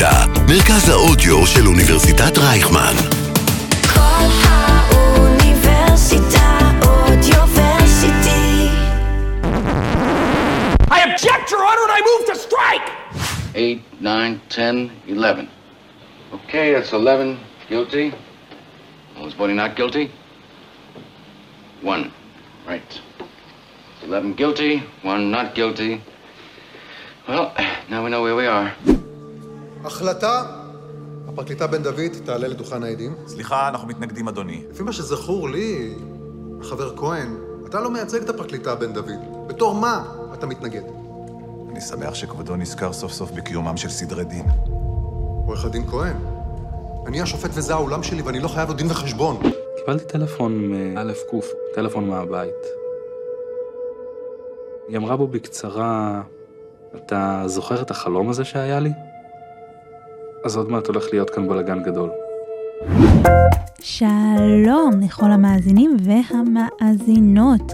האוניברסיטה, 0.00 0.24
מרכז 0.48 0.88
האודיו 0.88 1.46
של 1.46 1.66
אוניברסיטת 1.66 2.38
רייכמן. 2.38 2.94
כל 3.94 4.26
האוניברסיטה 4.48 6.00
אודיוורסיטי. 6.82 8.68
I 10.90 11.00
object, 11.04 11.50
Your 11.50 11.62
Honor, 11.68 11.84
and 11.86 11.92
I 11.92 12.00
move 12.08 12.22
to 12.26 12.34
strike! 12.34 12.88
8, 13.54 13.82
9, 14.00 14.40
10, 14.48 14.90
11. 15.08 15.48
Okay, 16.32 16.72
that's 16.72 16.92
11 16.92 17.38
guilty. 17.68 18.14
Was 19.20 19.34
Bonnie 19.34 19.52
not 19.52 19.76
guilty? 19.76 20.10
One. 21.82 22.10
Right. 22.66 23.00
11 24.04 24.32
guilty, 24.32 24.82
one 25.02 25.30
not 25.30 25.54
guilty. 25.54 26.00
Well, 27.28 27.52
now 27.90 28.04
we 28.04 28.10
know 28.10 28.22
where 28.22 28.36
we 28.36 28.46
are. 28.46 28.72
החלטה, 29.85 30.43
הפרקליטה 31.27 31.67
בן 31.67 31.83
דוד 31.83 32.11
תעלה 32.25 32.47
לדוכן 32.47 32.83
העדים. 32.83 33.15
סליחה, 33.27 33.69
אנחנו 33.69 33.87
מתנגדים, 33.87 34.27
אדוני. 34.27 34.63
לפי 34.71 34.83
מה 34.83 34.93
שזכור 34.93 35.49
לי, 35.49 35.93
החבר 36.61 36.97
כהן, 36.97 37.35
אתה 37.67 37.81
לא 37.81 37.91
מייצג 37.91 38.21
את 38.21 38.29
הפרקליטה 38.29 38.75
בן 38.75 38.93
דוד. 38.93 39.47
בתור 39.47 39.75
מה 39.75 40.03
אתה 40.33 40.45
מתנגד? 40.45 40.81
אני 41.71 41.81
שמח 41.81 42.13
שכבודו 42.13 42.55
נזכר 42.55 42.93
סוף 42.93 43.11
סוף 43.11 43.31
בקיומם 43.31 43.77
של 43.77 43.89
סדרי 43.89 44.23
דין. 44.23 44.45
עורך 45.45 45.65
הדין 45.65 45.87
כהן, 45.87 46.15
אני 47.07 47.21
השופט 47.21 47.49
וזה 47.53 47.73
האולם 47.73 48.03
שלי 48.03 48.21
ואני 48.21 48.39
לא 48.39 48.47
חייב 48.47 48.69
לו 48.69 48.75
דין 48.75 48.87
וחשבון. 48.91 49.39
קיבלתי 49.79 50.05
טלפון 50.05 50.71
מאלף 50.71 51.19
קוף, 51.29 51.45
טלפון 51.75 52.07
מהבית. 52.07 52.65
היא 54.87 54.97
אמרה 54.97 55.17
בו 55.17 55.27
בקצרה, 55.27 56.21
אתה 56.95 57.43
זוכר 57.45 57.81
את 57.81 57.91
החלום 57.91 58.29
הזה 58.29 58.45
שהיה 58.45 58.79
לי? 58.79 58.89
אז 60.45 60.57
עוד 60.57 60.71
מעט 60.71 60.87
הולך 60.87 61.05
להיות 61.11 61.29
כאן 61.29 61.47
בלאגן 61.47 61.83
גדול. 61.83 62.09
שלום 63.79 64.91
לכל 65.03 65.31
המאזינים 65.31 65.97
והמאזינות. 65.99 67.71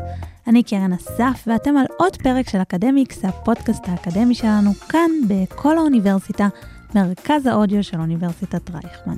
אני 0.47 0.63
קרן 0.63 0.93
אסף 0.93 1.43
ואתם 1.47 1.77
על 1.77 1.85
עוד 1.97 2.15
פרק 2.15 2.49
של 2.49 2.61
אקדמיקס, 2.61 3.25
הפודקאסט 3.25 3.83
האקדמי 3.87 4.35
שלנו 4.35 4.73
כאן 4.89 5.11
בכל 5.27 5.77
האוניברסיטה, 5.77 6.47
מרכז 6.95 7.45
האודיו 7.45 7.83
של 7.83 7.99
אוניברסיטת 7.99 8.69
רייכמן. 8.69 9.17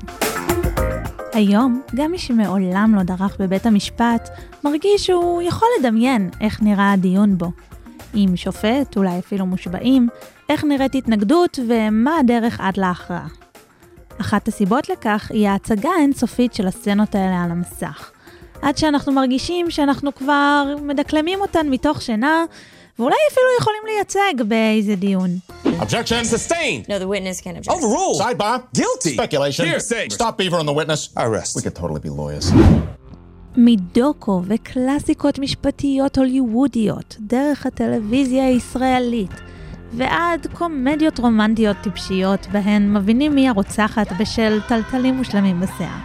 היום, 1.34 1.82
גם 1.96 2.12
מי 2.12 2.18
שמעולם 2.18 2.96
לא 2.96 3.04
דרך 3.04 3.38
בבית 3.40 3.66
המשפט, 3.66 4.30
מרגיש 4.64 5.06
שהוא 5.06 5.42
יכול 5.42 5.68
לדמיין 5.80 6.30
איך 6.42 6.62
נראה 6.62 6.92
הדיון 6.92 7.38
בו. 7.38 7.52
עם 8.14 8.36
שופט, 8.36 8.98
אולי 8.98 9.20
אפילו 9.20 9.46
מושבעים, 9.46 10.10
איך 10.50 10.64
נראית 10.64 10.96
התנגדות 10.96 11.60
ומה 11.68 12.18
הדרך 12.18 12.60
עד 12.60 12.78
להכרעה. 12.78 13.28
אחת 14.22 14.48
הסיבות 14.48 14.90
לכך 14.90 15.32
היא 15.34 15.48
ההצגה 15.48 15.90
האינסופית 15.90 16.54
של 16.54 16.68
הסצנות 16.68 17.16
האלה 17.16 17.44
על 17.44 17.52
המסך. 17.52 18.12
עד 18.62 18.78
שאנחנו 18.78 19.12
מרגישים 19.12 19.72
שאנחנו 19.72 20.16
כבר 20.16 20.76
מדקלמים 20.82 21.42
אותן 21.42 21.70
מתוך 21.70 22.02
שינה, 22.02 22.46
ואולי 23.00 23.16
אפילו 23.32 23.46
יכולים 23.60 23.82
לייצג 23.86 24.48
באיזה 24.48 24.96
דיון. 24.96 25.30
Objection 25.66 26.26
sustained. 26.26 26.88
No, 26.88 27.00
the 27.00 27.08
witness 27.08 27.42
can 27.42 27.56
object. 27.58 27.76
Overruled. 27.76 28.22
Sidebar. 28.22 28.60
Guilty. 28.76 29.14
Speculation. 29.14 29.66
Hearsay. 29.66 30.10
Stop 30.10 30.38
beaver 30.38 30.58
on 30.58 30.66
the 30.66 30.74
witness. 30.74 31.10
Arrest. 31.18 31.56
We 31.56 31.62
could 31.62 31.76
totally 31.76 32.02
be 32.02 32.10
lawyers. 32.10 32.54
מדוקו 33.58 34.42
וקלאסיקות 34.48 35.40
משפטיות 35.40 36.18
הוליוודיות, 36.18 37.16
דרך 37.20 37.66
הטלוויזיה 37.66 38.46
הישראלית, 38.46 39.32
ועד 39.94 40.48
קומדיות 40.54 41.20
רומנטיות 41.20 41.78
טיפשיות, 41.84 42.48
בהן 42.48 42.94
מבינים 42.94 43.36
מי 43.36 43.50
הרוצחת 43.50 44.12
בשל 44.20 44.62
טלטלים 44.68 45.16
מושלמים 45.16 45.60
בשיער. 45.60 45.98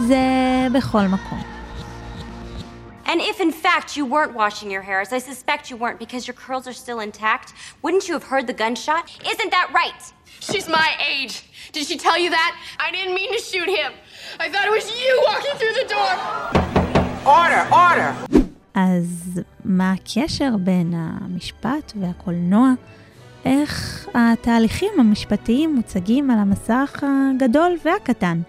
זה 0.00 0.18
בכל 0.72 1.02
מקום. 1.02 1.42
And 3.06 3.20
if 3.20 3.40
in 3.40 3.52
fact 3.52 3.96
you 3.96 4.04
weren't 4.06 4.34
washing 4.34 4.70
your 4.70 4.84
hair, 4.88 5.00
as 5.06 5.12
I 5.12 5.18
suspect 5.18 5.62
you 5.70 5.76
weren't 5.76 5.98
because 5.98 6.26
your 6.28 6.36
curls 6.44 6.66
are 6.70 6.78
still 6.84 7.00
intact, 7.08 7.48
wouldn't 7.82 8.04
you 8.08 8.14
have 8.18 8.26
heard 8.32 8.46
the 8.50 8.56
gunshot? 8.62 9.04
Isn't 9.32 9.50
that 9.56 9.68
right? 9.80 10.02
She's 10.48 10.66
my 10.80 10.90
age. 11.12 11.34
Did 11.74 11.84
she 11.88 11.96
tell 12.06 12.18
you 12.24 12.30
that? 12.38 12.52
I 12.86 12.88
didn't 12.94 13.14
mean 13.20 13.30
to 13.36 13.40
shoot 13.50 13.70
him. 13.78 13.90
I 14.44 14.46
thought 14.50 14.66
it 14.70 14.74
was 14.80 14.86
you 15.02 15.12
walking 15.30 15.54
through 15.60 15.74
the 15.80 15.86
door. 15.94 16.12
Order, 17.40 17.62
order! 17.86 18.10
אז 18.74 19.40
מה 19.64 19.92
הקשר 19.92 20.56
בין 20.56 20.94
המשפט 20.96 21.92
והקולנוע? 22.00 22.72
איך 23.44 24.06
התהליכים 24.14 24.90
המשפטיים 24.98 25.74
מוצגים 25.74 26.30
על 26.30 26.38
המסך 26.38 27.04
הגדול 27.06 27.76
והקטן? 27.84 28.40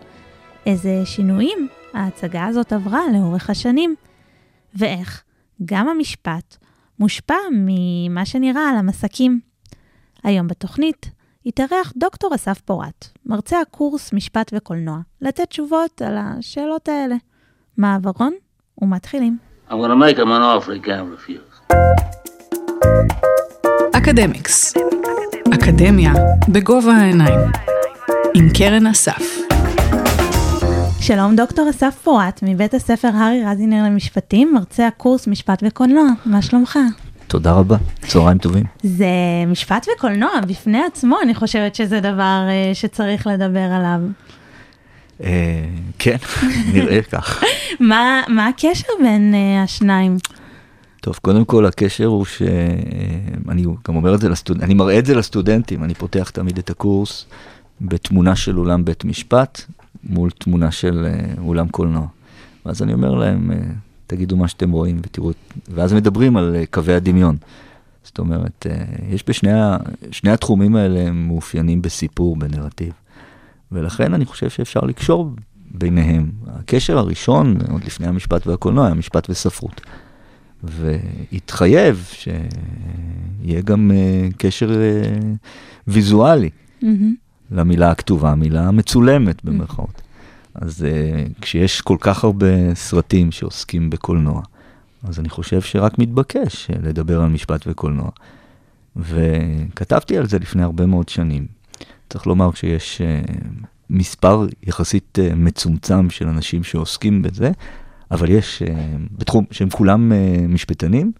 איזה 0.65 1.01
שינויים 1.05 1.67
ההצגה 1.93 2.45
הזאת 2.45 2.73
עברה 2.73 3.01
לאורך 3.13 3.49
השנים? 3.49 3.95
ואיך 4.75 5.23
גם 5.65 5.87
המשפט 5.87 6.57
מושפע 6.99 7.37
ממה 7.51 8.25
שנראה 8.25 8.69
על 8.69 8.75
המסקים. 8.75 9.39
היום 10.23 10.47
בתוכנית 10.47 11.09
התארח 11.45 11.93
דוקטור 11.97 12.35
אסף 12.35 12.61
פורת, 12.61 13.07
מרצה 13.25 13.61
הקורס 13.61 14.13
משפט 14.13 14.51
וקולנוע, 14.55 14.97
לתת 15.21 15.49
תשובות 15.49 16.01
על 16.01 16.17
השאלות 16.17 16.89
האלה. 16.89 17.15
מעברון 17.77 18.33
ומתחילים. 18.81 19.37
I'm 19.69 19.73
gonna 19.73 19.95
make 19.95 20.17
him 20.17 20.31
an 20.31 20.41
offer. 20.41 20.73
אקדמיקס. 23.97 24.73
אקדמיה 25.53 26.13
בגובה 26.49 26.93
העיניים. 26.93 27.39
עם 28.33 28.49
קרן 28.57 28.87
אסף. 28.87 29.37
שלום 30.99 31.35
דוקטור 31.35 31.69
אסף 31.69 31.95
פורת, 32.03 32.39
מבית 32.43 32.73
הספר 32.73 33.07
הארי 33.13 33.43
רזינר 33.45 33.83
למשפטים, 33.85 34.53
מרצה 34.53 34.87
הקורס 34.87 35.27
משפט 35.27 35.63
וקולנוע, 35.67 36.07
מה 36.25 36.41
שלומך? 36.41 36.79
תודה 37.27 37.51
רבה, 37.51 37.77
צהריים 38.07 38.37
טובים. 38.37 38.63
זה 38.83 39.05
משפט 39.47 39.87
וקולנוע 39.95 40.31
בפני 40.47 40.83
עצמו, 40.83 41.17
אני 41.23 41.35
חושבת 41.35 41.75
שזה 41.75 41.99
דבר 41.99 42.45
אה, 42.49 42.71
שצריך 42.73 43.27
לדבר 43.27 43.69
עליו. 43.71 43.99
אה, 45.23 45.65
כן, 45.99 46.17
נראה 46.73 47.01
כך. 47.11 47.43
מה, 47.79 48.21
מה 48.27 48.47
הקשר 48.47 48.87
בין 49.03 49.33
אה, 49.35 49.63
השניים? 49.63 50.17
טוב, 51.03 51.19
קודם 51.21 51.45
כל 51.45 51.65
הקשר 51.65 52.05
הוא 52.05 52.25
שאני 52.25 53.63
גם 53.87 53.95
אומר 53.95 54.15
את 54.15 54.21
זה 54.21 54.29
לסטודנטים, 54.29 54.65
אני 54.65 54.73
מראה 54.73 54.99
את 54.99 55.05
זה 55.05 55.15
לסטודנטים, 55.15 55.83
אני 55.83 55.93
פותח 55.93 56.29
תמיד 56.29 56.57
את 56.57 56.69
הקורס 56.69 57.25
בתמונה 57.81 58.35
של 58.35 58.59
אולם 58.59 58.85
בית 58.85 59.05
משפט 59.05 59.61
מול 60.03 60.29
תמונה 60.31 60.71
של 60.71 61.07
אולם 61.37 61.67
קולנוע. 61.67 62.07
ואז 62.65 62.81
אני 62.81 62.93
אומר 62.93 63.13
להם, 63.13 63.51
תגידו 64.07 64.37
מה 64.37 64.47
שאתם 64.47 64.71
רואים 64.71 64.99
ותראו, 65.03 65.31
ואז 65.69 65.93
מדברים 65.93 66.37
על 66.37 66.55
קווי 66.71 66.93
הדמיון. 66.93 67.37
זאת 68.03 68.19
אומרת, 68.19 68.67
יש 69.09 69.23
בשני 69.27 69.51
שני 70.11 70.31
התחומים 70.31 70.75
האלה 70.75 70.99
הם 70.99 71.27
מאופיינים 71.27 71.81
בסיפור, 71.81 72.35
בנרטיב. 72.35 72.93
ולכן 73.71 74.13
אני 74.13 74.25
חושב 74.25 74.49
שאפשר 74.49 74.79
לקשור 74.79 75.31
ביניהם. 75.71 76.31
הקשר 76.47 76.97
הראשון, 76.97 77.57
עוד 77.71 77.83
לפני 77.83 78.07
המשפט 78.07 78.47
והקולנוע, 78.47 78.85
היה 78.85 78.95
משפט 78.95 79.29
וספרות. 79.29 79.81
והתחייב 80.63 82.07
שיהיה 82.11 83.61
גם 83.61 83.91
uh, 83.91 84.33
קשר 84.37 84.69
uh, 84.69 85.37
ויזואלי 85.87 86.49
mm-hmm. 86.81 86.85
למילה 87.51 87.91
הכתובה, 87.91 88.31
המילה 88.31 88.67
המצולמת 88.67 89.45
במרכאות. 89.45 89.95
Mm-hmm. 89.95 90.59
אז 90.65 90.85
uh, 90.85 91.41
כשיש 91.41 91.81
כל 91.81 91.97
כך 91.99 92.23
הרבה 92.23 92.75
סרטים 92.75 93.31
שעוסקים 93.31 93.89
בקולנוע, 93.89 94.41
אז 95.03 95.19
אני 95.19 95.29
חושב 95.29 95.61
שרק 95.61 95.99
מתבקש 95.99 96.71
לדבר 96.83 97.21
על 97.21 97.29
משפט 97.29 97.67
וקולנוע. 97.67 98.09
וכתבתי 98.95 100.17
על 100.17 100.27
זה 100.27 100.39
לפני 100.39 100.63
הרבה 100.63 100.85
מאוד 100.85 101.09
שנים. 101.09 101.47
צריך 102.09 102.27
לומר 102.27 102.51
שיש 102.53 103.01
מספר 103.89 104.47
יחסית 104.63 105.19
מצומצם 105.35 106.09
של 106.09 106.27
אנשים 106.27 106.63
שעוסקים 106.63 107.21
בזה, 107.21 107.51
אבל 108.11 108.29
יש 108.29 108.63
uh, 108.65 108.69
בתחום 109.11 109.45
שהם 109.51 109.69
כולם 109.69 110.11
uh, 110.11 110.47
משפטנים, 110.47 111.11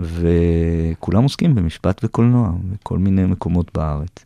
וכולם 0.00 1.22
עוסקים 1.22 1.54
במשפט 1.54 2.00
וקולנוע 2.04 2.50
בכל 2.72 2.98
מיני 2.98 3.24
מקומות 3.24 3.70
בארץ. 3.74 4.24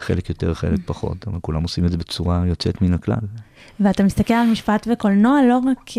חלק 0.00 0.28
יותר, 0.28 0.54
חלק 0.54 0.80
פחות, 0.86 1.28
אבל 1.28 1.38
כולם 1.40 1.62
עושים 1.62 1.84
את 1.84 1.90
זה 1.90 1.96
בצורה 1.96 2.42
יוצאת 2.46 2.82
מן 2.82 2.92
הכלל. 2.92 3.16
ואתה 3.80 4.02
מסתכל 4.02 4.34
על 4.34 4.50
משפט 4.50 4.88
וקולנוע 4.92 5.40
לא 5.48 5.58
רק 5.58 5.90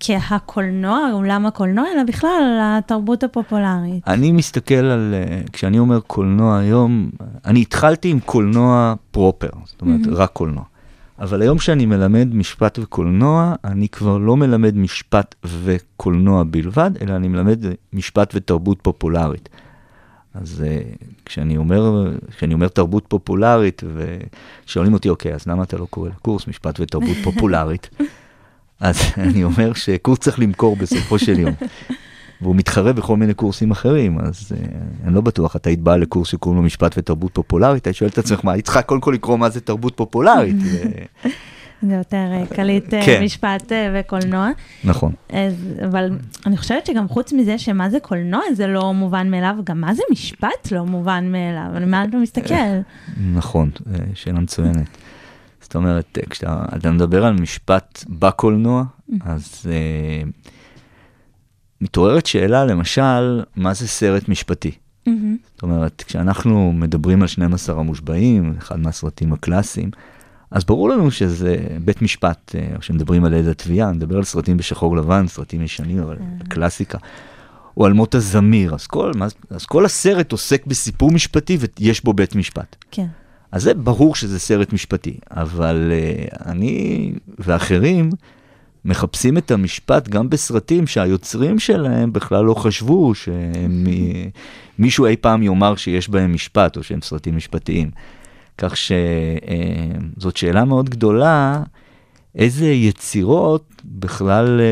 כהקולנוע, 0.00 1.10
אולם 1.12 1.46
הקולנוע, 1.46 1.84
אלא 1.94 2.04
בכלל 2.04 2.30
על 2.42 2.58
התרבות 2.60 3.24
הפופולרית. 3.24 4.08
אני 4.08 4.32
מסתכל 4.32 4.74
על, 4.74 5.14
כשאני 5.52 5.78
אומר 5.78 6.00
קולנוע 6.00 6.58
היום, 6.58 7.10
אני 7.44 7.60
התחלתי 7.60 8.10
עם 8.10 8.20
קולנוע 8.20 8.94
פרופר, 9.10 9.50
זאת 9.64 9.80
אומרת, 9.80 10.06
mm-hmm. 10.06 10.14
רק 10.14 10.30
קולנוע. 10.32 10.64
אבל 11.22 11.42
היום 11.42 11.58
שאני 11.58 11.86
מלמד 11.86 12.28
משפט 12.34 12.78
וקולנוע, 12.78 13.54
אני 13.64 13.88
כבר 13.88 14.18
לא 14.18 14.36
מלמד 14.36 14.76
משפט 14.76 15.34
וקולנוע 15.44 16.44
בלבד, 16.50 16.90
אלא 17.00 17.16
אני 17.16 17.28
מלמד 17.28 17.64
משפט 17.92 18.32
ותרבות 18.34 18.78
פופולרית. 18.82 19.48
אז 20.34 20.64
אה, 20.66 20.80
כשאני 21.24 21.56
אומר, 21.56 22.10
כשאני 22.36 22.54
אומר 22.54 22.68
תרבות 22.68 23.04
פופולרית, 23.08 23.82
ושואלים 24.66 24.92
אותי, 24.92 25.08
אוקיי, 25.08 25.34
אז 25.34 25.46
למה 25.46 25.62
אתה 25.62 25.76
לא 25.76 25.86
קורא 25.90 26.08
לקורס 26.08 26.46
משפט 26.46 26.80
ותרבות 26.80 27.16
פופולרית? 27.24 27.90
אז 28.80 29.00
אני 29.16 29.44
אומר 29.44 29.72
שקורס 29.72 30.18
צריך 30.18 30.40
למכור 30.40 30.76
בסופו 30.76 31.18
של 31.18 31.38
יום. 31.38 31.54
והוא 32.42 32.56
מתחרה 32.56 32.92
בכל 32.92 33.16
מיני 33.16 33.34
קורסים 33.34 33.70
אחרים, 33.70 34.18
אז 34.18 34.52
uh, 34.52 35.06
אני 35.06 35.14
לא 35.14 35.20
בטוח, 35.20 35.56
אתה 35.56 35.70
היית 35.70 35.80
בא 35.80 35.96
לקורס 35.96 36.28
שקוראים 36.28 36.60
לו 36.60 36.66
משפט 36.66 36.94
ותרבות 36.98 37.34
פופולרית, 37.34 37.86
היית 37.86 37.96
שואל 37.96 38.10
את 38.10 38.18
עצמך, 38.18 38.44
מה, 38.44 38.52
היית 38.52 38.64
צריכה 38.64 38.82
קודם 38.82 39.00
כל 39.00 39.12
לקרוא 39.14 39.36
מה 39.36 39.50
זה 39.50 39.60
תרבות 39.60 39.96
פופולרית. 39.96 40.56
ו... 40.58 40.76
זה 41.88 41.94
יותר 41.94 42.16
אה, 42.32 42.46
קליט 42.46 42.94
אה, 42.94 43.06
כן. 43.06 43.22
משפט 43.24 43.72
אה, 43.72 43.94
וקולנוע. 43.94 44.50
נכון. 44.84 45.12
אז, 45.28 45.54
אבל 45.86 46.10
אני 46.46 46.56
חושבת 46.56 46.86
שגם 46.86 47.08
חוץ 47.08 47.32
מזה 47.32 47.58
שמה 47.58 47.90
זה 47.90 48.00
קולנוע 48.00 48.40
זה 48.54 48.66
לא 48.66 48.94
מובן 48.94 49.30
מאליו, 49.30 49.54
גם 49.64 49.80
מה 49.80 49.94
זה 49.94 50.02
משפט 50.10 50.72
לא 50.72 50.84
מובן 50.84 51.32
מאליו, 51.32 51.76
על 51.76 51.84
מה 51.84 52.04
אתה 52.04 52.16
מסתכל? 52.16 52.54
נכון, 53.34 53.70
אה, 53.94 53.98
שאלה 54.14 54.40
מצוינת. 54.40 54.98
זאת 55.60 55.74
אומרת, 55.74 56.18
אה, 56.18 56.26
כשאתה 56.30 56.64
אתה 56.76 56.90
מדבר 56.90 57.24
על 57.24 57.32
משפט 57.32 58.04
בקולנוע, 58.08 58.84
אז 59.24 59.66
אה, 59.66 60.30
מתעוררת 61.82 62.26
שאלה, 62.26 62.64
למשל, 62.64 63.42
מה 63.56 63.74
זה 63.74 63.88
סרט 63.88 64.28
משפטי? 64.28 64.70
מהמם. 65.06 65.36
זאת 65.54 65.62
אומרת, 65.62 66.04
כשאנחנו 66.06 66.72
מדברים 66.72 67.22
על 67.22 67.28
12 67.28 67.80
המושבעים, 67.80 68.54
אחד 68.58 68.80
מהסרטים 68.80 69.32
הקלאסיים, 69.32 69.90
אז 70.50 70.64
ברור 70.64 70.88
לנו 70.88 71.10
שזה 71.10 71.56
בית 71.84 72.02
משפט, 72.02 72.54
אה, 72.54 72.68
או 72.74 72.80
כשמדברים 72.80 73.24
על 73.24 73.34
עד 73.34 73.46
התביעה, 73.46 73.92
נדבר 73.92 74.16
על 74.16 74.24
סרטים 74.24 74.56
בשחור 74.56 74.96
לבן, 74.96 75.26
סרטים 75.28 75.62
ישנים, 75.62 75.98
אבל 75.98 76.16
קלאסיקה. 76.48 76.98
או 77.76 77.86
על 77.86 77.92
מות 77.92 78.14
הזמיר, 78.14 78.74
אז 78.74 78.86
כל, 78.86 79.12
מה- 79.16 79.26
אז 79.50 79.66
כל 79.66 79.84
הסרט 79.84 80.32
עוסק 80.32 80.66
בסיפור 80.66 81.10
משפטי 81.10 81.58
ויש 81.80 82.04
בו 82.04 82.12
בית 82.12 82.34
משפט. 82.36 82.76
כן. 82.90 83.06
אז 83.52 83.62
זה 83.62 83.74
ברור 83.74 84.14
שזה 84.14 84.38
סרט 84.38 84.72
משפטי, 84.72 85.18
אבל 85.30 85.92
uh, 85.92 86.46
אני 86.46 87.12
ואחרים 87.38 88.10
מחפשים 88.84 89.38
את 89.38 89.50
המשפט 89.50 90.08
גם 90.08 90.30
בסרטים 90.30 90.86
שהיוצרים 90.86 91.58
שלהם 91.58 92.12
בכלל 92.12 92.44
לא 92.44 92.54
חשבו 92.54 93.12
שמישהו 94.78 95.06
אי 95.06 95.16
פעם 95.16 95.42
יאמר 95.42 95.76
שיש 95.76 96.08
בהם 96.08 96.32
משפט 96.34 96.76
או 96.76 96.82
שהם 96.82 97.00
סרטים 97.02 97.36
משפטיים. 97.36 97.90
כך 98.58 98.74
שזאת 98.76 100.36
שאלה 100.36 100.64
מאוד 100.64 100.90
גדולה, 100.90 101.62
איזה 102.34 102.66
יצירות 102.66 103.82
בכלל 103.84 104.60
אה, 104.60 104.64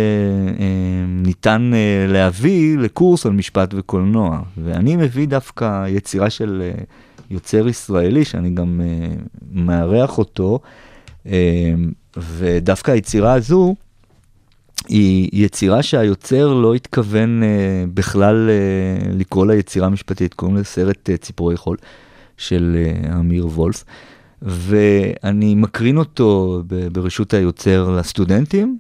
אה, 0.63 1.05
ניתן 1.07 1.71
אה, 1.75 2.07
להביא 2.13 2.79
לקורס 2.79 3.27
על 3.27 3.33
משפט 3.33 3.75
וקולנוע. 3.77 4.41
ואני 4.59 4.97
מביא 4.97 5.29
דווקא 5.29 5.87
יצירה 5.89 6.31
של 6.31 6.63
אה, 6.63 6.83
יוצר 7.31 7.69
ישראלי, 7.69 8.25
שאני 8.25 8.51
גם 8.51 8.81
אה, 8.85 9.15
מארח 9.53 10.19
אותו, 10.19 10.61
אה, 11.27 11.75
ודווקא 12.17 12.91
היצירה 12.91 13.33
הזו, 13.33 13.75
היא 14.89 15.29
יצירה 15.33 15.83
שהיוצר 15.83 16.55
לא 16.55 16.75
התכוון 16.75 17.43
אה, 17.43 17.49
בכלל 17.95 18.51
אה, 18.51 19.13
לקרוא 19.13 19.47
לה 19.47 19.55
יצירה 19.55 19.89
משפטית, 19.89 20.35
קוראים 20.35 20.57
לזה 20.57 20.65
סרט 20.65 21.11
אה, 21.11 21.17
ציפורי 21.17 21.57
חול 21.57 21.77
של 22.37 22.77
אה, 22.77 23.19
אמיר 23.19 23.47
וולף, 23.47 23.85
ואני 24.43 25.55
מקרין 25.55 25.97
אותו 25.97 26.63
ב- 26.67 26.89
ברשות 26.89 27.35
היוצר 27.35 27.91
לסטודנטים, 27.91 28.79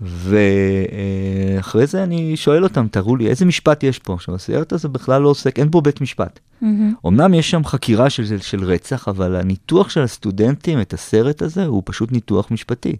ואחרי 0.00 1.86
זה 1.86 2.02
אני 2.02 2.36
שואל 2.36 2.64
אותם, 2.64 2.86
תראו 2.90 3.16
לי 3.16 3.28
איזה 3.28 3.44
משפט 3.44 3.82
יש 3.82 3.98
פה. 3.98 4.14
עכשיו, 4.14 4.34
הסרט 4.34 4.72
הזה 4.72 4.88
בכלל 4.88 5.22
לא 5.22 5.28
עוסק, 5.28 5.58
אין 5.58 5.70
בו 5.70 5.82
בית 5.82 6.00
משפט. 6.00 6.40
מהמם. 6.60 6.94
אמנם 7.06 7.34
יש 7.34 7.50
שם 7.50 7.64
חקירה 7.64 8.10
של, 8.10 8.38
של 8.38 8.64
רצח, 8.64 9.08
אבל 9.08 9.36
הניתוח 9.36 9.88
של 9.88 10.00
הסטודנטים 10.00 10.80
את 10.80 10.92
הסרט 10.94 11.42
הזה 11.42 11.66
הוא 11.66 11.82
פשוט 11.84 12.12
ניתוח 12.12 12.50
משפטי. 12.50 12.96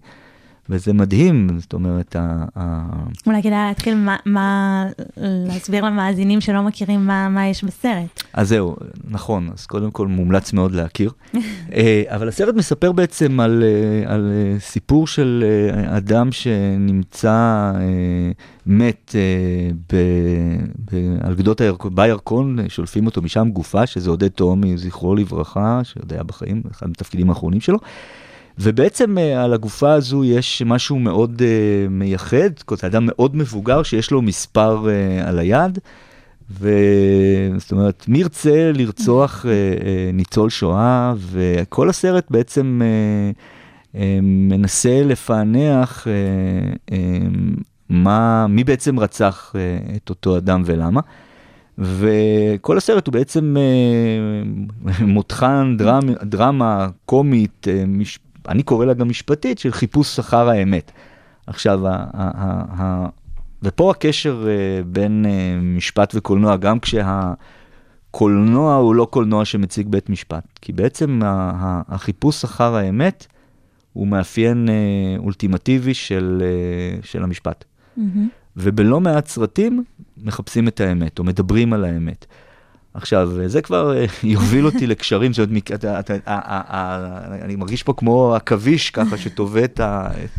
וזה 0.71 0.93
מדהים, 0.93 1.49
זאת 1.59 1.73
אומרת, 1.73 2.17
ה. 2.17 2.45
אולי 3.27 3.43
כדאי 3.43 3.69
להתחיל 3.69 3.95
מה, 3.95 4.17
מה, 4.27 4.85
להסביר 5.17 5.85
למאזינים 5.85 6.41
שלא 6.41 6.63
מכירים 6.63 7.07
מה, 7.07 7.29
מה 7.29 7.47
יש 7.47 7.65
בסרט. 7.65 8.23
אז 8.33 8.49
זהו, 8.49 8.77
נכון, 9.09 9.51
אז 9.55 9.67
קודם 9.67 9.91
כל 9.91 10.07
מומלץ 10.07 10.53
מאוד 10.53 10.73
להכיר. 10.73 11.11
אה, 11.75 12.03
אבל 12.07 12.29
הסרט 12.29 12.55
מספר 12.55 12.93
בעצם 12.93 13.41
על, 13.41 13.63
אה, 13.63 14.15
על 14.15 14.33
אה, 14.33 14.61
סיפור 14.61 15.07
של 15.07 15.45
אדם 15.87 16.33
שנמצא 16.33 17.73
מת 18.67 19.15
ב- 19.93 19.97
ב- 20.93 21.17
על 21.21 21.35
גדות 21.35 21.61
הירקון, 21.61 21.95
בירקון, 21.95 22.59
שולפים 22.69 23.07
אותו 23.07 23.23
משם 23.23 23.49
גופה, 23.53 23.87
שזה 23.87 24.11
עודד 24.11 24.29
תהומי, 24.29 24.77
זכרו 24.77 25.15
לברכה, 25.15 25.81
שעוד 25.85 26.13
היה 26.13 26.23
בחיים, 26.23 26.63
אחד 26.71 26.91
התפקידים 26.91 27.29
האחרונים 27.29 27.61
שלו. 27.61 27.79
ובעצם 28.59 29.19
אה, 29.19 29.45
על 29.45 29.53
הגופה 29.53 29.93
הזו 29.93 30.25
יש 30.25 30.63
משהו 30.67 30.99
מאוד 30.99 31.43
uh, 31.43 31.91
מייחד, 31.91 32.51
זה 32.71 32.87
אדם 32.87 33.07
מאוד 33.07 33.37
מבוגר 33.37 33.83
שיש 33.83 34.11
לו 34.11 34.23
מספר 34.23 34.87
uh, 34.87 35.29
על 35.29 35.39
היד, 35.39 35.79
וזאת 36.51 37.73
אומרת, 37.73 38.05
מי 38.09 38.19
ירצה 38.19 38.71
לרצוח 38.75 39.47
ניצול 40.13 40.51
שואה, 40.51 41.15
וכל 41.19 41.89
הסרט 41.89 42.31
בעצם 42.31 42.81
מנסה 44.23 45.03
לפענח 45.05 46.07
מה, 47.89 48.47
מי 48.47 48.65
בעצם 48.65 49.01
רצח 49.01 49.55
את 49.97 50.11
אותו 50.11 50.37
אדם 50.37 50.63
ולמה. 50.65 51.01
וכל 51.79 52.77
הסרט 52.77 53.07
הוא 53.07 53.13
בעצם 53.13 53.57
אה, 53.57 54.43
מותחן, 55.07 55.77
דרמה, 55.79 56.13
דרמה 56.23 56.89
קומית, 57.07 57.67
אה, 57.69 57.85
מש... 57.87 58.19
אני 58.49 58.63
קורא 58.63 58.87
לה 58.87 58.95
גם 58.95 59.09
משפטית, 59.09 59.59
של 59.59 59.73
חיפוש 59.73 60.19
אחר 60.19 60.49
האמת. 60.49 60.93
עכשיו, 61.47 61.87
ה- 61.87 61.91
ה- 61.91 62.05
ה- 62.15 62.65
ה- 62.83 63.09
ופה 63.63 63.91
הקשר 63.91 64.47
אה, 64.49 64.83
בין 64.87 65.27
אה, 65.29 65.59
משפט 65.63 66.13
וקולנוע, 66.15 66.57
גם 66.57 66.79
כשהקולנוע 66.81 68.75
הוא 68.75 68.95
לא 68.95 69.07
קולנוע 69.11 69.45
שמציג 69.45 69.89
בית 69.89 70.11
משפט, 70.11 70.45
כי 70.63 70.73
בעצם 70.73 71.21
החיפוש 71.89 72.45
אחר 72.45 72.75
האמת 72.75 73.27
הוא 73.93 74.07
מאפיין 74.07 74.69
אה, 74.69 74.75
אולטימטיבי 75.19 75.95
של, 75.95 76.43
של 77.03 77.23
המשפט. 77.23 77.65
מהמם. 77.97 78.29
ובלא 78.57 79.01
מעט 79.01 79.27
סרטים 79.27 79.85
מחפשים 80.23 80.69
את 80.69 80.81
האמת, 80.81 81.19
או 81.19 81.25
מדברים 81.25 81.73
על 81.73 81.85
האמת. 81.85 82.27
עכשיו, 82.97 83.31
זה 83.47 83.63
כבר 83.63 83.97
אה, 83.97 84.05
יוביל 84.23 84.67
אותי 84.67 84.87
לקשרים, 84.87 85.33
זאת 85.33 85.49
אומרת, 85.49 85.71
אתה, 85.75 86.01
אתה, 86.01 86.15
ה- 86.15 86.19
ה- 86.27 86.77
ה- 86.77 87.45
אני 87.45 87.57
מרגיש 87.57 87.83
פה 87.83 87.93
כמו 87.93 88.35
עכביש 88.35 88.91
ככה 88.91 89.17
שטווה 89.17 89.65
את 89.65 89.81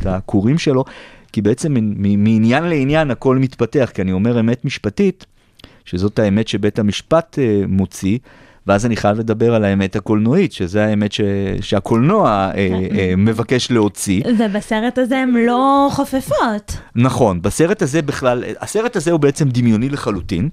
הכורים 0.05 0.57
שלו, 0.57 0.85
כי 1.31 1.41
בעצם 1.41 1.75
מעניין 2.17 2.63
לעניין 2.63 3.11
הכל 3.11 3.37
מתפתח, 3.37 3.89
כי 3.93 4.01
אני 4.01 4.11
אומר 4.11 4.39
אמת 4.39 4.65
משפטית, 4.65 5.25
שזאת 5.85 6.19
האמת 6.19 6.47
שבית 6.47 6.79
המשפט 6.79 7.39
אה, 7.39 7.61
מוציא, 7.67 8.17
ואז 8.67 8.85
אני 8.85 8.95
חייב 8.95 9.19
לדבר 9.19 9.55
על 9.55 9.63
האמת 9.63 9.95
הקולנועית, 9.95 10.51
שזה 10.51 10.85
האמת 10.85 11.11
ש, 11.11 11.21
שהקולנוע 11.61 12.29
אה, 12.29 12.51
אה, 12.97 13.13
מבקש 13.17 13.71
להוציא. 13.71 14.23
ובסרט 14.39 14.97
הזה 14.97 15.17
הן 15.17 15.33
לא 15.45 15.89
חופפות. 15.91 16.77
נכון, 16.95 17.41
בסרט 17.41 17.81
הזה 17.81 18.01
בכלל, 18.01 18.43
הסרט 18.59 18.95
הזה 18.95 19.11
הוא 19.11 19.19
בעצם 19.19 19.49
דמיוני 19.49 19.89
לחלוטין, 19.89 20.49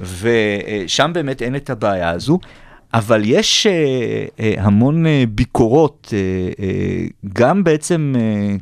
ושם 0.00 1.10
באמת 1.14 1.42
אין 1.42 1.56
את 1.56 1.70
הבעיה 1.70 2.10
הזו, 2.10 2.38
אבל 2.94 3.22
יש 3.24 3.66
אה, 3.66 4.24
אה, 4.40 4.54
המון 4.58 5.06
אה, 5.06 5.24
ביקורות, 5.28 6.12
גם 7.34 7.64
בעצם 7.64 8.14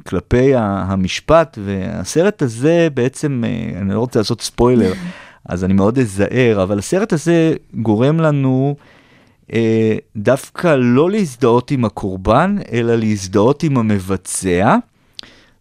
כלפי 0.07 0.55
המשפט, 0.55 1.59
והסרט 1.65 2.43
הזה 2.43 2.89
בעצם, 2.95 3.43
אני 3.77 3.95
לא 3.95 3.99
רוצה 3.99 4.21
לעשות 4.21 4.41
ספוילר, 4.41 4.93
אז 5.49 5.65
אני 5.65 5.75
מאוד 5.75 5.99
אזהר, 5.99 6.63
אבל 6.63 6.79
הסרט 6.79 7.13
הזה 7.13 7.55
גורם 7.75 8.21
לנו 8.21 8.77
דווקא 10.17 10.77
לא 10.79 11.11
להזדהות 11.11 11.71
עם 11.71 11.85
הקורבן, 11.85 12.57
אלא 12.73 12.97
להזדהות 12.97 13.63
עם 13.63 13.79
המבצע. 13.79 14.77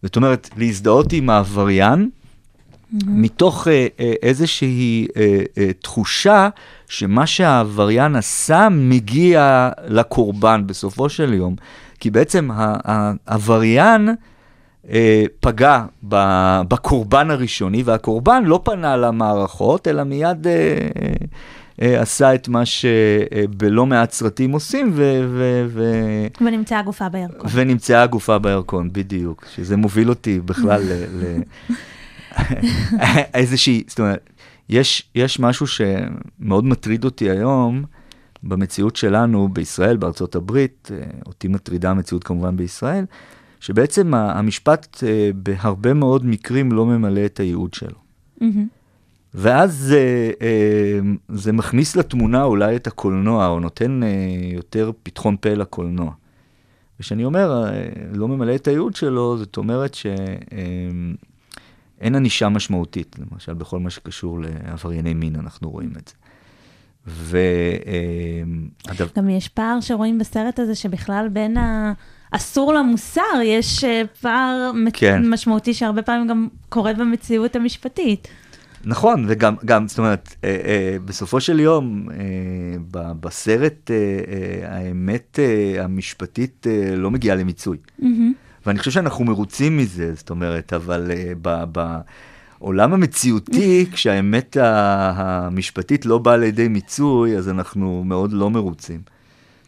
זאת 0.04 0.16
אומרת, 0.16 0.50
להזדהות 0.58 1.14
עם 1.14 1.30
העבריין, 1.30 2.10
מתוך 3.08 3.68
אה, 3.68 3.88
אה, 4.00 4.14
איזושהי 4.22 5.08
אה, 5.18 5.42
אה, 5.58 5.74
תחושה 5.82 6.50
שמה 6.88 7.28
שהעבריין 7.28 8.16
עשה 8.16 8.68
מגיע 8.72 9.70
לקורבן 9.88 10.64
בסופו 10.68 11.10
של 11.10 11.34
יום. 11.34 11.56
כי 12.00 12.10
בעצם 12.10 12.50
העבריין 12.54 14.10
אה, 14.90 15.24
פגע 15.40 15.84
ב- 16.08 16.62
בקורבן 16.68 17.32
הראשוני, 17.32 17.84
והקורבן 17.84 18.44
לא 18.46 18.62
פנה 18.64 18.98
למערכות, 18.98 19.88
אלא 19.88 20.04
מיד... 20.04 20.48
אה, 20.48 22.02
עשה 22.02 22.36
את 22.36 22.48
מה 22.48 22.64
שבלא 22.66 23.86
מעט 23.86 24.12
סרטים 24.12 24.52
עושים, 24.52 24.92
ו- 24.94 25.26
ו- 25.30 25.66
ו- 25.68 26.46
ונמצאה 26.46 26.82
גופה 26.82 27.10
בירקון. 27.10 27.50
ונמצאה 27.54 28.02
הגופה 28.02 28.40
בירקון, 28.40 28.90
בדיוק. 28.92 29.46
שזה 29.56 29.78
מוביל 29.78 30.10
אותי 30.10 30.40
בכלל 30.40 30.82
ל... 30.84 31.42
איזושהי, 33.34 33.84
זאת 33.88 34.00
אומרת, 34.00 34.30
יש, 34.70 35.10
יש 35.16 35.40
משהו 35.40 35.68
שמאוד 35.68 36.66
מטריד 36.66 37.06
אותי 37.06 37.30
היום 37.30 37.84
במציאות 38.44 38.96
שלנו 38.96 39.50
בישראל, 39.50 39.98
בארצות 39.98 40.36
הברית, 40.36 40.92
אה, 40.94 41.04
אותי 41.26 41.48
מטרידה 41.48 41.92
המציאות 41.92 42.24
כמובן 42.24 42.58
בישראל, 42.58 43.06
שבעצם 43.60 44.14
המשפט 44.14 45.04
אה, 45.08 45.30
בהרבה 45.36 45.94
מאוד 45.94 46.26
מקרים 46.26 46.72
לא 46.72 46.86
ממלא 46.86 47.26
את 47.26 47.40
הייעוד 47.40 47.74
שלו. 47.74 47.98
מהמם. 48.42 48.68
ואז 49.34 49.74
זה, 49.74 50.32
אה, 50.42 51.00
זה 51.30 51.52
מכניס 51.52 51.96
לתמונה 51.96 52.44
אולי 52.44 52.76
את 52.76 52.88
הקולנוע, 52.88 53.48
או 53.48 53.60
נותן 53.60 54.02
יותר 54.54 54.92
פתחון 55.04 55.36
פה 55.42 55.50
לקולנוע. 55.50 56.12
וכשאני 57.00 57.26
אומר, 57.26 57.66
לא 58.14 58.28
ממלא 58.28 58.56
את 58.56 58.68
הייעוד 58.68 58.96
שלו, 58.96 59.38
זאת 59.38 59.58
אומרת 59.58 59.96
שאין 62.00 62.16
ענישה 62.16 62.50
משמעותית, 62.50 63.16
למשל 63.32 63.54
בכל 63.54 63.80
מה 63.80 63.90
שקשור 63.90 64.40
לעברייני 64.42 65.14
מין, 65.14 65.36
אנחנו 65.36 65.70
רואים 65.70 65.92
את 65.98 66.08
זה. 66.08 66.14
והדבר... 67.08 69.06
גם 69.18 69.30
יש 69.30 69.48
פער 69.48 69.82
שרואים 69.82 70.20
בסרט 70.20 70.60
הזה 70.60 70.76
שבכלל 70.76 71.28
בין 71.34 71.58
האסור 72.32 72.74
למוסר, 72.74 73.22
יש 73.44 73.84
אה, 73.84 74.02
פער 74.22 74.72
כן. 74.94 75.30
משמעותי 75.30 75.74
שהרבה 75.74 76.02
פעמים 76.02 76.28
גם 76.28 76.48
קורה 76.70 76.94
במציאות 76.94 77.56
המשפטית. 77.56 78.28
נכון, 78.86 79.26
וגם, 79.28 79.56
גם, 79.66 79.88
זאת 79.88 79.98
אומרת, 79.98 80.36
אה, 80.44 80.50
אה, 80.50 80.98
בסופו 81.06 81.42
של 81.42 81.60
יום, 81.60 82.08
אה, 82.12 82.16
ב- 82.92 83.12
בסרט 83.20 83.92
אה, 83.92 83.96
אה, 83.96 84.78
האמת 84.78 85.40
אה, 85.40 85.84
המשפטית 85.84 86.68
אה, 86.70 86.96
לא 86.96 87.12
מגיעה 87.12 87.36
למיצוי. 87.36 87.78
מהמם. 88.00 88.34
ואני 88.66 88.80
חושב 88.80 88.92
שאנחנו 88.92 89.26
מרוצים 89.26 89.78
מזה, 89.78 90.14
זאת 90.16 90.30
אומרת, 90.30 90.74
אבל 90.74 91.12
אה, 91.12 91.32
ב- 91.42 91.64
בעולם 92.60 92.94
המציאותי, 92.94 93.86
כשהאמת 93.94 94.58
המשפטית 94.60 96.06
לא 96.06 96.18
באה 96.18 96.38
לידי 96.38 96.68
מיצוי, 96.68 97.38
אז 97.38 97.50
אנחנו 97.50 98.04
מאוד 98.06 98.34
לא 98.34 98.50
מרוצים. 98.50 99.02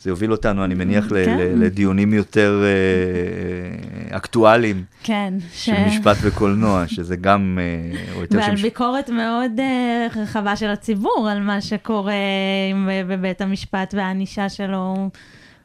זה 0.02 0.10
יוביל 0.10 0.32
אותנו, 0.32 0.64
אני 0.66 0.74
מניח, 0.76 1.06
כן. 1.10 1.38
לדיונים 1.56 2.14
יותר 2.14 2.64
אה, 2.64 2.68
אה, 4.12 4.18
אקטואליים 4.18 4.84
כן. 5.04 5.34
של 5.54 5.74
משפט 5.88 6.18
וקולנוע, 6.22 6.88
שזה 6.88 7.16
גם, 7.16 7.60
אה, 7.62 8.24
ועל 8.32 8.56
של... 8.58 8.62
ביקורת 8.64 9.10
מאוד 9.10 9.52
אה, 9.60 10.08
רחבה 10.24 10.56
של 10.56 10.70
הציבור 10.70 11.30
על 11.32 11.42
מה 11.42 11.62
שקורה 11.62 12.14
עם- 12.72 12.90
בבית 13.08 13.42
המשפט 13.42 13.94
והענישה 13.98 14.50
שלו, 14.50 15.10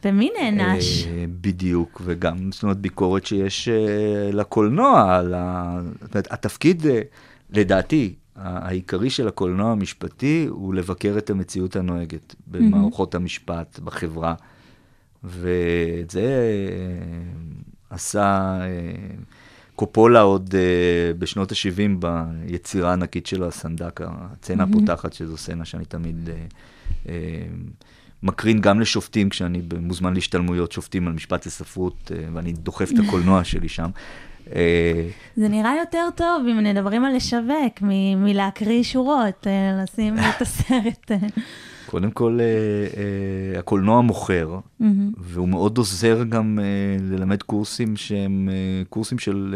ומי 0.04 0.30
נענש? 0.40 1.06
אה, 1.06 1.24
בדיוק, 1.40 2.02
וגם, 2.04 2.52
זאת 2.52 2.62
אומרת, 2.62 2.78
ביקורת 2.78 3.26
שיש 3.26 3.68
אה, 3.68 4.30
לקולנוע, 4.32 5.16
על 5.16 5.34
ה... 5.34 5.78
זאת 6.00 6.14
אומרת, 6.14 6.32
התפקיד, 6.32 6.86
אה, 6.86 7.00
לדעתי, 7.50 8.14
העיקרי 8.36 9.10
של 9.10 9.28
הקולנוע 9.28 9.72
המשפטי 9.72 10.46
הוא 10.50 10.74
לבקר 10.74 11.14
את 11.18 11.30
המציאות 11.30 11.76
הנוהגת 11.76 12.34
במערכות 12.46 13.14
המשפט, 13.14 13.78
בחברה. 13.78 14.34
ואת 15.24 16.10
זה 16.10 16.52
עשה 17.90 18.58
קופולה 19.74 20.20
עוד 20.20 20.54
בשנות 21.18 21.52
ה-70 21.52 22.04
ביצירה 22.46 22.90
הענקית 22.90 23.26
שלו, 23.26 23.48
הסנדק, 23.48 24.00
הסצנה 24.04 24.64
מהמם. 24.64 24.76
הפותחת, 24.76 25.12
שזו 25.12 25.36
סצנה 25.36 25.64
שאני 25.64 25.84
תמיד 25.84 26.28
מקרין 28.22 28.60
גם 28.60 28.80
לשופטים, 28.80 29.28
כשאני 29.28 29.62
מוזמן 29.80 30.14
להשתלמויות 30.14 30.72
שופטים 30.72 31.06
על 31.06 31.12
משפט 31.12 31.46
לספרות, 31.46 32.10
אה, 32.14 32.24
ואני 32.34 32.52
דוחף 32.52 32.90
את 32.94 32.98
הקולנוע 33.06 33.44
שלי 33.50 33.68
שם. 33.68 33.90
אה, 34.54 35.08
זה 35.36 35.48
נראה 35.48 35.72
יותר 35.80 36.08
טוב 36.16 36.46
אם 36.50 36.64
מדברים 36.64 37.04
על 37.04 37.16
לשווק, 37.16 37.82
מ- 37.82 38.24
מלהקריא 38.24 38.82
שורות, 38.82 39.46
אה, 39.46 39.82
לשים 39.82 40.14
את 40.18 40.40
הסרט. 40.42 41.10
קודם 41.86 42.10
כל, 42.10 42.38
הקולנוע 43.58 44.00
מוכר. 44.00 44.58
והוא 45.16 45.48
מאוד 45.48 45.78
עוזר 45.78 46.22
גם 46.28 46.58
ללמד 47.00 47.42
קורסים 47.42 47.96
שהם 47.96 48.48
קורסים 48.88 49.18
של, 49.18 49.54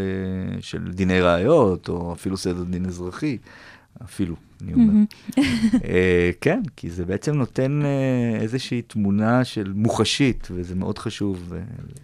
של 0.61 0.92
דיני 0.92 1.20
ראיות, 1.20 1.88
או 1.88 2.12
אפילו 2.12 2.37
סדר 2.37 2.62
דין 2.64 2.87
אזרחי, 2.87 3.38
אפילו, 4.04 4.35
אני 4.63 4.75
אומר. 4.75 4.93
אה, 5.89 6.31
כן, 6.41 6.63
כי 6.77 6.91
זה 6.91 7.05
בעצם 7.05 7.35
נותן 7.35 7.81
אה, 7.85 8.41
איזושהי 8.41 8.83
תמונה 8.83 9.45
של 9.45 9.73
מוחשית, 9.75 10.49
וזה 10.51 10.75
מאוד 10.75 10.99
חשוב 10.99 11.53
אה, 11.57 11.61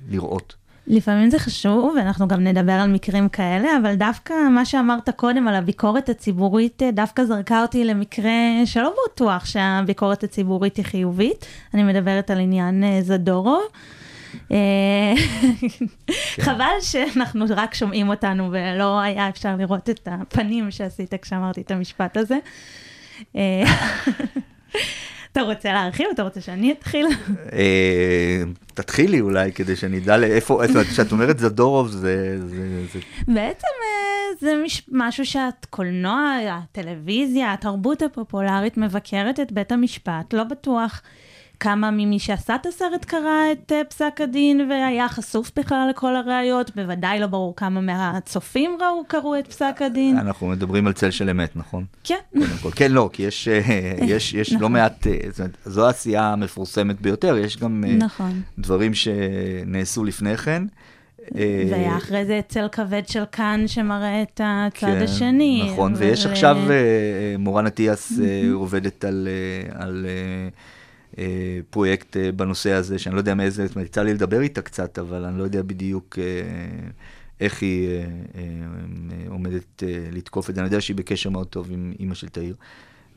לראות. 0.09 0.55
לפעמים 0.87 1.31
זה 1.31 1.39
חשוב, 1.39 1.95
ואנחנו 1.97 2.29
גם 2.29 2.45
נדבר 2.45 2.73
על 2.73 2.93
מקרים 2.93 3.29
כאלה, 3.29 3.69
אבל 3.83 3.95
דווקא 3.95 4.35
מה 4.55 4.65
שאמרת 4.65 5.11
קודם 5.11 5.49
על 5.49 5.55
הביקורת 5.55 6.09
הציבורית, 6.09 6.83
דווקא 6.93 7.25
זרקה 7.25 7.63
אותי 7.63 7.85
למקרה 7.85 8.31
שלא 8.65 8.95
בטוח 9.07 9.45
שהביקורת 9.45 10.25
הציבורית 10.25 10.77
היא 10.77 10.85
חיובית. 10.85 11.47
אני 11.75 11.83
מדברת 11.83 12.31
על 12.31 12.41
עניין 12.41 12.85
זדורוב. 13.03 13.63
אה, 14.53 15.15
חבל 16.41 16.81
שאנחנו 16.81 17.45
רק 17.57 17.75
שומעים 17.75 18.09
אותנו 18.09 18.49
ולא 18.53 19.01
היה 19.01 19.29
אפשר 19.29 19.57
לראות 19.57 19.91
את 19.91 20.09
הפנים 20.11 20.71
שעשית 20.71 21.15
כשאמרתי 21.15 21.61
את 21.61 21.71
המשפט 21.71 22.17
הזה. 22.17 22.39
אה, 23.37 23.63
אתה 25.33 25.43
רוצה 25.43 25.73
להרחיב? 25.73 26.07
אתה 26.15 26.23
רוצה 26.23 26.41
שאני 26.41 26.73
אתחיל? 26.73 27.07
אה, 27.53 28.43
תתחילי 28.75 29.21
אולי, 29.21 29.53
כדי 29.53 29.77
שאני 29.77 29.99
אדע 29.99 30.17
לאיפה, 30.17 30.63
איפה- 30.63 30.85
כשאת 30.85 31.13
אומרת 31.13 31.39
זדורוב, 31.39 31.89
זה... 31.89 32.39
בעצם 33.29 33.67
זה 34.41 34.55
מש... 34.65 34.83
משהו 34.93 35.27
שהקולנוע, 35.27 36.37
הטלוויזיה, 36.51 37.53
התרבות 37.53 38.03
הפופולרית 38.03 38.77
מבקרת 38.77 39.41
את 39.41 39.53
בית 39.53 39.73
המשפט. 39.73 40.35
לא 40.35 40.45
בטוח 40.45 41.03
כמה 41.63 41.91
ממי 41.91 42.19
שעשה 42.19 42.55
את 42.55 42.67
הסרט 42.67 43.05
קרא 43.05 43.53
את 43.53 43.73
אה, 43.73 43.85
פסק 43.85 44.21
הדין 44.21 44.71
והיה 44.71 45.09
חשוף 45.09 45.51
בכלל 45.57 45.87
לכל 45.91 46.17
הראיות. 46.17 46.71
בוודאי 46.77 47.21
לא 47.21 47.27
ברור 47.27 47.57
כמה 47.57 47.81
מהצופים 47.81 48.77
ראו, 48.81 49.05
קראו 49.09 49.39
את 49.39 49.47
פסק 49.47 49.77
הדין. 49.81 50.19
אנחנו 50.19 50.47
מדברים 50.47 50.87
על 50.87 50.93
צל 50.93 51.11
של 51.11 51.31
אמת, 51.31 51.57
נכון? 51.57 51.85
כן. 52.05 52.15
קודם 52.33 52.47
כל. 52.63 52.71
כן, 52.71 52.93
לא, 52.93 53.11
כי 53.13 53.23
יש, 53.23 53.49
אה, 53.49 53.61
יש, 54.15 54.35
יש 54.35 54.53
לא 54.53 54.59
נכון. 54.59 54.73
מעט, 54.73 55.07
אה, 55.07 55.13
זאת 55.31 55.39
אומרת, 55.39 55.57
זו 55.65 55.87
העשייה 55.87 56.33
המפורסמת 56.33 57.01
ביותר, 57.01 57.37
יש 57.39 57.57
גם 57.57 57.85
נכון. 57.99 58.43
דברים 58.59 58.93
שנעשו 58.95 60.05
לפני 60.05 60.37
כן. 60.37 60.63
והיה 61.71 61.97
אחרי 61.97 62.25
זה 62.25 62.41
צל 62.49 62.69
כבד 62.73 63.03
של 63.09 63.25
כאן 63.33 63.65
שמראה 63.67 64.23
את 64.23 64.41
הצד 64.45 64.87
כן, 64.87 65.03
השני. 65.03 65.71
נכון, 65.73 65.95
אבל, 65.95 66.05
ויש 66.05 66.27
עכשיו, 66.27 66.57
מורן 67.39 67.67
אטיאס 67.67 68.13
עובדת 68.53 69.05
על, 69.05 69.29
על 69.75 70.07
פרויקט 71.71 72.17
אה, 72.17 72.33
בנושא 72.33 72.73
הזה, 72.73 72.99
שאני 72.99 73.15
לא 73.15 73.21
יודע 73.21 73.35
מאיזה, 73.35 73.67
זאת 73.67 73.75
אומרת, 73.77 73.89
יצא 73.89 74.03
לי 74.03 74.15
לדבר 74.15 74.41
איתה 74.41 74.63
קצת, 74.63 74.99
אבל 74.99 75.25
אני 75.25 75.39
לא 75.39 75.43
יודע 75.45 75.63
בדיוק 75.63 76.19
אה, 76.19 76.25
איך 77.41 77.63
היא 77.63 77.89
אה, 77.89 77.95
אה, 77.95 78.05
אה, 79.13 79.25
עומדת 79.29 79.83
אה, 79.83 80.09
לתקוף 80.13 80.51
את 80.51 80.55
זה. 80.55 80.61
אני 80.61 80.67
יודע 80.67 80.81
שהיא 80.81 80.97
בקשר 80.97 81.31
מאוד 81.31 81.47
טוב 81.47 81.71
עם 81.71 81.93
אימא 82.01 82.15
של 82.15 82.29
תאיר, 82.29 82.55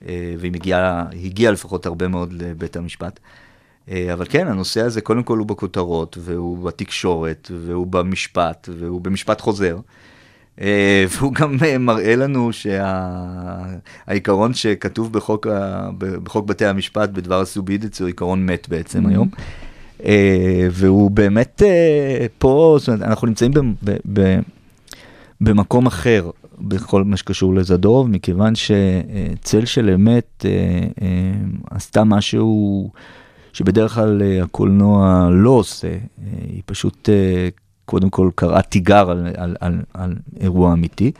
אה, 0.07 0.35
והיא 0.39 0.51
מגיעה, 0.51 1.05
הגיעה 1.25 1.51
לפחות 1.51 1.85
הרבה 1.85 2.07
מאוד 2.07 2.33
לבית 2.33 2.75
המשפט. 2.75 3.19
אה, 3.89 4.13
אבל 4.13 4.25
כן, 4.29 4.47
הנושא 4.47 4.81
הזה 4.81 5.01
קודם 5.01 5.23
כל 5.23 5.37
הוא 5.37 5.47
בכותרות, 5.47 6.17
והוא 6.21 6.65
בתקשורת, 6.65 7.51
והוא 7.65 7.87
במשפט, 7.87 8.69
והוא 8.79 9.01
במשפט 9.01 9.41
חוזר. 9.41 9.77
אה, 10.62 11.05
והוא 11.09 11.33
גם 11.33 11.57
אה, 11.65 11.77
מראה 11.77 12.15
לנו 12.15 12.50
שהעיקרון 14.07 14.53
שכתוב 14.53 15.13
בחוק, 15.13 15.47
ה- 15.47 15.89
בחוק 15.97 16.45
בתי 16.45 16.65
המשפט 16.65 17.09
בדבר 17.09 17.41
הסובידיץ 17.41 18.01
הוא 18.01 18.07
עיקרון 18.07 18.45
מת 18.45 18.69
בעצם 18.69 19.05
Mhm. 19.05 19.09
היום. 19.09 19.29
אה, 20.05 20.67
והוא 20.71 21.12
באמת 21.12 21.62
פה, 22.38 22.75
זאת 22.79 22.88
אומרת, 22.89 23.01
אנחנו 23.01 23.27
נמצאים 23.27 23.51
ב, 23.51 23.59
ב, 23.83 23.95
ב, 24.13 24.39
במקום 25.41 25.85
אחר 25.85 26.29
בכל 26.59 27.03
מה 27.03 27.17
שקשור 27.17 27.55
לזדורוב, 27.55 28.09
מכיוון 28.09 28.53
שצל 28.55 29.65
של 29.65 29.89
אמת 29.89 30.45
עשתה 31.71 32.03
משהו 32.03 32.89
שבדרך 33.53 33.93
כלל 33.95 34.21
הקולנוע 34.43 35.29
לא 35.31 35.50
עושה, 35.50 35.88
היא 36.50 36.62
פשוט 36.65 37.09
קודם 37.86 38.10
כל 38.10 38.30
קראה 38.36 38.62
תיגר 38.62 39.10
על, 39.10 39.27
על, 39.38 39.56
על, 39.60 39.82
על 39.94 40.15
אירוע 40.39 40.74
אמיתי. 40.74 41.12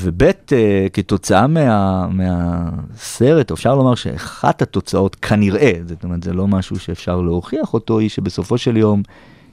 וב' 0.00 0.22
אה, 0.22 0.86
כתוצאה 0.92 1.46
מה, 1.46 2.08
מהסרט, 2.08 3.50
אפשר 3.50 3.74
לומר 3.74 3.94
שאחת 3.94 4.62
התוצאות 4.62 5.14
כנראה, 5.14 5.72
זאת 5.86 6.04
אומרת 6.04 6.22
זה 6.22 6.32
לא 6.32 6.48
משהו 6.48 6.78
שאפשר 6.78 7.20
להוכיח 7.20 7.74
אותו, 7.74 7.98
היא 7.98 8.08
שבסופו 8.08 8.58
של 8.58 8.76
יום 8.76 9.02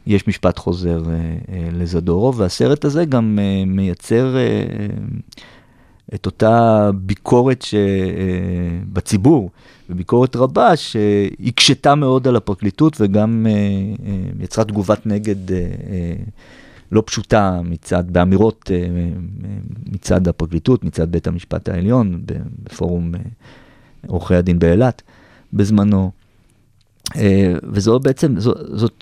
יש 0.07 0.27
משפט 0.27 0.57
חוזר 0.57 1.03
אה, 1.09 1.13
אה, 1.13 1.69
לזדורוב, 1.71 2.39
והסרט 2.39 2.85
הזה 2.85 3.05
גם 3.05 3.39
אה, 3.41 3.63
מייצר 3.65 4.37
אה, 4.37 4.41
את 6.15 6.25
אותה 6.25 6.89
ביקורת 6.93 7.61
ש, 7.61 7.73
אה, 7.73 7.79
בציבור, 8.93 9.49
וביקורת 9.89 10.35
רבה 10.35 10.75
שהקשתה 10.75 11.95
מאוד 11.95 12.27
על 12.27 12.35
הפרקליטות 12.35 12.97
וגם 12.99 13.47
אה, 13.49 13.51
אה, 13.51 14.43
יצרה 14.43 14.65
תגובת 14.65 15.05
נגד 15.05 15.35
לא 16.91 17.03
פשוטה 17.05 17.61
מצד, 17.63 18.03
באמירות 18.11 18.71
מצד 19.85 20.27
הפרקליטות, 20.27 20.83
מצד 20.83 21.11
בית 21.11 21.27
המשפט 21.27 21.69
העליון, 21.69 22.21
בפורום 22.63 23.11
עורכי 24.07 24.35
הדין 24.35 24.59
באילת 24.59 25.01
בזמנו. 25.53 26.11
וזו 27.63 27.99
בעצם, 27.99 28.35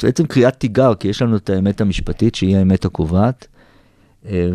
בעצם 0.03 0.25
קריאת 0.25 0.53
תיגר, 0.59 0.95
כי 0.95 1.07
יש 1.07 1.21
לנו 1.21 1.35
את 1.35 1.49
האמת 1.49 1.81
המשפטית 1.81 2.35
שהיא 2.35 2.57
האמת 2.57 2.85
הקובעת, 2.85 3.47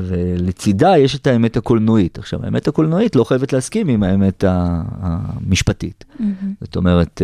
ולצידה 0.08 0.98
יש 0.98 1.16
את 1.16 1.26
האמת 1.26 1.56
הקולנועית. 1.56 2.18
עכשיו, 2.18 2.44
האמת 2.44 2.68
הקולנועית 2.68 3.16
לא 3.16 3.24
חייבת 3.24 3.52
להסכים 3.52 3.88
עם 3.88 4.02
האמת 4.02 4.44
המשפטית. 4.46 6.04
Mm-hmm. 6.08 6.24
זאת 6.60 6.76
אומרת, 6.76 7.22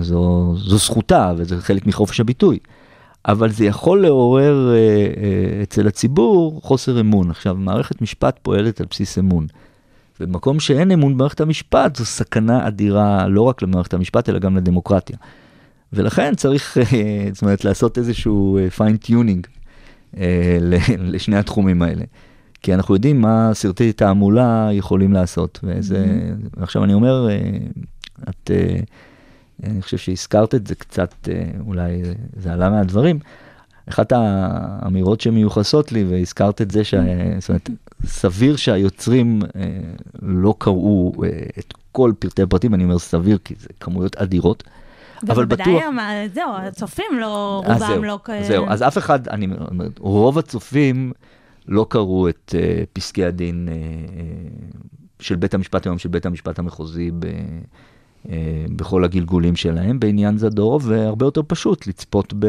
זו, 0.00 0.54
זו 0.58 0.78
זכותה 0.78 1.32
וזה 1.36 1.60
חלק 1.60 1.86
מחופש 1.86 2.20
הביטוי. 2.20 2.58
אבל 3.26 3.50
זה 3.50 3.64
יכול 3.64 4.02
לעורר 4.02 4.70
אה, 4.72 4.76
אה, 4.76 5.62
אצל 5.62 5.88
הציבור 5.88 6.60
חוסר 6.62 7.00
אמון. 7.00 7.30
עכשיו, 7.30 7.54
מערכת 7.54 8.02
משפט 8.02 8.38
פועלת 8.42 8.80
על 8.80 8.86
בסיס 8.90 9.18
אמון. 9.18 9.46
במקום 10.20 10.60
שאין 10.60 10.90
אמון 10.90 11.14
במערכת 11.14 11.40
המשפט, 11.40 11.96
זו 11.96 12.04
סכנה 12.04 12.68
אדירה 12.68 13.28
לא 13.28 13.42
רק 13.42 13.62
למערכת 13.62 13.94
המשפט, 13.94 14.28
אלא 14.28 14.38
גם 14.38 14.56
לדמוקרטיה. 14.56 15.16
ולכן 15.92 16.34
צריך, 16.34 16.78
אה, 16.78 17.28
זאת 17.32 17.42
אומרת, 17.42 17.64
לעשות 17.64 17.98
איזשהו 17.98 18.58
fine-tuning 18.76 19.46
אה, 19.46 19.59
לשני 20.98 21.36
התחומים 21.36 21.82
האלה. 21.82 22.04
כי 22.62 22.74
אנחנו 22.74 22.94
יודעים 22.94 23.20
מה 23.20 23.50
סרטי 23.52 23.92
תעמולה 23.92 24.68
יכולים 24.72 25.12
לעשות. 25.12 25.60
וזה, 25.62 26.04
mm-hmm. 26.04 26.62
עכשיו 26.62 26.84
אני 26.84 26.94
אומר, 26.94 27.28
אה, 27.30 27.58
את... 28.28 28.50
אה, 28.50 28.80
אני 29.64 29.82
חושב 29.82 29.98
שהזכרת 29.98 30.54
את 30.54 30.66
זה 30.66 30.74
קצת, 30.74 31.14
אה, 31.28 31.50
אולי 31.66 32.02
זה 32.36 32.52
עלה 32.52 32.70
מהדברים. 32.70 33.18
אחת 33.88 34.12
האמירות 34.12 35.20
שמיוחסות 35.20 35.92
לי, 35.92 36.04
והזכרת 36.04 36.62
את 36.62 36.70
זה, 36.70 36.84
ש... 36.84 36.94
זאת 37.38 37.48
אומרת, 37.48 37.70
סביר 38.06 38.56
שהיוצרים 38.56 39.42
אה, 39.56 39.68
לא 40.22 40.54
קראו 40.58 41.12
אה, 41.24 41.28
את 41.58 41.74
כל 41.92 42.12
פרטי 42.18 42.42
הפרטים, 42.42 42.74
אני 42.74 42.84
אומר 42.84 42.98
סביר 42.98 43.38
כי 43.44 43.54
זה 43.58 43.68
כמויות 43.80 44.16
אדירות. 44.16 44.64
אבל 45.28 45.44
בטוח... 45.44 45.66
ובוודאי, 45.66 46.28
זהו, 46.34 46.56
הצופים 46.56 47.18
לא, 47.20 47.62
רובם 47.66 47.78
זהו, 47.78 48.02
לא... 48.02 48.18
זהו, 48.42 48.66
אז 48.68 48.82
אף 48.82 48.98
אחד, 48.98 49.28
אני 49.28 49.46
אומר, 49.70 49.88
רוב 49.98 50.38
הצופים 50.38 51.12
לא 51.68 51.86
קראו 51.88 52.28
את 52.28 52.54
אה, 52.54 52.86
פסקי 52.92 53.24
הדין 53.24 53.68
אה, 53.68 54.90
של 55.20 55.36
בית 55.36 55.54
המשפט 55.54 55.86
היום, 55.86 55.98
של 55.98 56.08
בית 56.08 56.26
המשפט 56.26 56.58
המחוזי 56.58 57.10
ב... 57.18 57.26
אה, 58.28 58.64
בכל 58.76 59.04
הגלגולים 59.04 59.56
שלהם 59.56 60.00
בעניין 60.00 60.38
זדורוב, 60.38 60.88
והרבה 60.88 61.26
יותר 61.26 61.42
פשוט 61.46 61.86
לצפות 61.86 62.34
ב... 62.38 62.46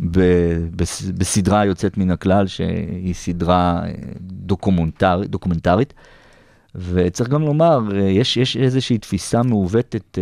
ב, 0.00 0.20
ב, 0.76 0.82
בסדרה 1.18 1.64
יוצאת 1.64 1.98
מן 1.98 2.10
הכלל, 2.10 2.46
שהיא 2.46 3.14
סדרה 3.14 3.82
דוקומנטר, 4.20 5.20
דוקומנטרית. 5.24 5.94
וצריך 6.76 7.28
גם 7.28 7.42
לומר, 7.42 7.80
אה, 7.94 8.00
יש, 8.00 8.36
יש 8.36 8.56
איזושהי 8.56 8.98
תפיסה 8.98 9.42
מעוותת 9.42 10.18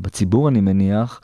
בציבור, 0.00 0.48
אני 0.48 0.60
מניח, 0.60 1.20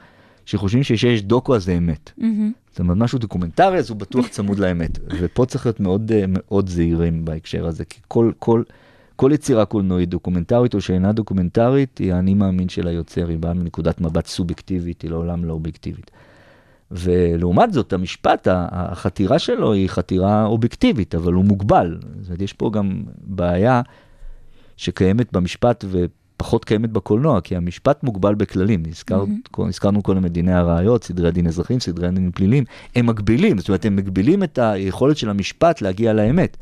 שחושבים 0.46 0.82
שכשיש 0.82 1.22
דוקו 1.22 1.56
אז 1.56 1.64
זה 1.64 1.76
אמת. 1.76 2.10
Mm-hmm. 2.18 2.22
זאת 2.70 2.80
אומרת, 2.80 2.96
משהו 2.96 3.18
דוקומנטרי 3.18 3.78
אז 3.78 3.90
הוא 3.90 3.98
בטוח 3.98 4.28
צמוד 4.28 4.58
לאמת. 4.58 4.98
ופה 5.20 5.46
צריך 5.46 5.66
להיות 5.66 5.80
מאוד, 5.80 6.12
מאוד 6.28 6.68
זהירים 6.68 7.24
בהקשר 7.24 7.66
הזה, 7.66 7.84
כי 7.84 8.00
כל, 8.08 8.32
כל, 8.38 8.62
כל 9.16 9.30
יצירה 9.34 9.64
קולנועית, 9.64 10.08
דוקומנטרית 10.08 10.74
או 10.74 10.80
שאינה 10.80 11.12
דוקומנטרית, 11.12 11.98
היא 11.98 12.12
האני 12.12 12.34
מאמין 12.34 12.68
של 12.68 12.88
היוצר, 12.88 13.28
היא 13.28 13.38
באה 13.38 13.54
מנקודת 13.54 14.00
מבט 14.00 14.26
סובייקטיבית, 14.26 15.02
היא 15.02 15.10
לעולם 15.10 15.44
לא 15.44 15.52
אובייקטיבית. 15.52 16.10
ולעומת 16.90 17.72
זאת, 17.72 17.92
המשפט, 17.92 18.48
החתירה 18.50 19.38
שלו 19.38 19.72
היא 19.72 19.88
חתירה 19.88 20.44
אובייקטיבית, 20.44 21.14
אבל 21.14 21.32
הוא 21.32 21.44
מוגבל. 21.44 21.98
זאת 22.20 22.28
אומרת, 22.28 22.42
יש 22.42 22.52
פה 22.52 22.70
גם 22.70 23.02
בעיה 23.22 23.82
שקיימת 24.76 25.32
במשפט 25.32 25.84
ופחות 25.90 26.64
קיימת 26.64 26.90
בקולנוע, 26.90 27.40
כי 27.40 27.56
המשפט 27.56 28.02
מוגבל 28.02 28.34
בכללים. 28.34 28.82
הזכר, 28.88 29.24
mm-hmm. 29.24 29.68
הזכרנו 29.68 30.02
קודם 30.02 30.26
את 30.26 30.32
דיני 30.32 30.52
הראיות, 30.52 31.04
סדרי 31.04 31.28
הדין 31.28 31.46
אזרחיים, 31.46 31.80
סדרי 31.80 32.08
הדין 32.08 32.30
פליליים, 32.34 32.64
הם 32.96 33.06
מגבילים, 33.06 33.58
זאת 33.58 33.68
אומרת, 33.68 33.84
הם 33.84 33.96
מגבילים 33.96 34.42
את 34.42 34.58
היכולת 34.58 35.16
של 35.16 35.30
המשפט 35.30 35.82
להגיע 35.82 36.12
לאמת. 36.12 36.56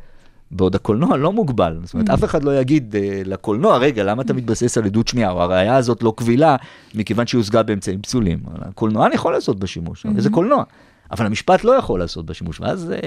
בעוד 0.51 0.75
הקולנוע 0.75 1.17
לא 1.17 1.33
מוגבל. 1.33 1.79
זאת 1.83 1.93
אומרת. 1.93 2.09
אף 2.09 2.23
אחד 2.23 2.43
לא 2.43 2.59
יגיד 2.59 2.95
uh, 2.95 3.27
לקולנוע, 3.27 3.77
רגע, 3.77 4.03
למה 4.03 4.21
אתה 4.21 4.33
מתבסס 4.33 4.77
על 4.77 4.85
עדות 4.85 5.07
שמיעה, 5.07 5.31
או 5.31 5.41
הראייה 5.41 5.75
הזאת 5.75 6.03
לא 6.03 6.13
קבילה, 6.17 6.55
מכיוון 6.95 7.27
שהיא 7.27 7.39
הושגה 7.39 7.63
באמצעים 7.63 8.01
פסולים. 8.01 8.39
הקולנוען 8.61 9.13
יכול 9.13 9.33
לעשות 9.33 9.59
בה 9.59 9.67
שימוש, 9.67 10.05
mm-hmm. 10.05 10.21
זה 10.21 10.29
קולנוע. 10.29 10.63
אבל 11.11 11.25
המשפט 11.25 11.63
לא 11.63 11.71
יכול 11.71 11.99
לעשות 11.99 12.25
בה 12.25 12.33
שימוש, 12.33 12.59
ואז 12.59 12.93
uh, 12.99 13.03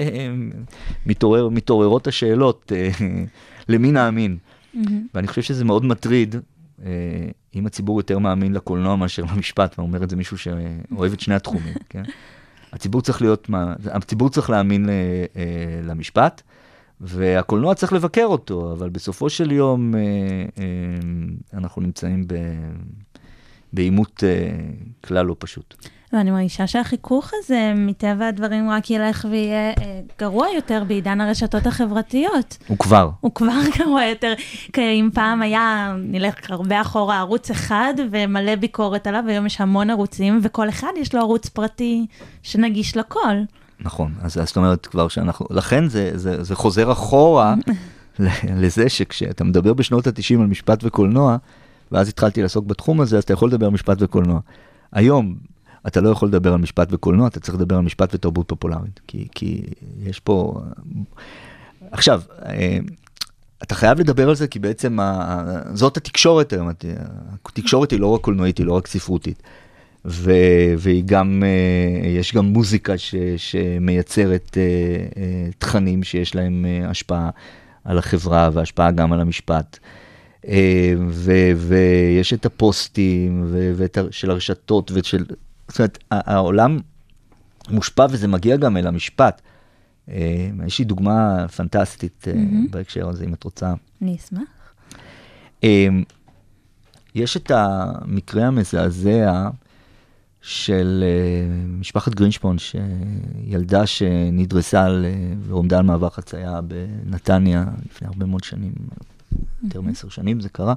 מתעורר, 1.05 1.49
מתעוררות 1.49 2.07
השאלות 2.07 2.71
uh, 2.71 3.03
למי 3.69 3.91
נאמין. 3.91 4.37
Mm-hmm. 4.75 4.89
ואני 5.13 5.27
חושב 5.27 5.41
שזה 5.41 5.65
מאוד 5.65 5.85
מטריד, 5.85 6.35
uh, 6.35 6.81
אם 7.55 7.65
הציבור 7.65 7.99
יותר 7.99 8.19
מאמין 8.19 8.53
לקולנוע 8.53 8.95
מאשר 8.95 9.23
למשפט, 9.35 9.75
ואומר 9.79 10.03
את 10.03 10.09
זה 10.09 10.15
מישהו 10.15 10.37
שאוהב 10.37 11.13
את 11.13 11.19
שני 11.19 11.35
התחומים, 11.35 11.73
כן? 11.89 12.03
הציבור 12.73 13.01
צריך 13.01 13.21
להיות, 13.21 13.49
הציבור 13.85 14.29
צריך 14.29 14.49
להאמין 14.49 14.85
uh, 14.85 15.37
למשפט. 15.83 16.41
והקולנוע 17.01 17.75
צריך 17.75 17.93
לבקר 17.93 18.25
אותו, 18.25 18.73
אבל 18.73 18.89
בסופו 18.89 19.29
של 19.29 19.51
יום 19.51 19.95
אה, 19.95 19.99
אה, 20.59 20.65
אנחנו 21.53 21.81
נמצאים 21.81 22.25
בעימות 23.73 24.23
אה, 24.23 24.57
כלל 25.03 25.25
לא 25.25 25.35
פשוט. 25.39 25.87
ואני 26.13 26.31
מרגישה 26.31 26.67
שהחיכוך 26.67 27.31
הזה, 27.33 27.73
מטבע 27.75 28.27
הדברים, 28.27 28.69
רק 28.69 28.91
ילך 28.91 29.25
ויהיה 29.31 29.69
אה, 29.69 30.01
גרוע 30.19 30.47
יותר 30.55 30.83
בעידן 30.87 31.21
הרשתות 31.21 31.67
החברתיות. 31.67 32.57
הוא 32.67 32.77
כבר. 32.77 33.09
הוא 33.19 33.31
כבר 33.35 33.59
גרוע 33.77 34.03
יותר. 34.03 34.33
כי 34.73 34.81
אם 34.81 35.09
פעם 35.13 35.41
היה, 35.41 35.95
נלך 35.99 36.35
הרבה 36.49 36.81
אחורה, 36.81 37.19
ערוץ 37.19 37.51
אחד 37.51 37.93
ומלא 38.11 38.55
ביקורת 38.55 39.07
עליו, 39.07 39.23
היום 39.27 39.45
יש 39.45 39.61
המון 39.61 39.89
ערוצים, 39.89 40.39
וכל 40.43 40.69
אחד 40.69 40.91
יש 40.97 41.15
לו 41.15 41.21
ערוץ 41.21 41.49
פרטי 41.49 42.05
שנגיש 42.43 42.97
לכל. 42.97 43.35
נכון, 43.79 44.13
אז 44.21 44.33
זאת 44.33 44.57
אומרת 44.57 44.85
כבר 44.85 45.07
שאנחנו, 45.07 45.45
לכן 45.49 45.87
זה, 45.87 46.11
זה, 46.13 46.43
זה 46.43 46.55
חוזר 46.55 46.91
אחורה 46.91 47.55
לזה 48.63 48.89
שכשאתה 48.89 49.43
מדבר 49.43 49.73
בשנות 49.73 50.07
ה-90 50.07 50.39
על 50.39 50.47
משפט 50.47 50.83
וקולנוע, 50.83 51.37
ואז 51.91 52.09
התחלתי 52.09 52.41
לעסוק 52.41 52.65
בתחום 52.65 53.01
הזה, 53.01 53.17
אז 53.17 53.23
אתה 53.23 53.33
יכול 53.33 53.47
לדבר 53.47 53.65
על 53.65 53.71
משפט 53.71 53.97
וקולנוע. 54.01 54.39
היום 54.91 55.35
אתה 55.87 56.01
לא 56.01 56.09
יכול 56.09 56.27
לדבר 56.27 56.53
על 56.53 56.59
משפט 56.59 56.87
וקולנוע, 56.91 57.27
אתה 57.27 57.39
צריך 57.39 57.55
לדבר 57.55 57.75
על 57.75 57.81
משפט 57.81 58.15
ותרבות 58.15 58.47
פופולרית, 58.47 58.99
כי, 59.07 59.27
כי 59.35 59.61
יש 60.03 60.19
פה... 60.19 60.61
עכשיו, 61.91 62.21
אה, 62.45 62.77
אתה 63.63 63.75
חייב 63.75 63.99
לדבר 63.99 64.29
על 64.29 64.35
זה 64.35 64.47
כי 64.47 64.59
בעצם 64.59 64.99
ה... 64.99 65.41
זאת 65.73 65.97
התקשורת 65.97 66.53
היום, 66.53 66.69
התקשורת 67.45 67.91
היא 67.91 67.99
לא 67.99 68.07
רק 68.07 68.21
קולנועית, 68.21 68.57
היא 68.57 68.65
לא 68.65 68.73
רק 68.73 68.87
ספרותית. 68.87 69.43
ו, 70.05 70.31
והיא 70.77 71.03
גם, 71.05 71.43
אה, 71.45 72.09
יש 72.09 72.35
גם 72.35 72.45
מוזיקה 72.45 72.97
ש, 72.97 73.15
שמייצרת 73.37 74.57
אה, 74.57 75.49
תכנים 75.57 76.03
שיש 76.03 76.35
להם 76.35 76.65
השפעה 76.83 77.29
על 77.83 77.97
החברה 77.97 78.49
והשפעה 78.53 78.91
גם 78.91 79.13
על 79.13 79.21
המשפט. 79.21 79.79
ו, 81.09 81.31
ויש 81.55 82.33
את 82.33 82.45
הפוסטים 82.45 83.43
ו, 83.47 83.71
ואת, 83.75 83.97
של 84.11 84.31
הרשתות 84.31 84.91
ושל, 84.93 85.25
זאת 85.67 85.79
אומרת, 85.79 86.03
העולם 86.11 86.79
מושפע 87.69 88.05
וזה 88.09 88.27
מגיע 88.27 88.57
גם 88.57 88.77
אל 88.77 88.87
המשפט. 88.87 89.41
יש 90.65 90.79
לי 90.79 90.85
דוגמה 90.85 91.47
פנטסטית 91.47 92.27
mm-hmm. 92.27 92.71
בהקשר 92.71 93.09
הזה, 93.09 93.25
אם 93.25 93.33
את 93.33 93.43
רוצה. 93.43 93.73
אני 94.01 94.15
אשמח. 94.15 94.73
יש 97.15 97.37
את 97.37 97.51
המקרה 97.51 98.47
המזעזע 98.47 99.49
של 100.41 101.03
משפחת 101.67 102.15
גרינשפון, 102.15 102.57
שילדה 102.57 103.85
שנדרסה 103.85 104.87
ועומדה 105.41 105.77
על 105.77 105.83
מעבר 105.83 106.09
חצייה 106.09 106.59
בנתניה 106.61 107.65
לפני 107.85 108.07
הרבה 108.07 108.25
מאוד 108.25 108.43
שנים, 108.43 108.73
יותר 109.63 109.81
מעשר 109.81 110.09
שנים 110.09 110.41
זה 110.41 110.49
קרה, 110.49 110.73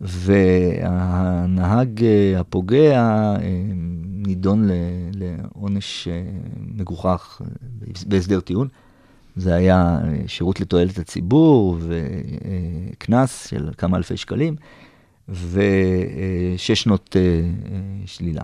והנהג 0.00 1.98
uh, 1.98 2.40
הפוגע 2.40 3.34
uh, 3.36 3.40
נידון 4.26 4.68
לעונש 5.12 6.08
uh, 6.08 6.10
מגוחך 6.76 7.40
בהסדר 8.06 8.40
טיעון. 8.40 8.68
זה 9.36 9.54
היה 9.54 9.98
שירות 10.26 10.60
לתועלת 10.60 10.98
הציבור 10.98 11.78
וקנס 11.80 13.46
של 13.46 13.70
כמה 13.78 13.96
אלפי 13.96 14.16
שקלים 14.16 14.56
ושש 15.28 16.82
שנות 16.82 17.16
שלילה. 18.06 18.42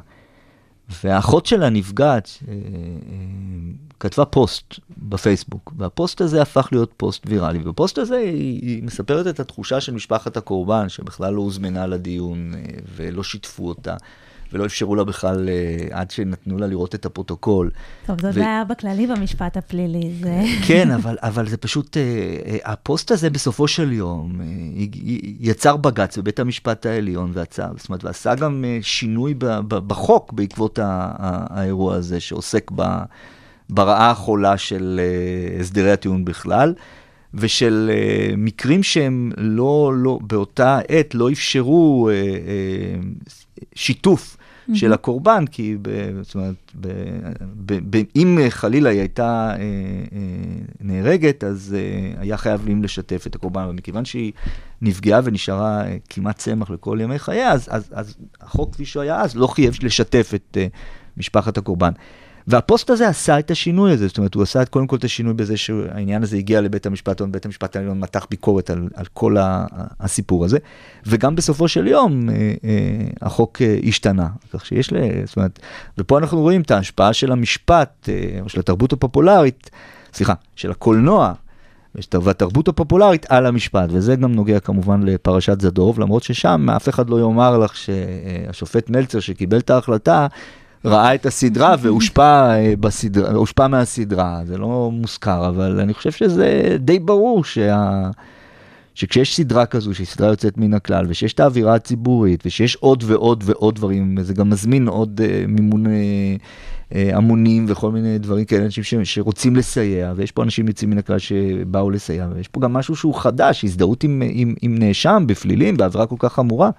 והאחות 0.88 1.46
שלה 1.46 1.70
נפגעת, 1.70 2.38
אה, 2.49 2.53
אה, 2.53 2.59
כתבה 4.01 4.25
פוסט 4.25 4.75
בפייסבוק, 4.99 5.72
והפוסט 5.77 6.20
הזה 6.20 6.42
הפך 6.42 6.68
להיות 6.72 6.92
פוסט 6.96 7.22
ויראלי, 7.27 7.59
ובפוסט 7.62 7.99
הזה 7.99 8.16
היא, 8.16 8.83
מספרת 8.83 9.27
את 9.27 9.40
התחושה 9.40 9.81
של 9.81 9.94
משפחת 9.94 10.37
הקורבן, 10.37 10.88
שבכלל 10.88 11.35
לא 11.35 11.40
הוזמנה 11.40 11.87
לדיון 11.87 12.55
אה, 12.55 12.61
ולא 12.96 13.22
שיתפו 13.22 13.68
אותה, 13.68 13.96
ולא 14.52 14.66
אפשרו 14.66 14.94
לה 14.96 15.04
בכלל, 15.04 15.48
אה, 15.48 15.98
עד 16.00 16.11
שנתנו 16.11 16.59
לה 16.59 16.66
לראות 16.66 16.94
את 16.94 17.06
הפרוטוקול. 17.06 17.70
טוב, 18.06 18.20
זאת 18.20 18.30
ו- 18.35 18.40
בעיה 18.40 18.64
בכללי 18.64 19.06
במשפט 19.06 19.56
הפלילי, 19.56 20.12
זה... 20.22 20.42
כן, 20.66 20.90
אבל, 20.90 21.16
אבל 21.22 21.48
זה 21.48 21.56
פשוט, 21.56 21.96
אה, 21.96 22.02
אה, 22.46 22.72
הפוסט 22.72 23.11
הזה 23.11 23.30
בסופו 23.30 23.68
של 23.68 23.92
יום 23.92 24.40
י- 24.76 25.37
יצר 25.40 25.76
בג"ץ 25.76 26.18
בבית 26.18 26.40
המשפט 26.40 26.87
העליון 26.87 27.30
ועצר, 27.35 27.68
זאת 27.76 27.88
אומרת, 27.88 28.04
ועשה 28.04 28.35
גם 28.35 28.64
אה, 28.66 28.78
שינוי 28.82 29.35
ב, 29.38 29.44
ב, 29.44 29.74
בחוק 29.74 30.32
בעקבות 30.32 30.78
ה, 30.78 30.85
ה, 31.18 31.61
האירוע 31.61 31.94
הזה, 31.94 32.20
שעוסק 32.20 32.70
ב, 32.74 32.82
ברעה 33.70 34.11
החולה 34.11 34.59
של 34.59 35.00
אה, 35.02 35.61
הסדרי 35.61 35.92
הטיעון 35.92 36.24
בכלל. 36.24 36.74
ושל 37.37 37.90
uh, 37.92 38.37
מקרים 38.37 38.83
שהם 38.83 39.33
לא, 39.37 39.92
לא, 39.96 40.18
באותה 40.22 40.79
עת 40.88 41.14
לא 41.14 41.31
אפשרו 41.31 42.11
uh, 42.11 42.12
uh, 43.25 43.31
שיתוף 43.75 44.37
mm-hmm. 44.37 44.77
של 44.77 44.92
הקורבן, 44.92 45.44
כי 45.51 45.77
ב, 45.83 45.88
זאת 46.22 46.35
אומרת, 46.35 46.55
ב, 46.81 46.88
ב, 47.66 47.96
ב, 47.96 48.03
אם 48.16 48.38
חלילה 48.49 48.90
היא 48.90 49.01
הייתה 49.01 49.55
uh, 49.55 49.59
uh, 49.59 50.14
נהרגת, 50.81 51.44
אז 51.44 51.77
uh, 51.77 52.20
היה 52.20 52.37
חייב 52.37 52.68
להם 52.68 52.83
לשתף 52.83 53.27
את 53.27 53.35
הקורבן, 53.35 53.62
אבל 53.62 53.72
מכיוון 53.72 54.05
שהיא 54.05 54.33
נפגעה 54.83 55.20
ונשארה 55.25 55.85
uh, 55.85 55.87
כמעט 56.09 56.37
צמח 56.37 56.70
לכל 56.70 56.99
ימי 57.01 57.18
חייה, 57.18 57.53
אז, 57.53 57.68
אז, 57.70 57.90
אז 57.92 58.16
החוק 58.40 58.75
כפי 58.75 58.85
שהוא 58.85 59.03
היה 59.03 59.20
אז 59.20 59.37
לא 59.37 59.46
חייב 59.46 59.75
לשתף 59.83 60.33
את 60.35 60.57
uh, 60.57 60.77
משפחת 61.16 61.59
הקורבן. 61.59 61.92
והפוסט 62.46 62.90
הזה 62.90 63.09
עשה 63.09 63.38
את 63.38 63.50
השינוי 63.50 63.92
הזה, 63.92 64.09
זאת 64.09 64.18
אומרת, 64.18 64.35
הוא 64.35 64.42
עשה 64.42 64.64
קודם 64.64 64.87
כל 64.87 64.96
את 64.96 65.04
השינוי 65.04 65.35
בזה 65.35 65.56
שהעניין 65.56 66.22
הזה 66.22 66.37
הגיע 66.37 66.61
לבית 66.61 66.87
המשפט, 66.87 67.22
בית 67.22 67.46
המשפט 67.46 67.76
העליון 67.76 68.00
מתח 68.00 68.26
ביקורת 68.30 68.70
על, 68.70 68.88
על 68.94 69.04
כל 69.12 69.37
ה, 69.37 69.66
הסיפור 70.00 70.44
הזה, 70.44 70.59
וגם 71.06 71.37
בסופו 71.37 71.68
של 71.68 71.87
יום 71.87 72.30
אה, 72.30 72.35
אה, 72.64 73.06
החוק 73.22 73.62
אה, 73.62 73.78
השתנה, 73.88 74.28
כך 74.52 74.66
שיש, 74.66 74.92
לה, 74.92 75.00
זאת 75.24 75.37
אומרת, 75.37 75.59
ופה 75.98 76.18
אנחנו 76.18 76.40
רואים 76.40 76.61
את 76.61 76.70
ההשפעה 76.70 77.12
של 77.12 77.32
המשפט, 77.32 78.09
אה, 78.09 78.48
של 78.48 78.61
התרבות 78.61 78.92
הפופולרית, 78.92 79.70
סליחה, 80.14 80.35
של 80.56 80.70
הקולנוע, 80.70 81.32
והתרבות 82.12 82.68
הפופולרית 82.68 83.26
על 83.28 83.46
המשפט, 83.46 83.88
וזה 83.92 84.16
גם 84.16 84.32
נוגע 84.32 84.61
כמובן 84.61 85.02
לפרשת 85.02 85.61
זדורוב, 85.61 86.00
למרות 86.00 86.22
ששם 86.22 86.70
אף 86.70 86.88
אחד 86.88 87.11
לא 87.11 87.20
יאמר 87.20 87.59
לך 87.59 87.76
שהשופט 87.76 88.90
מלצר 88.90 89.20
שקיבל 89.20 89.59
את 89.59 89.70
ההחלטה, 89.70 90.26
ראה 90.87 91.14
את 91.14 91.27
הסדרה 91.27 91.75
והושפע 91.81 92.57
בסדרה, 92.81 93.33
הושפע 93.33 93.68
מהסדרה, 93.68 94.40
זה 94.44 94.59
לא 94.59 94.90
מוזכר, 94.92 95.49
אבל 95.49 95.81
אני 95.81 95.94
חושב 95.94 96.12
שזה 96.12 96.77
די 96.79 96.99
ברור 96.99 97.44
שה... 97.44 98.11
שכשיש 98.94 99.37
סדרה 99.37 99.66
כזו, 99.66 99.94
שהיא 99.94 100.07
סדרה 100.07 100.29
יוצאת 100.29 100.59
מן 100.59 100.75
הכלל, 100.75 101.07
ושיש 101.09 101.33
את 101.33 101.40
האווירה 101.40 101.75
הציבורית, 101.75 102.42
ושיש 102.46 102.77
עוד 102.77 103.05
ועוד 103.07 103.44
ועוד 103.46 103.75
דברים, 103.75 104.16
זה 104.20 104.35
גם 104.35 104.51
מזמין 104.51 104.88
עוד 104.88 105.20
uh, 105.20 105.46
מימון 105.49 105.87
uh, 105.87 105.88
uh, 106.90 106.96
המונים 107.12 107.66
וכל 107.68 107.90
מיני 107.90 108.18
דברים 108.18 108.44
כאלה, 108.44 108.64
אנשים 108.64 108.85
ש, 108.85 108.94
שרוצים 109.14 109.57
לסייע, 109.57 110.12
ויש 110.16 110.33
פה 110.33 110.42
אנשים 110.42 110.68
יוצאים 110.68 110.90
מן 110.90 110.99
הכלל 110.99 111.18
שבאו 111.18 111.90
לסייע, 111.90 112.29
ויש 112.35 112.49
פה 112.49 112.61
גם 112.61 112.72
משהו 112.72 112.96
שהוא 112.96 113.14
חדש, 113.14 113.64
הזדהות 113.64 114.05
עם, 114.05 114.22
עם, 114.27 114.55
עם 114.62 114.79
נאשם 114.79 115.25
בפלילים, 115.27 115.77
בעבירה 115.77 116.07
כל 116.07 116.16
כך 116.18 116.33
חמורה. 116.33 116.70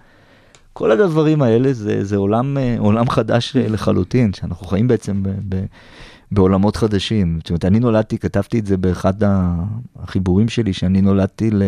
כל 0.78 0.92
הדברים 0.92 1.42
האלה 1.42 1.74
זה, 1.74 2.04
זה 2.04 2.18
עולם, 2.18 2.58
עולם 2.78 3.10
חדש 3.10 3.56
לחלוטין, 3.56 4.34
שאנחנו 4.34 4.68
חיים 4.68 4.88
בעצם 4.88 5.24
ב, 5.24 5.30
ב, 5.50 5.66
בעולמות 6.32 6.76
חדשים. 6.76 7.38
זאת 7.38 7.50
אומרת, 7.50 7.66
אני 7.66 7.80
נולדתי, 7.80 8.18
כתבתי 8.18 8.60
את 8.60 8.66
זה 8.66 8.78
באחד 8.78 9.13
החיבורים 9.96 10.50
שלי, 10.50 10.74
שאני 10.74 11.02
נולדתי 11.02 11.52
ל, 11.52 11.63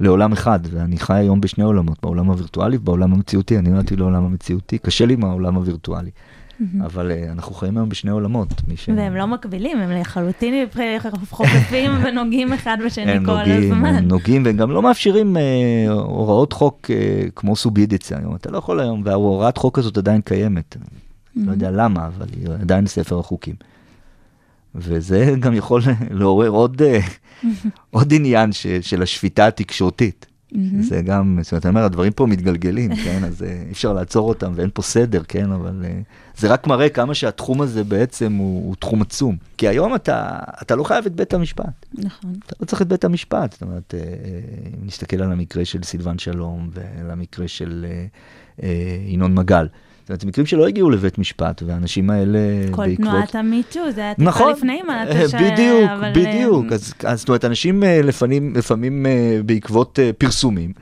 לעולם 0.00 0.32
אחד, 0.32 0.60
ואני 0.70 0.98
חי 0.98 1.14
היום 1.14 1.40
בשני 1.40 1.64
עולמות, 1.64 1.98
בעולם 2.02 2.26
הווירטואלי 2.26 2.76
ובעולם 2.76 3.12
המציאותי. 3.12 3.58
אני 3.58 3.70
נולדתי 3.70 3.96
לעולם 3.96 4.24
המציאותי, 4.24 4.78
קשה 4.78 5.06
לי 5.06 5.14
עם 5.14 5.24
העולם 5.24 5.54
הווירטואלי. 5.54 6.10
אבל 6.84 7.10
uh, 7.10 7.32
אנחנו 7.32 7.54
חיים 7.54 7.76
היום 7.76 7.88
בשני 7.88 8.10
עולמות. 8.10 8.48
ש... 8.76 8.88
והם 8.88 9.16
לא 9.16 9.26
מקבילים, 9.26 9.78
הם 9.78 9.90
לחלוטין 9.90 10.66
חופפים 11.30 11.90
ונוגעים 12.04 12.52
אחד 12.52 12.76
בשני 12.86 13.12
כל 13.12 13.20
נוגעים, 13.20 13.72
הזמן. 13.72 13.94
הם 13.94 14.08
נוגעים, 14.08 14.44
והם 14.44 14.56
גם 14.56 14.70
לא 14.70 14.82
מאפשרים 14.82 15.36
uh, 15.36 15.90
הוראות 15.90 16.52
חוק 16.52 16.90
uh, 16.90 17.30
כמו 17.34 17.56
סובידיציה 17.56 18.18
היום. 18.18 18.34
אתה 18.36 18.50
לא 18.50 18.58
יכול 18.58 18.80
היום, 18.80 19.02
וההוראת 19.04 19.56
חוק 19.56 19.78
הזאת 19.78 19.98
עדיין 19.98 20.20
קיימת. 20.20 20.76
Mm-hmm. 20.76 21.40
לא 21.46 21.52
יודע 21.52 21.70
למה, 21.70 22.06
אבל 22.06 22.26
היא 22.36 22.48
עדיין 22.60 22.86
ספר 22.86 23.18
החוקים. 23.18 23.54
וזה 24.74 25.34
גם 25.40 25.54
יכול 25.54 25.82
לעורר 26.10 26.48
עוד, 26.48 26.82
uh, 26.82 27.44
עוד 27.90 28.14
עניין 28.14 28.52
ש, 28.52 28.66
של 28.66 29.02
השפיטה 29.02 29.46
התקשורתית. 29.46 30.26
Mm-hmm. 30.54 30.82
זה 30.82 31.02
גם, 31.02 31.38
זאת 31.42 31.52
אומרת, 31.52 31.66
אני 31.66 31.70
אומר, 31.70 31.84
הדברים 31.84 32.12
פה 32.12 32.26
מתגלגלים, 32.26 32.96
כן? 33.04 33.24
אז 33.24 33.42
אי 33.42 33.72
אפשר 33.72 33.92
לעצור 33.92 34.28
אותם 34.28 34.52
ואין 34.54 34.70
פה 34.74 34.82
סדר, 34.82 35.22
כן? 35.28 35.52
אבל 35.52 35.84
uh, 35.84 36.40
זה 36.40 36.52
רק 36.52 36.66
מראה 36.66 36.88
כמה 36.88 37.14
שהתחום 37.14 37.62
הזה 37.62 37.84
בעצם 37.84 38.32
הוא, 38.32 38.66
הוא 38.66 38.76
תחום 38.76 39.02
עצום. 39.02 39.36
כי 39.58 39.68
היום 39.68 39.94
אתה, 39.94 40.38
אתה 40.62 40.76
לא 40.76 40.84
חייב 40.84 41.06
את 41.06 41.14
בית 41.14 41.34
המשפט. 41.34 41.86
נכון. 41.94 42.32
אתה 42.46 42.54
לא 42.60 42.66
צריך 42.66 42.82
את 42.82 42.88
בית 42.88 43.04
המשפט. 43.04 43.52
זאת 43.52 43.62
אומרת, 43.62 43.94
אם 44.74 44.86
נסתכל 44.86 45.22
על 45.22 45.32
המקרה 45.32 45.64
של 45.64 45.82
סילבן 45.82 46.18
שלום 46.18 46.70
ועל 46.72 47.10
המקרה 47.10 47.48
של 47.48 47.86
ינון 49.06 49.34
מגל. 49.34 49.66
זאת 50.04 50.10
אומרת, 50.10 50.24
מקרים 50.24 50.46
שלא 50.46 50.66
הגיעו 50.66 50.90
לבית 50.90 51.18
משפט, 51.18 51.62
והאנשים 51.66 52.10
האלה 52.10 52.38
כל 52.70 52.86
בעקבות... 52.86 53.06
כל 53.06 53.12
תנועת 53.12 53.34
המיטו, 53.34 53.80
זה 53.94 54.00
היה 54.00 54.14
טיפה 54.14 54.28
נכון, 54.28 54.52
לפני 54.52 54.82
מה 54.82 55.04
ש... 55.28 55.34
בדיוק, 55.34 55.90
אבל... 55.98 56.12
בדיוק. 56.14 56.72
אז, 56.72 56.94
אז 57.04 57.18
זאת 57.18 57.28
אומרת, 57.28 57.44
אנשים 57.44 57.82
לפנים, 57.82 58.54
לפעמים 58.56 59.06
בעקבות 59.46 59.98
פרסומים, 60.18 60.72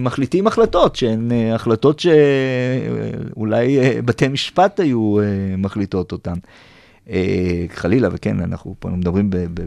מחליטים 0.00 0.46
החלטות 0.46 0.96
שהן 0.96 1.30
החלטות 1.54 2.00
שאולי 2.00 3.78
בתי 4.04 4.28
משפט 4.28 4.80
היו 4.80 5.16
מחליטות 5.58 6.12
אותן. 6.12 6.34
חלילה, 7.74 8.08
וכן, 8.12 8.40
אנחנו 8.40 8.74
פה 8.78 8.88
מדברים 8.88 9.30
ב, 9.30 9.36
ב, 9.36 9.60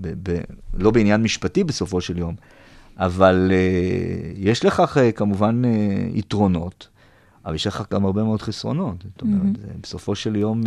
ב, 0.00 0.08
ב, 0.22 0.40
לא 0.74 0.90
בעניין 0.90 1.22
משפטי 1.22 1.64
בסופו 1.64 2.00
של 2.00 2.18
יום, 2.18 2.34
אבל 2.98 3.52
יש 4.36 4.64
לכך 4.64 4.96
כמובן 5.14 5.62
יתרונות. 6.14 6.95
אבל 7.46 7.54
יש 7.54 7.66
לך 7.66 7.82
גם 7.92 8.04
הרבה 8.04 8.24
מאוד 8.24 8.42
חסרונות. 8.42 8.96
זאת 9.02 9.22
אומרת, 9.22 9.42
mm-hmm. 9.42 9.82
בסופו 9.82 10.14
של 10.14 10.36
יום, 10.36 10.62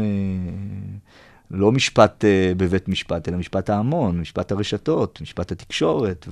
לא 1.51 1.71
משפט 1.71 2.25
בבית 2.57 2.87
משפט, 2.87 3.29
אלא 3.29 3.37
משפט 3.37 3.69
ההמון, 3.69 4.19
משפט 4.19 4.51
הרשתות, 4.51 5.21
משפט 5.21 5.51
התקשורת, 5.51 6.27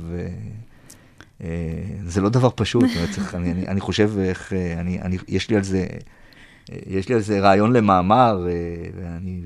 וזה 1.41 2.21
לא 2.21 2.29
דבר 2.29 2.49
פשוט. 2.55 2.83
צריך, 3.11 3.35
אני, 3.35 3.51
אני, 3.51 3.67
אני 3.67 3.79
חושב 3.79 4.11
איך, 4.19 4.53
אני, 4.53 5.01
אני, 5.01 5.17
יש 5.27 5.49
לי 5.49 5.55
על 5.55 5.63
זה, 5.63 5.85
יש 6.69 7.09
לי 7.09 7.15
על 7.15 7.21
זה 7.21 7.39
רעיון 7.39 7.73
למאמר, 7.73 8.47
ואני 8.95 9.41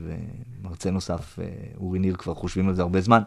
ומרצה 0.62 0.92
נוסף, 0.92 1.40
אורי 1.78 2.00
ניר, 2.00 2.16
כבר 2.16 2.34
חושבים 2.34 2.68
על 2.68 2.76
זה 2.76 2.82
הרבה 2.82 3.02
זמן. 3.02 3.22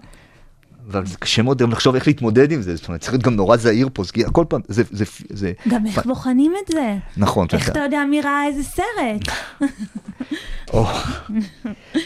אבל 0.91 1.07
זה 1.07 1.17
קשה 1.19 1.43
מאוד 1.43 1.59
גם 1.59 1.71
לחשוב 1.71 1.95
איך 1.95 2.07
להתמודד 2.07 2.53
עם 2.53 2.63
זה, 2.63 2.77
זאת 2.77 2.89
אומרת, 2.89 3.01
צריך 3.01 3.13
להיות 3.13 3.23
גם 3.23 3.35
נורא 3.37 3.57
זהיר 3.57 3.89
פה, 3.93 4.03
כל 4.33 4.45
פעם, 4.49 4.61
זה... 4.69 4.83
זה, 4.91 5.05
זה 5.31 5.53
גם 5.69 5.87
איך 5.87 6.07
בוחנים 6.07 6.53
את 6.63 6.73
זה. 6.73 6.97
נכון. 7.17 7.47
איך 7.53 7.69
אתה 7.69 7.79
יודע 7.79 8.05
מי 8.11 8.21
ראה 8.21 8.47
איזה 8.47 8.63
סרט? 8.63 9.37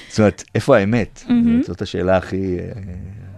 זאת 0.09 0.19
אומרת, 0.19 0.45
איפה 0.55 0.77
האמת? 0.77 1.25
זאת 1.67 1.83
השאלה 1.83 2.17
הכי, 2.17 2.57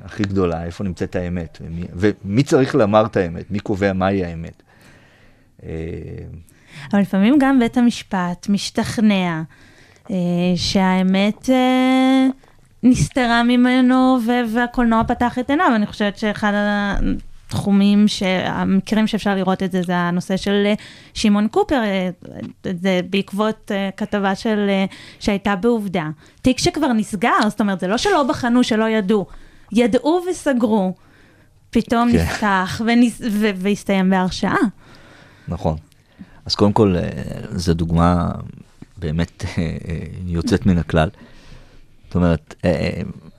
הכי 0.04 0.22
גדולה, 0.22 0.64
איפה 0.64 0.84
נמצאת 0.84 1.16
האמת? 1.16 1.58
ומי 1.94 2.42
צריך 2.42 2.74
לומר 2.74 3.06
את 3.06 3.16
האמת? 3.16 3.50
מי 3.50 3.60
קובע 3.60 3.92
מהי 3.92 4.24
האמת? 4.24 4.62
אבל 6.92 7.00
לפעמים 7.00 7.34
גם 7.38 7.58
בית 7.58 7.76
המשפט 7.76 8.48
משתכנע 8.48 9.42
שהאמת... 10.56 11.48
נסתרה 12.82 13.42
ממנו, 13.42 14.18
והקולנוע 14.48 15.04
פתח 15.04 15.38
את 15.38 15.50
עיניו. 15.50 15.72
אני 15.74 15.86
חושבת 15.86 16.18
שאחד 16.18 16.52
התחומים, 16.54 18.06
המקרים 18.44 19.06
שאפשר 19.06 19.34
לראות 19.34 19.62
את 19.62 19.72
זה, 19.72 19.82
זה 19.82 19.96
הנושא 19.96 20.36
של 20.36 20.72
שמעון 21.14 21.48
קופר, 21.48 21.80
זה 22.80 23.00
בעקבות 23.10 23.70
כתבה 23.96 24.34
של, 24.34 24.70
שהייתה 25.20 25.56
בעובדה. 25.56 26.08
תיק 26.42 26.58
שכבר 26.58 26.92
נסגר, 26.92 27.48
זאת 27.48 27.60
אומרת, 27.60 27.80
זה 27.80 27.86
לא 27.86 27.98
שלא 27.98 28.22
בחנו, 28.22 28.64
שלא 28.64 28.88
ידעו. 28.88 29.26
ידעו 29.72 30.22
וסגרו. 30.30 30.94
פתאום 31.70 32.12
כן. 32.12 32.18
נפתח 32.18 32.80
ונס, 32.86 33.20
ו, 33.30 33.50
והסתיים 33.56 34.10
בהרשעה. 34.10 34.56
נכון. 35.48 35.76
אז 36.46 36.54
קודם 36.54 36.72
כל, 36.72 36.96
זו 37.50 37.74
דוגמה 37.74 38.30
באמת 38.96 39.44
יוצאת 40.26 40.66
מן 40.66 40.78
הכלל. 40.78 41.08
זאת 42.10 42.14
אומרת, 42.14 42.54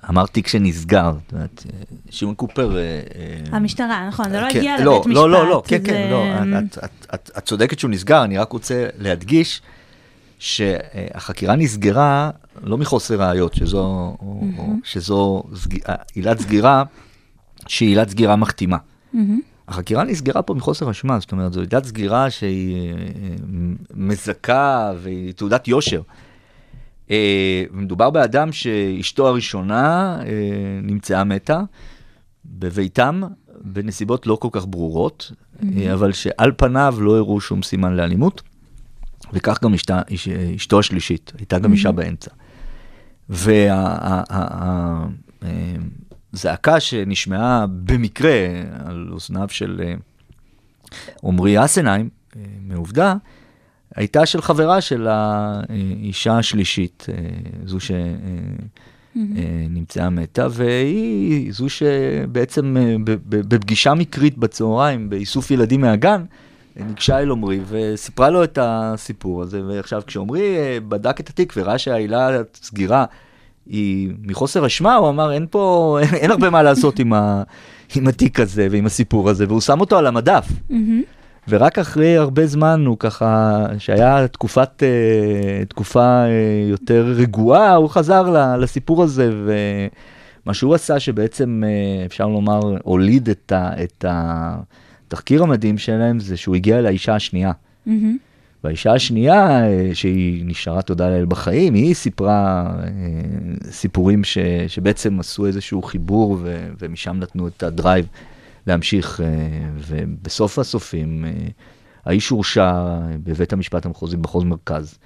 אמרתי 0.10 0.44
כשנסגר, 0.44 1.12
זאת 1.14 1.34
אומרת, 1.34 1.64
שמעון 2.10 2.36
קופר... 2.36 2.78
המשטרה, 3.52 4.08
נכון, 4.08 4.30
זה 4.30 4.42
לא 4.42 4.48
הגיע 4.48 4.84
לא, 4.84 4.96
לבית 4.96 5.06
משפט. 5.06 5.16
לא, 5.16 5.30
לא, 5.30 5.50
לא, 5.50 5.64
כן, 5.68 5.82
כן, 5.86 6.10
לא, 6.12 6.24
את 7.38 7.46
צודקת 7.46 7.80
שהוא 7.80 7.92
נסגר, 7.92 8.24
אני 8.24 8.38
רק 8.38 8.52
רוצה 8.52 8.88
להדגיש 8.98 9.62
שהחקירה 10.40 11.56
נסגרה 11.56 12.30
לא 12.64 12.78
מחוסר 12.78 13.22
ראיות, 13.22 13.56
שזו 14.84 15.44
עילת 16.14 16.40
סגירה 16.40 16.84
שהיא 17.68 17.90
עילת 17.90 18.10
סגירה 18.10 18.36
מחתימה. 18.36 18.78
החקירה 19.68 20.04
נסגרה 20.04 20.42
פה 20.42 20.54
מחוסר 20.54 20.92
אשמה, 20.92 21.20
זאת 21.20 21.32
אומרת, 21.32 21.54
זו 21.54 21.62
עילת 21.62 21.86
סגירה 21.86 22.30
שהיא 22.30 22.90
אה, 22.90 22.96
מזכה 23.94 24.92
והיא 25.02 25.34
תעודת 25.34 25.68
יושר. 25.68 26.02
אה, 27.12 27.64
מדובר 27.72 28.10
באדם 28.10 28.52
שאשתו 28.52 29.28
הראשונה 29.28 30.18
אה, 30.26 30.30
נמצאה 30.84 31.24
מתה 31.24 31.62
בביתם, 32.46 33.22
בנסיבות 33.64 34.28
לא 34.28 34.36
כל 34.36 34.48
כך 34.52 34.66
ברורות, 34.66 35.32
מהמם. 35.62 35.88
אבל 35.92 36.12
שעל 36.12 36.52
פניו 36.58 36.96
לא 37.00 37.18
הראו 37.18 37.42
שום 37.42 37.64
סימן 37.64 37.94
לאלימות, 37.94 38.42
וכך 39.34 39.64
גם 39.64 39.74
אשתה, 39.74 40.02
אש- 40.14 40.28
אשתו 40.28 40.80
השלישית, 40.80 41.32
הייתה 41.38 41.60
גם 41.60 41.72
אישה 41.74 41.92
מהמם. 41.92 41.96
באמצע. 41.96 42.32
והזעקה 46.34 46.80
שנשמעה 46.80 47.66
במקרה 47.86 48.48
על 48.86 49.10
אוזניו 49.12 49.50
של 49.50 49.82
עמרי 51.24 51.66
אסנהיים, 51.66 52.10
מעובדה, 52.62 53.16
הייתה 53.96 54.26
של 54.26 54.42
חברה 54.42 54.82
של 54.82 55.08
האישה 55.10 56.38
השלישית, 56.38 57.06
אה, 57.10 57.16
זו 57.66 57.78
שנמצאה 59.16 60.10
מתה, 60.10 60.48
והיא 60.52 61.54
זו 61.54 61.70
שבעצם 61.70 62.78
אה, 62.78 62.96
בפגישה 63.30 63.94
מקרית 63.94 64.38
בצהריים, 64.38 65.10
באיסוף 65.10 65.52
ילדים 65.52 65.82
מהגן, 65.82 66.24
ניגשה 66.76 67.20
אל 67.20 67.32
עמרי 67.32 67.60
וסיפרה 67.68 68.30
לו 68.30 68.44
את 68.44 68.60
הסיפור 68.62 69.42
הזה, 69.42 69.62
ועכשיו 69.68 70.02
כשעמרי 70.08 70.58
אה, 70.58 70.78
בדק 70.88 71.20
את 71.20 71.30
התיק 71.30 71.54
וראה 71.58 71.78
שהעילה 71.78 72.30
סגירה 72.54 73.06
היא 73.66 74.12
מחוסר 74.24 74.66
אשמה, 74.66 74.96
הוא 74.96 75.10
אמר 75.10 75.34
אין 75.34 75.48
פה, 75.50 75.98
אין, 76.02 76.16
אין 76.16 76.32
הרבה 76.32 76.50
מה 76.50 76.64
לעשות 76.64 77.00
עם, 77.00 77.14
ה, 77.14 77.44
עם 77.96 78.08
התיק 78.08 78.40
הזה 78.40 78.68
ועם 78.72 78.86
הסיפור 78.86 79.30
הזה, 79.30 79.46
והוא 79.48 79.62
שם 79.62 79.80
אותו 79.80 79.98
על 79.98 80.08
המדף. 80.08 80.48
מהמם. 80.70 81.02
ורק 81.50 81.80
אחרי 81.80 82.18
הרבה 82.18 82.46
זמן 82.48 82.84
הוא 82.86 82.98
ככה, 83.00 83.66
שהיה 83.78 84.28
תקופת, 84.28 84.84
אה, 84.84 85.66
תקופה 85.66 86.24
אה, 86.26 86.70
יותר 86.70 87.14
רגועה, 87.18 87.76
הוא 87.76 87.90
חזר 87.90 88.56
לסיפור 88.60 89.04
הזה, 89.04 89.32
ומה 89.34 90.54
שהוא 90.54 90.76
עשה 90.76 91.00
שבעצם 91.00 91.64
אה, 91.66 92.06
אפשר 92.06 92.28
לומר 92.28 92.60
הוליד 92.84 93.30
את, 93.30 93.52
ה, 93.52 93.84
את 93.84 94.06
התחקיר 94.08 95.44
המדהים 95.44 95.78
שלהם, 95.78 96.20
זה 96.20 96.38
שהוא 96.38 96.56
הגיע 96.56 96.82
לאישה 96.82 97.16
השנייה. 97.16 97.52
מהמם. 97.86 98.18
והאישה 98.64 98.94
השנייה, 98.94 99.62
שהיא 99.94 100.44
נשארה 100.46 100.82
תודה 100.82 101.10
לאל 101.10 101.26
בחיים, 101.26 101.74
היא 101.74 101.94
סיפרה 101.94 102.72
סיפורים 103.72 104.24
ש, 104.24 104.38
שבעצם 104.68 105.20
עשו 105.20 105.46
איזשהו 105.46 105.82
חיבור 105.82 106.38
ו, 106.42 106.68
ומשם 106.80 107.18
נתנו 107.20 107.48
את 107.48 107.64
הדרייב 107.64 108.06
להמשיך, 108.68 109.22
אה, 109.22 109.28
ובסוף 109.78 110.60
הסופים 110.60 111.26
אה, 111.26 111.32
האיש 112.06 112.30
הורשע 112.30 112.74
בבית 113.24 113.54
המשפט 113.54 113.86
המחוזי 113.86 114.18
במחוז 114.18 114.44
מרכז 114.44 114.98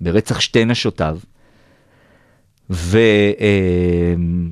ברצח 0.00 0.40
שתי 0.40 0.64
נשותיו. 0.64 1.18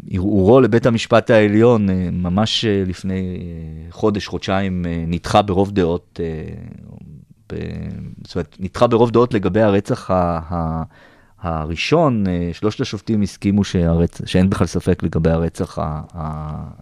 וערעורו 0.09 0.61
לבית 0.61 0.87
המשפט 0.87 1.31
העליון 1.31 1.91
אה, 1.91 2.09
ממש 2.13 2.65
אה, 2.65 2.83
לפני 2.87 3.37
אה, 3.37 3.93
חודש, 3.93 4.27
חודשיים, 4.27 4.87
אה, 4.87 5.05
נדחה 5.07 5.43
ברוב 5.43 5.71
דעות, 5.71 6.21
אה. 6.23 6.55
זאת 8.27 8.35
אומרת, 8.35 8.57
נדחה 8.61 8.87
ברוב 8.87 9.11
דעות 9.11 9.35
לגבי 9.35 9.61
הרצח 9.61 10.11
ה... 10.11 10.83
הראשון, 11.43 12.27
אה, 12.27 12.51
שלושת 12.53 12.81
השופטים 12.81 13.23
הסכימו 13.23 13.65
שהרצ... 13.65 14.21
שאין 14.27 14.51
בכלל 14.51 14.67
ספק 14.67 15.03
לגבי 15.03 15.31
הרצח 15.31 15.79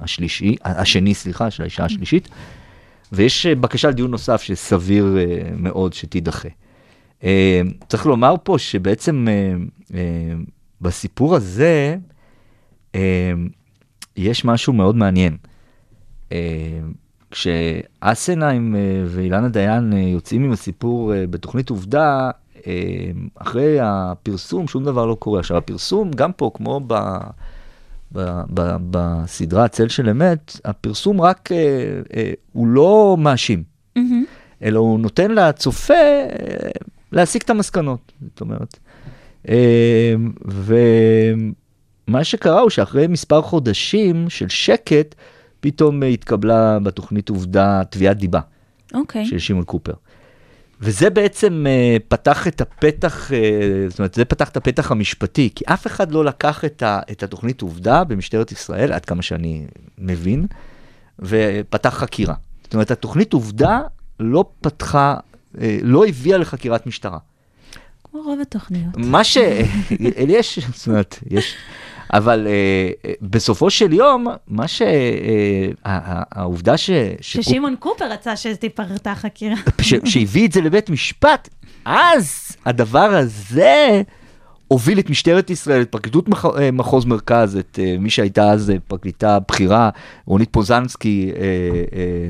השלישי, 0.00 0.56
השני, 0.64 1.14
סליחה, 1.14 1.50
של 1.50 1.62
האישה 1.62 1.84
השלישית, 1.84 2.28
ויש 3.12 3.46
אה, 3.46 3.54
בקשה 3.54 3.88
לדיון 3.88 4.10
נוסף 4.10 4.42
שסביר 4.42 5.16
אה, 5.18 5.50
מאוד 5.56 5.92
שתידחה. 5.92 6.48
צריך 7.88 8.06
לומר 8.06 8.34
פה 8.42 8.58
שבעצם 8.58 9.26
בסיפור 10.80 11.34
הזה 11.34 11.96
יש 14.16 14.44
משהו 14.44 14.72
מאוד 14.72 14.96
מעניין. 14.96 15.36
כשאסנהיים 17.30 18.76
ואילנה 19.06 19.48
דיין 19.48 19.92
יוצאים 19.92 20.44
עם 20.44 20.52
הסיפור 20.52 21.12
בתוכנית 21.30 21.70
עובדה, 21.70 22.30
אחרי 23.35 23.78
הפרסום 23.81 24.68
שום 24.68 24.85
דבר 24.85 25.07
לא 25.07 25.14
קורה. 25.14 25.40
עכשיו 25.40 25.57
הפרסום, 25.57 26.11
גם 26.11 26.33
פה, 26.33 26.50
כמו 26.54 26.81
ב... 26.87 26.94
ב- 28.12 28.42
ב- 28.54 28.76
בסדרה 28.90 29.68
צל 29.68 29.88
של 29.88 30.09
אמת, 30.09 30.61
הפרסום 30.64 31.20
רק, 31.20 31.52
אה, 31.52 31.57
אה, 32.16 32.33
הוא 32.52 32.66
לא 32.66 33.16
מאשים, 33.18 33.62
מהמם. 33.96 34.24
אלא 34.62 34.78
הוא 34.78 35.00
נותן 35.00 35.31
לצופה 35.31 35.94
אה, 35.94 36.70
להסיק 37.12 37.42
את 37.42 37.50
המסקנות, 37.50 38.12
זאת 38.22 38.40
אומרת. 38.40 38.78
אה, 39.48 40.14
ומה 40.44 42.24
שקרה 42.24 42.61
הוא 42.61 42.70
שאחרי 42.70 43.07
מספר 43.07 43.42
חודשים 43.42 44.31
של 44.31 44.48
שקט, 44.48 45.14
פתאום 45.61 46.02
התקבלה 46.02 46.78
בתוכנית 46.78 47.28
עובדה 47.28 47.83
תביעת 47.90 48.16
דיבה 48.16 48.40
אוקיי. 48.94 49.26
של 49.26 49.38
שמעון 49.38 49.64
קופר. 49.64 49.92
וזה 50.80 51.10
בעצם 51.10 51.66
uh, 51.66 52.02
פתח 52.08 52.48
את 52.48 52.60
הפתח, 52.60 53.30
uh, 53.30 53.32
זאת 53.90 53.98
אומרת, 53.98 54.14
זה 54.14 54.24
פתח 54.24 54.48
את 54.48 54.56
הפתח 54.56 54.90
המשפטי, 54.90 55.50
כי 55.54 55.64
אף 55.66 55.86
אחד 55.86 56.12
לא 56.12 56.24
לקח 56.24 56.64
את, 56.64 56.82
ה, 56.82 57.00
את 57.10 57.22
התוכנית 57.22 57.60
עובדה 57.60 58.04
במשטרת 58.04 58.52
ישראל, 58.52 58.92
עד 58.92 59.04
כמה 59.04 59.22
שאני 59.22 59.66
מבין, 59.98 60.46
ופתח 61.18 61.94
חקירה. 61.94 62.34
זאת 62.64 62.74
אומרת, 62.74 62.90
התוכנית 62.90 63.32
עובדה 63.32 63.80
לא 64.20 64.44
פתחה, 64.60 65.16
uh, 65.54 65.58
לא 65.82 66.06
הביאה 66.06 66.38
לחקירת 66.38 66.86
משטרה. 66.86 67.18
כמו 68.04 68.22
רוב 68.22 68.40
התוכניות. 68.40 68.96
מה 68.96 69.24
ש... 69.24 69.36
יש, 70.28 70.58
זאת 70.74 70.88
אומרת, 70.88 71.18
יש... 71.30 71.54
אבל 72.12 72.46
uh, 72.46 73.08
בסופו 73.22 73.70
של 73.70 73.92
יום, 73.92 74.26
מה 74.48 74.68
ש... 74.68 74.82
Uh, 74.82 74.84
העובדה 75.84 76.76
ש... 76.76 76.90
ששמעון 77.20 77.74
קופר 77.78 78.12
רצה 78.12 78.36
שתיפרטה 78.36 79.14
חקירה. 79.14 79.56
ש- 79.80 79.94
שהביא 80.04 80.46
את 80.46 80.52
זה 80.52 80.60
לבית 80.60 80.90
משפט, 80.90 81.48
אז 81.84 82.56
הדבר 82.66 82.98
הזה 82.98 84.02
הוביל 84.68 84.98
את 84.98 85.10
משטרת 85.10 85.50
ישראל, 85.50 85.82
את 85.82 85.88
פרקליטות 85.90 86.28
מח- 86.28 86.56
אה, 86.58 86.70
מחוז 86.70 87.04
מרכז, 87.04 87.56
את 87.56 87.78
אה, 87.82 87.96
מי 87.98 88.10
שהייתה 88.10 88.50
אז 88.50 88.70
אה, 88.70 88.76
פרקליטה 88.88 89.38
בכירה, 89.48 89.90
רונית 90.26 90.48
פוזנסקי, 90.52 91.30
אה, 91.36 91.42
אה, 91.42 91.46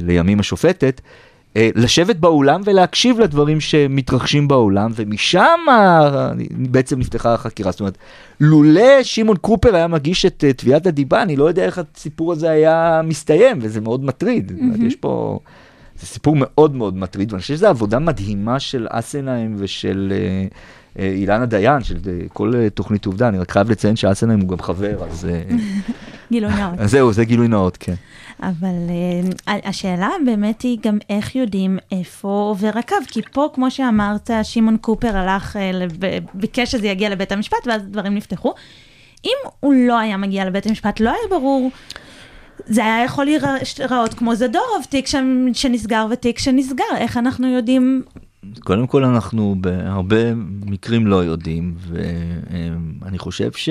לימים 0.01 0.41
השופטת, 0.41 1.01
אה, 1.05 1.11
לשבת 1.75 2.17
באולם 2.17 2.61
ולהקשיב 2.65 3.21
לדברים 3.21 3.61
שמתרחשים 3.61 4.49
באולם, 4.49 4.91
ומשם 4.95 5.59
בעצם 6.51 6.99
נפתחה 6.99 7.35
החקירה. 7.35 7.71
זאת 7.71 7.81
אומרת, 7.81 7.99
לולא 8.41 9.03
שמעון 9.03 9.37
קופר 9.37 9.77
היה 9.77 9.87
מגיש 9.87 10.27
את 10.27 10.45
אה, 10.47 10.53
תביעת 10.53 10.87
הדיבה, 10.87 11.23
אני 11.23 11.37
לא 11.37 11.45
יודע 11.45 11.65
איך 11.65 11.81
הסיפור 11.95 12.33
הזה 12.33 12.51
היה 12.51 13.01
מסתיים, 13.05 13.59
וזה 13.63 13.81
מאוד 13.81 14.05
מטריד. 14.05 14.53
מהמם. 14.61 14.87
יש 14.87 14.97
פה... 14.97 15.39
זה 16.01 16.07
סיפור 16.07 16.37
מאוד 16.37 16.75
מאוד 16.75 16.97
מטריד, 16.97 17.33
ואני 17.33 17.43
חושב 17.43 17.55
שזו 17.55 17.67
עבודה 17.67 17.99
מדהימה 17.99 18.61
של 18.61 18.87
אסנהיים 18.91 19.55
ושל 19.59 20.13
אה, 20.13 20.47
אה, 20.99 21.11
אילנה 21.13 21.47
דיין, 21.47 21.83
של 21.83 21.97
אה, 22.07 22.29
כל 22.33 22.53
אה, 22.55 22.71
תוכנית 22.71 23.07
עובדה. 23.07 23.29
אני 23.29 23.39
רק 23.39 23.51
חייב 23.51 23.71
לציין 23.71 23.97
שאסנהיים 23.97 24.41
הוא 24.41 24.49
גם 24.49 24.61
חבר, 24.61 25.05
אז 25.11 25.25
אה, 25.25 25.43
גילוי 26.33 26.53
נאות. 26.55 26.75
זהו, 26.85 27.13
זה 27.13 27.25
גילוי 27.25 27.49
נאות, 27.49 27.77
כן. 27.77 27.95
אבל 28.43 28.75
uh, 28.89 29.51
השאלה 29.65 30.11
באמת 30.27 30.63
היא 30.63 30.79
גם 30.83 30.99
איך 31.11 31.37
יודעים 31.37 31.79
איפה 31.93 32.29
עובר 32.29 32.71
הקו, 32.75 32.97
כי 33.07 33.21
פה, 33.33 33.49
כמו 33.55 33.71
שאמרת, 33.71 34.31
שמעון 34.43 34.77
קופר 34.77 35.17
הלך, 35.17 35.57
לב... 35.75 35.93
ביקש 36.35 36.73
שזה 36.73 36.87
יגיע 36.87 37.09
לבית 37.11 37.33
המשפט, 37.33 37.67
ואז 37.67 37.83
דברים 37.83 38.15
נפתחו. 38.15 38.55
אם 39.25 39.37
הוא 39.61 39.75
לא 39.75 39.99
היה 39.99 40.17
מגיע 40.17 40.45
לבית 40.45 40.67
המשפט, 40.67 41.01
לא 41.01 41.11
היה 41.11 41.29
ברור. 41.31 41.71
זה 42.67 42.85
היה 42.85 43.05
יכול 43.05 43.25
להיראות 43.25 44.15
כמו 44.15 44.35
זדורוב, 44.35 44.85
תיק 44.89 45.07
שם, 45.07 45.47
שנסגר 45.53 46.07
ותיק 46.11 46.39
שנסגר, 46.39 46.85
איך 46.97 47.17
אנחנו 47.17 47.47
יודעים... 47.47 48.03
קודם 48.61 48.87
כל 48.87 49.05
אנחנו 49.05 49.55
בהרבה 49.61 50.35
מקרים 50.67 51.07
לא 51.07 51.25
יודעים, 51.25 51.75
ואני 53.01 53.19
חושב 53.19 53.53
ש... 53.53 53.69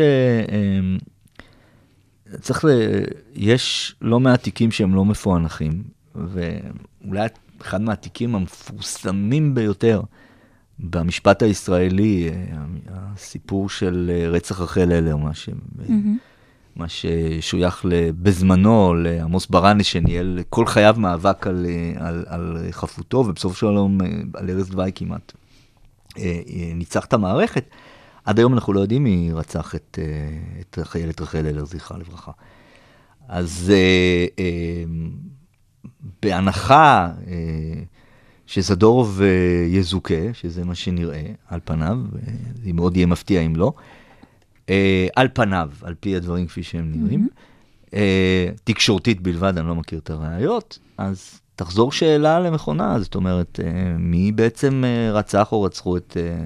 צריך 2.41 2.65
ל... 2.65 2.69
יש 3.35 3.95
לא 4.01 4.19
מעט 4.19 4.43
תיקים 4.43 4.71
שהם 4.71 4.95
לא 4.95 5.05
מפוענחים, 5.05 5.83
ואולי 6.15 7.27
אחד 7.61 7.81
מהתיקים 7.81 8.35
המפורסמים 8.35 9.55
ביותר 9.55 10.01
במשפט 10.79 11.43
הישראלי, 11.43 12.29
הסיפור 12.89 13.69
של 13.69 14.11
רצח 14.31 14.61
רחל 14.61 14.91
אלר, 14.91 15.17
מה, 15.17 15.33
ש... 15.33 15.49
מה 16.75 16.85
ששוייך 16.87 17.85
בזמנו 18.21 18.93
לעמוס 18.95 19.47
ברני, 19.47 19.83
שניהל 19.83 20.39
כל 20.49 20.65
חייו 20.65 20.95
מאבק 20.97 21.47
על, 21.47 21.65
על, 21.97 22.25
על 22.27 22.57
חפותו, 22.71 23.17
ובסופו 23.17 23.55
של 23.55 23.65
יום 23.65 23.97
על 24.33 24.49
ארז 24.49 24.69
דווי 24.69 24.91
כמעט 24.95 25.33
ניצח 26.75 27.05
את 27.05 27.13
המערכת. 27.13 27.65
עד 28.27 28.39
היום 28.39 28.53
אנחנו 28.53 28.73
לא 28.73 28.79
יודעים 28.79 29.03
מי 29.03 29.29
רצח 29.33 29.75
את, 29.75 29.99
את 30.59 30.77
החיילת 30.77 31.21
רחל 31.21 31.45
אלר, 31.45 31.65
זכרה 31.65 31.97
לברכה. 31.97 32.31
אז 33.27 33.71
בהנחה 36.21 37.09
אה, 37.27 37.33
שזדורוב 38.45 39.21
אה, 39.21 39.27
יזוכה, 39.67 40.33
שזה 40.33 40.65
מה 40.65 40.75
שנראה 40.75 41.25
על 41.47 41.59
פניו, 41.63 41.97
אה, 42.15 42.33
זה 42.63 42.73
מאוד 42.73 42.97
יהיה 42.97 43.07
מפתיע 43.07 43.41
אם 43.41 43.55
לא, 43.55 43.73
אה, 44.69 45.07
על 45.15 45.27
פניו, 45.33 45.69
על 45.81 45.95
פי 45.99 46.15
הדברים 46.15 46.47
כפי 46.47 46.63
שהם 46.63 46.91
נראים, 46.95 47.27
אה, 47.93 48.49
תקשורתית 48.63 49.21
בלבד, 49.21 49.57
אני 49.57 49.67
לא 49.67 49.75
מכיר 49.75 49.99
את 49.99 50.09
הראיות, 50.09 50.79
אז 50.97 51.41
תחזור 51.55 51.91
שאלה 51.91 52.39
למכונה, 52.39 52.99
זאת 52.99 53.15
אומרת, 53.15 53.59
אה, 53.63 53.97
מי 53.97 54.31
בעצם 54.31 54.83
אה, 54.85 55.11
רצח 55.11 55.51
או 55.51 55.63
רצחו 55.63 55.97
את, 55.97 56.17
אה, 56.19 56.45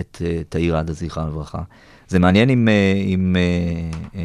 את 0.00 0.22
אה, 0.24 0.40
תאיר 0.48 0.76
עדה, 0.76 0.92
זכרה 0.92 1.26
לברכה. 1.26 1.62
זה 2.08 2.18
מעניין 2.18 2.50
אם, 2.50 2.68
אה, 2.68 2.92
אם 3.06 3.36
אה, 4.14 4.20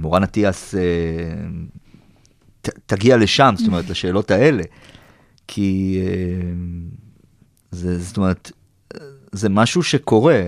מורן 0.00 0.22
אטיאס 0.22 0.74
תגיע 2.86 3.16
לשם, 3.16 3.54
זאת 3.58 3.66
אומרת, 3.66 3.90
לשאלות 3.90 4.30
האלה. 4.30 4.62
כי 5.46 6.00
זה, 7.70 7.98
זאת 7.98 8.16
אומרת, 8.16 8.52
זה 9.32 9.48
משהו 9.48 9.82
שקורה, 9.82 10.42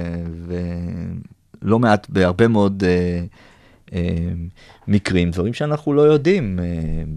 ולא 1.62 1.78
מעט, 1.78 2.10
בהרבה 2.10 2.48
מאוד 2.48 2.82
מקרים, 4.88 5.30
דברים 5.30 5.54
שאנחנו 5.54 5.92
לא 5.92 6.02
יודעים 6.02 6.58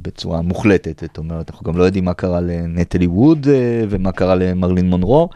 בצורה 0.01 0.41
מוחלטת. 0.41 0.99
זאת 0.99 1.17
אומרת, 1.17 1.51
אנחנו 1.51 1.71
גם 1.71 1.77
לא 1.77 1.83
יודעים 1.83 2.05
מה 2.05 2.13
קרה 2.13 2.41
לנטלי 2.41 3.07
ווד 3.07 3.47
ומה 3.89 4.11
קרה 4.11 4.35
למרלין 4.35 4.89
מונרו. 4.89 5.29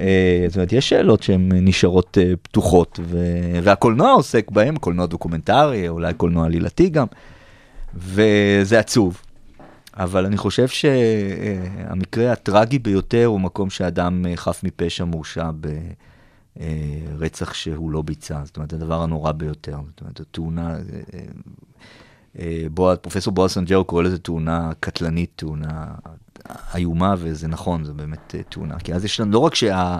אה, 0.00 0.44
זאת 0.48 0.56
אומרת, 0.56 0.72
יש 0.72 0.88
שאלות 0.88 1.22
שהן 1.22 1.52
נשארות 1.52 2.18
אה, 2.20 2.32
פתוחות, 2.42 3.00
והקולנוע 3.62 4.12
עוסק 4.12 4.50
בהן, 4.50 4.76
קולנוע 4.76 5.06
דוקומנטרי, 5.06 5.88
אולי 5.88 6.14
קולנוע 6.14 6.46
עלילתי 6.46 6.88
גם, 6.88 7.06
וזה 7.94 8.78
עצוב. 8.78 9.20
אבל 9.94 10.26
אני 10.26 10.36
חושב 10.36 10.68
שהמקרה 10.68 12.32
הטרגי 12.32 12.78
ביותר 12.78 13.24
הוא 13.26 13.40
מקום 13.40 13.70
שאדם 13.70 14.26
אה, 14.26 14.36
חף 14.36 14.60
מפשע 14.64 15.04
מורשע 15.04 15.50
ברצח 16.56 17.54
שהוא 17.54 17.90
לא 17.90 18.02
ביצע. 18.02 18.40
זאת 18.44 18.56
אומרת, 18.56 18.72
הדבר 18.72 19.02
הנורא 19.02 19.32
ביותר. 19.32 19.76
זאת 19.90 20.00
אומרת, 20.00 20.20
התאונה, 20.20 20.70
אה, 20.70 20.78
אה, 21.14 21.20
אה, 22.38 22.64
בועז- 22.74 22.96
פרופסור 22.96 23.32
בועז 23.34 23.50
סנג'רו 23.50 23.84
קורא 23.84 24.02
לזה 24.02 24.18
תאונה 24.18 24.72
קטלנית, 24.80 25.30
תאונה 25.36 25.86
איומה, 26.74 27.14
וזה 27.18 27.48
נכון, 27.48 27.84
זו 27.84 27.94
באמת 27.94 28.34
אה, 28.34 28.42
תאונה. 28.42 28.78
כי 28.78 28.94
אז 28.94 29.04
יש 29.04 29.20
לנו, 29.20 29.32
לא 29.32 29.38
רק 29.38 29.54
שה... 29.54 29.98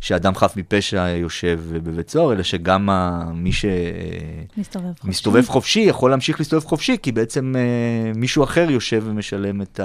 שאדם 0.00 0.34
חף 0.34 0.56
מפשע 0.56 1.08
יושב 1.08 1.60
בבית 1.72 2.10
סוהר, 2.10 2.32
אלא 2.32 2.42
שגם 2.42 2.90
ה- 2.90 3.24
מי 3.34 3.50
מסתובב 4.56 4.86
חופשי. 4.88 5.06
שמסתובב 5.06 5.46
חופשי 5.46 5.80
יכול 5.80 6.10
להמשיך 6.10 6.38
להסתובב 6.40 6.64
חופשי, 6.64 6.96
כי 7.02 7.12
בעצם 7.12 7.54
אה, 7.56 8.12
מישהו 8.14 8.44
אחר 8.44 8.70
יושב 8.70 9.02
ומשלם 9.06 9.62
את 9.62 9.80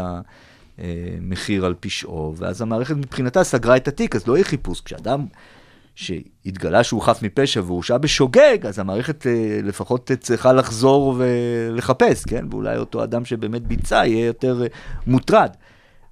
המחיר 0.77 1.65
על 1.65 1.73
פשעו, 1.79 2.33
ואז 2.37 2.61
המערכת 2.61 2.95
מבחינתה 2.95 3.43
סגרה 3.43 3.77
את 3.77 3.87
התיק, 3.87 4.15
אז 4.15 4.27
לא 4.27 4.33
יהיה 4.33 4.45
חיפוש. 4.45 4.81
כשאדם 4.81 5.25
שהתגלה 5.95 6.83
שהוא 6.83 7.01
חף 7.01 7.19
מפשע 7.21 7.61
והורשע 7.65 7.97
בשוגג, 7.97 8.57
אז 8.67 8.79
המערכת 8.79 9.27
אה, 9.27 9.59
לפחות 9.63 10.11
צריכה 10.19 10.53
לחזור 10.53 11.15
ולחפש, 11.17 12.23
כן? 12.23 12.45
ואולי 12.51 12.77
אותו 12.77 13.03
אדם 13.03 13.25
שבאמת 13.25 13.61
ביצע 13.67 13.95
יהיה 14.05 14.25
יותר 14.25 14.61
אה, 14.61 14.67
מוטרד. 15.07 15.49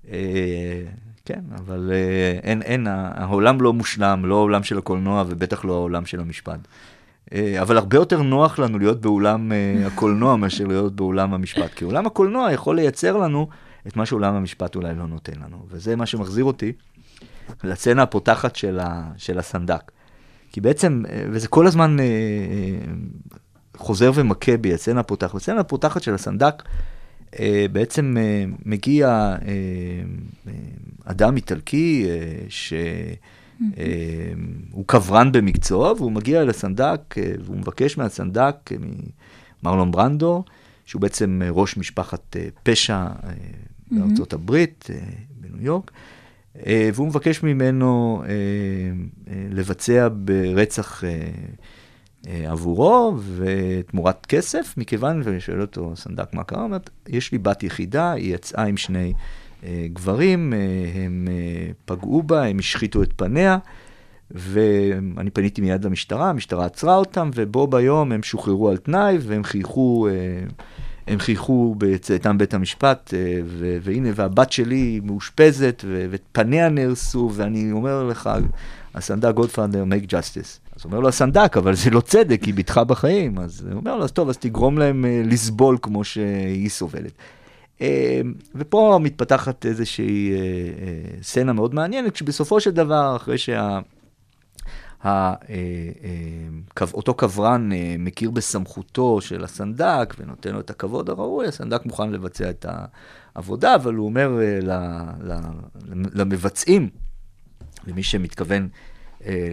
אה, 0.09 0.83
כן, 1.25 1.41
אבל 1.55 1.91
אה, 1.93 2.39
אין, 2.43 2.61
אין, 2.61 2.87
העולם 2.87 3.61
לא 3.61 3.73
מושלם, 3.73 4.25
לא 4.25 4.35
העולם 4.35 4.63
של 4.63 4.77
הקולנוע 4.77 5.23
ובטח 5.27 5.65
לא 5.65 5.73
העולם 5.73 6.05
של 6.05 6.19
המשפט. 6.19 6.59
אה, 7.33 7.61
אבל 7.61 7.77
הרבה 7.77 7.97
יותר 7.97 8.21
נוח 8.21 8.59
לנו 8.59 8.79
להיות 8.79 9.01
באולם 9.01 9.51
הקולנוע 9.85 10.35
מאשר 10.35 10.65
להיות 10.65 10.95
באולם 10.95 11.33
המשפט. 11.33 11.73
כי 11.73 11.85
עולם 11.85 12.05
הקולנוע 12.05 12.51
יכול 12.51 12.75
לייצר 12.75 13.17
לנו 13.17 13.47
את 13.87 13.95
מה 13.95 14.05
שעולם 14.05 14.35
המשפט 14.35 14.75
אולי 14.75 14.95
לא 14.95 15.07
נותן 15.07 15.33
לנו. 15.45 15.65
וזה 15.69 15.95
מה 15.95 16.05
שמחזיר 16.05 16.45
אותי 16.45 16.71
לסצנה 17.63 18.03
הפותחת 18.03 18.55
של, 18.55 18.79
ה, 18.79 19.11
של 19.17 19.39
הסנדק. 19.39 19.91
כי 20.51 20.61
בעצם, 20.61 21.03
וזה 21.31 21.47
כל 21.47 21.67
הזמן 21.67 21.97
חוזר 23.77 24.11
ומכה 24.15 24.57
בי, 24.57 24.73
הסצנה 24.73 24.99
הפותחת. 24.99 25.35
הסצנה 25.35 25.59
הפותחת 25.59 26.03
של 26.03 26.13
הסנדק, 26.13 26.63
בעצם 27.71 28.17
אה, 28.19 28.45
מגיע 28.65 29.07
אה, 29.07 29.35
אה, 30.47 30.51
אדם 31.05 31.35
איטלקי 31.35 32.05
אה, 32.09 32.45
שהוא 32.49 33.65
קברן 34.85 35.31
במקצוע, 35.31 35.93
והוא 35.93 36.11
מגיע 36.11 36.43
לסנדק, 36.43 37.15
אה, 37.17 37.31
והוא 37.45 37.57
מבקש 37.57 37.97
מהסנדק, 37.97 38.55
אה, 38.71 38.77
ממרלון 39.63 39.91
ברנדו, 39.91 40.43
שהוא 40.85 41.01
בעצם 41.01 41.41
אה, 41.45 41.49
ראש 41.51 41.77
משפחת 41.77 42.37
אה, 42.37 42.47
פשע 42.63 42.95
אה, 42.95 43.31
בארצות 43.91 44.33
הברית, 44.33 44.87
אה, 44.93 44.99
בניו 45.39 45.65
יורק, 45.65 45.91
אה, 46.65 46.89
והוא 46.93 47.07
מבקש 47.07 47.43
ממנו 47.43 48.23
אה, 48.25 48.29
אה, 49.33 49.47
לבצע 49.49 50.07
ברצח 50.11 51.03
אה, 51.03 51.09
אה, 51.09 51.31
עבורו 52.27 53.17
ותמורת 53.35 54.25
כסף, 54.25 54.73
מכיוון, 54.77 55.21
ואני 55.23 55.39
שואל 55.39 55.61
אותו, 55.61 55.91
סנדק, 55.95 56.33
מה 56.33 56.43
קרה? 56.43 56.59
הוא 56.59 56.65
אומר, 56.65 56.77
יש 57.07 57.31
לי 57.31 57.37
בת 57.37 57.63
יחידה, 57.63 58.11
היא 58.11 58.35
יצאה 58.35 58.63
עם 58.63 58.77
שני 58.77 59.13
אה, 59.63 59.85
גברים, 59.93 60.53
אה, 60.53 60.59
הם 61.05 61.27
אה, 61.31 61.71
פגעו 61.85 62.23
בה, 62.23 62.45
הם 62.45 62.59
השחיתו 62.59 63.03
את 63.03 63.13
פניה, 63.15 63.57
ואני 64.31 65.29
פניתי 65.29 65.61
מיד 65.61 65.85
למשטרה, 65.85 66.29
המשטרה 66.29 66.65
עצרה 66.65 66.95
אותם, 66.95 67.29
ובו 67.35 67.67
ביום 67.67 68.11
הם 68.11 68.23
שוחררו 68.23 68.69
על 68.69 68.77
תנאי, 68.77 69.17
והם 69.21 69.43
חייכו, 69.43 70.07
אה, 70.07 70.13
הם 71.07 71.19
חייכו 71.19 71.75
בצאתם 71.77 72.37
בית 72.37 72.53
המשפט, 72.53 73.13
אה, 73.13 73.39
ו- 73.45 73.77
והנה, 73.81 74.09
והבת 74.15 74.51
שלי 74.51 74.99
מאושפזת, 75.03 75.83
ופניה 75.87 76.69
נהרסו, 76.69 77.31
ואני 77.33 77.71
אומר 77.71 78.03
לך, 78.03 78.29
הסנדק 78.95 79.33
גודפאדר, 79.33 79.83
make 79.83 80.07
justice. 80.07 80.70
אז 80.81 80.85
אומר 80.85 80.99
לו 80.99 81.07
הסנדק, 81.07 81.57
אבל 81.57 81.75
זה 81.75 81.89
לא 81.89 82.01
צדק, 82.01 82.43
היא 82.43 82.53
בתך 82.53 82.77
בחיים. 82.77 83.39
אז 83.39 83.67
הוא 83.71 83.79
אומר 83.79 83.95
לו, 83.95 84.03
אז 84.03 84.11
טוב, 84.11 84.29
אז 84.29 84.37
תגרום 84.37 84.77
להם 84.77 85.05
אה, 85.05 85.21
לסבול 85.25 85.77
כמו 85.81 86.03
שהיא 86.03 86.69
סובלת. 86.69 87.11
אה, 87.81 88.21
ופה 88.55 88.99
מתפתחת 89.01 89.65
איזושהי 89.65 90.31
אה, 90.31 90.37
סצנה 91.21 91.53
מאוד 91.53 91.73
מעניינת, 91.73 92.13
כשבסופו 92.13 92.59
של 92.59 92.71
דבר, 92.71 93.15
אחרי 93.15 93.37
שה... 93.37 93.79
אותו 96.93 97.13
קברן 97.13 97.69
מכיר 97.99 98.31
בסמכותו 98.31 99.21
של 99.21 99.43
הסנדק 99.43 100.15
ונותן 100.19 100.51
לו 100.51 100.59
את 100.59 100.69
הכבוד 100.69 101.09
הראוי, 101.09 101.47
הסנדק 101.47 101.85
מוכן 101.85 102.09
לבצע 102.09 102.49
את 102.49 102.65
העבודה, 103.35 103.75
אבל 103.75 103.93
הוא 103.93 104.05
אומר 104.05 104.39
למבצעים, 106.13 106.89
למי 107.87 108.03
שמתכוון 108.03 108.67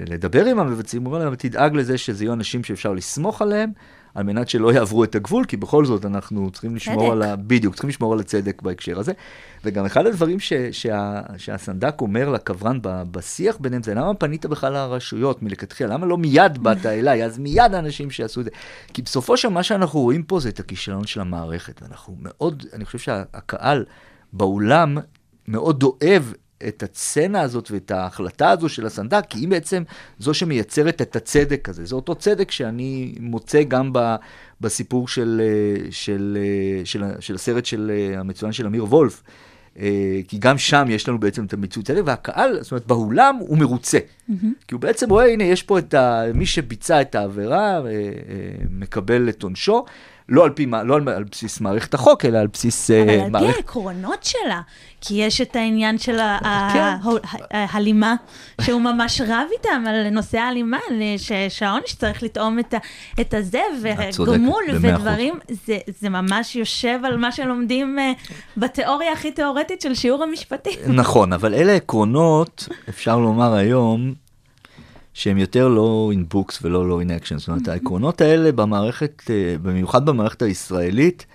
לדבר 0.07 0.45
עם 0.45 0.59
המבצעים, 0.59 1.05
הוא 1.05 1.13
אומר 1.13 1.25
להם, 1.25 1.35
תדאג 1.35 1.75
לזה 1.75 1.99
שזה 1.99 2.25
יהיו 2.25 2.33
אנשים 2.33 2.65
שאפשר 2.65 2.93
לסמוך 2.93 3.43
עליהם, 3.43 3.71
על 4.15 4.25
מנת 4.25 4.49
שלא 4.49 4.73
יעברו 4.73 5.05
את 5.05 5.15
הגבול, 5.15 5.45
כי 5.45 5.57
בכל 5.57 5.85
זאת 5.85 6.05
אנחנו 6.05 6.51
צריכים 6.51 6.77
לשמור 6.77 7.03
צדק. 7.03 7.13
על 7.13 7.23
ה... 7.23 7.37
בדיוק, 7.37 7.75
צריכים 7.75 7.91
לשמור 7.91 8.13
על 8.13 8.21
הצדק 8.21 8.63
בהקשר 8.63 8.99
הזה. 8.99 9.13
וגם 9.65 9.85
אחד 9.85 10.07
הדברים 10.07 10.41
ש, 10.41 10.53
שה, 10.73 11.21
שהסנדק 11.37 12.01
אומר 12.01 12.29
לקברן 12.29 12.79
ב, 12.83 13.03
בשיח 13.11 13.57
ביניהם 13.61 13.83
זה 13.83 13.95
למה 13.95 14.15
פנית 14.15 14.47
בכלל 14.47 14.73
לרשויות 14.73 15.43
מלכתחילה? 15.43 15.95
למה 15.95 16.07
לא 16.07 16.19
מיד 16.19 16.59
באת 16.59 16.87
אליי? 16.99 17.25
אז 17.25 17.39
מיד 17.39 17.75
האנשים 17.75 18.11
שיעשו 18.11 18.41
את 18.41 18.45
זה. 18.45 18.51
כי 18.95 19.03
בסופו 19.03 19.37
של 19.37 19.49
מה 19.49 19.63
שאנחנו 19.63 20.01
רואים 20.01 20.23
פה 20.23 20.41
זה 20.41 20.49
את 20.49 20.61
הכישלון 20.61 21.07
של 21.07 21.21
המערכת. 21.21 21.83
ואנחנו 21.83 22.17
מאוד, 22.21 22.65
אני 22.73 22.85
חושב 22.85 22.99
שהקהל 22.99 23.85
באולם 24.33 24.99
מאוד 25.49 25.83
אוהב 25.83 26.23
את 26.69 26.83
הסצנה 26.83 27.41
הזאת 27.41 27.71
ואת 27.71 27.91
ההחלטה 27.91 28.51
הזו 28.51 28.69
של 28.69 28.87
הסנדק, 28.87 29.25
כי 29.29 29.39
היא 29.39 29.49
בעצם 29.49 29.83
זו 30.19 30.35
שמייצרת 30.35 31.03
את 31.03 31.17
הצדק 31.17 31.69
הזה. 31.69 31.85
זה 31.85 31.95
אותו 31.95 32.15
צדק 32.15 32.51
שאני 32.51 33.15
מוצא 33.21 33.63
גם 33.63 33.91
ב, 33.93 34.17
בסיפור 34.61 35.09
של, 35.09 35.43
אה, 35.45 35.87
של, 35.91 36.39
אה, 36.41 36.85
של, 36.85 37.05
של, 37.05 37.21
של 37.21 37.35
הסרט 37.35 37.65
של 37.65 37.93
אה, 37.95 38.21
המצוין 38.21 38.53
של 38.53 38.67
אמיר 38.67 38.85
וולף. 38.85 39.23
כי 40.29 40.39
גם 40.39 40.59
שם 40.59 40.87
יש 40.89 41.09
לנו 41.09 41.19
בעצם 41.19 41.45
את 41.45 41.53
המיצוי 41.53 41.83
צדק, 41.83 42.03
והקהל, 42.05 42.63
זאת 42.63 42.73
אומרת, 42.73 42.87
באולם 42.87 43.37
הוא 43.41 43.59
מרוצה. 43.59 43.99
כי 44.69 44.75
הוא 44.75 44.81
בעצם 44.81 45.11
רואה, 45.11 45.33
הנה, 45.33 45.45
יש 45.45 45.63
פה 45.63 45.79
את 45.79 45.95
ה... 45.95 46.25
מי 46.35 46.47
שביצע 46.47 47.01
את 47.01 47.15
העבירה, 47.15 47.81
מקבל 48.71 49.29
את 49.29 49.43
עונשו, 49.43 49.85
לא 50.29 50.45
על, 50.45 50.51
פי, 50.51 50.67
לא 50.85 50.95
על, 50.97 51.09
על 51.09 51.25
בסיס 51.25 51.61
מערכת 51.61 51.95
החוק, 51.95 52.25
אלא 52.25 52.39
על 52.39 52.47
בסיס 52.47 52.91
אה, 52.91 53.03
אבל 53.03 53.13
על 53.13 53.25
פי 53.25 53.31
מערכת... 53.31 53.57
העקרונות 53.57 54.25
שלה, 54.25 54.61
כי 55.01 55.15
יש 55.15 55.41
את 55.41 55.57
העניין 55.57 55.99
של 55.99 56.17
כן. 56.73 56.95
ההלימה, 57.51 58.15
שהוא 58.61 58.81
ממש 58.81 59.21
רב 59.21 59.47
איתם 59.53 59.85
על 59.89 60.11
נושא 60.11 60.39
ההלימה, 60.39 60.79
שהעונש 61.49 61.93
צריך 61.95 62.23
לטעום 62.23 62.59
את 62.59 62.75
את 63.21 63.35
הזה, 63.35 63.61
וגמול. 63.83 64.65
ודברים, 64.83 65.35
זה- 65.67 65.79
זה 66.01 66.09
ממש 66.09 66.57
יושב 66.57 66.99
על 67.05 67.17
מה 67.17 67.33
שלומדים 67.33 67.99
אה, 67.99 68.13
בתיאוריה 68.57 69.13
הכי 69.13 69.31
תיאורטית 69.33 69.81
של 69.81 69.95
שיעור 69.95 70.23
המשפטים. 70.23 70.79
נכון, 70.89 71.33
אבל 71.33 71.55
אלה 71.55 71.73
עקרונות, 71.73 72.69
אפשר 72.89 73.19
לומר 73.19 73.55
היום, 73.55 74.15
שהם 75.19 75.39
יותר 75.39 75.69
לא 75.69 76.13
in 76.15 76.35
books 76.35 76.59
ולא 76.63 76.89
לא 76.89 77.01
in 77.03 77.23
action. 77.23 77.39
זאת 77.39 77.49
אומרת, 77.49 77.69
העקרונות 77.69 78.21
האלה 78.21 78.53
במערכת, 78.53 79.23
אה, 79.31 79.55
במיוחד 79.63 80.07
במערכת 80.07 80.43
הישראלית, 80.43 81.27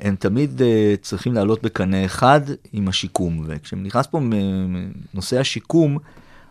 הם 0.00 0.16
תמיד 0.16 0.60
uh, 0.60 0.64
צריכים 1.02 1.32
לעלות 1.32 1.62
בקנה 1.62 2.04
אחד 2.04 2.40
עם 2.72 2.88
השיקום, 2.88 3.44
וכשנכנס 3.46 4.06
פה 4.06 4.20
נושא 5.14 5.40
השיקום, 5.40 5.98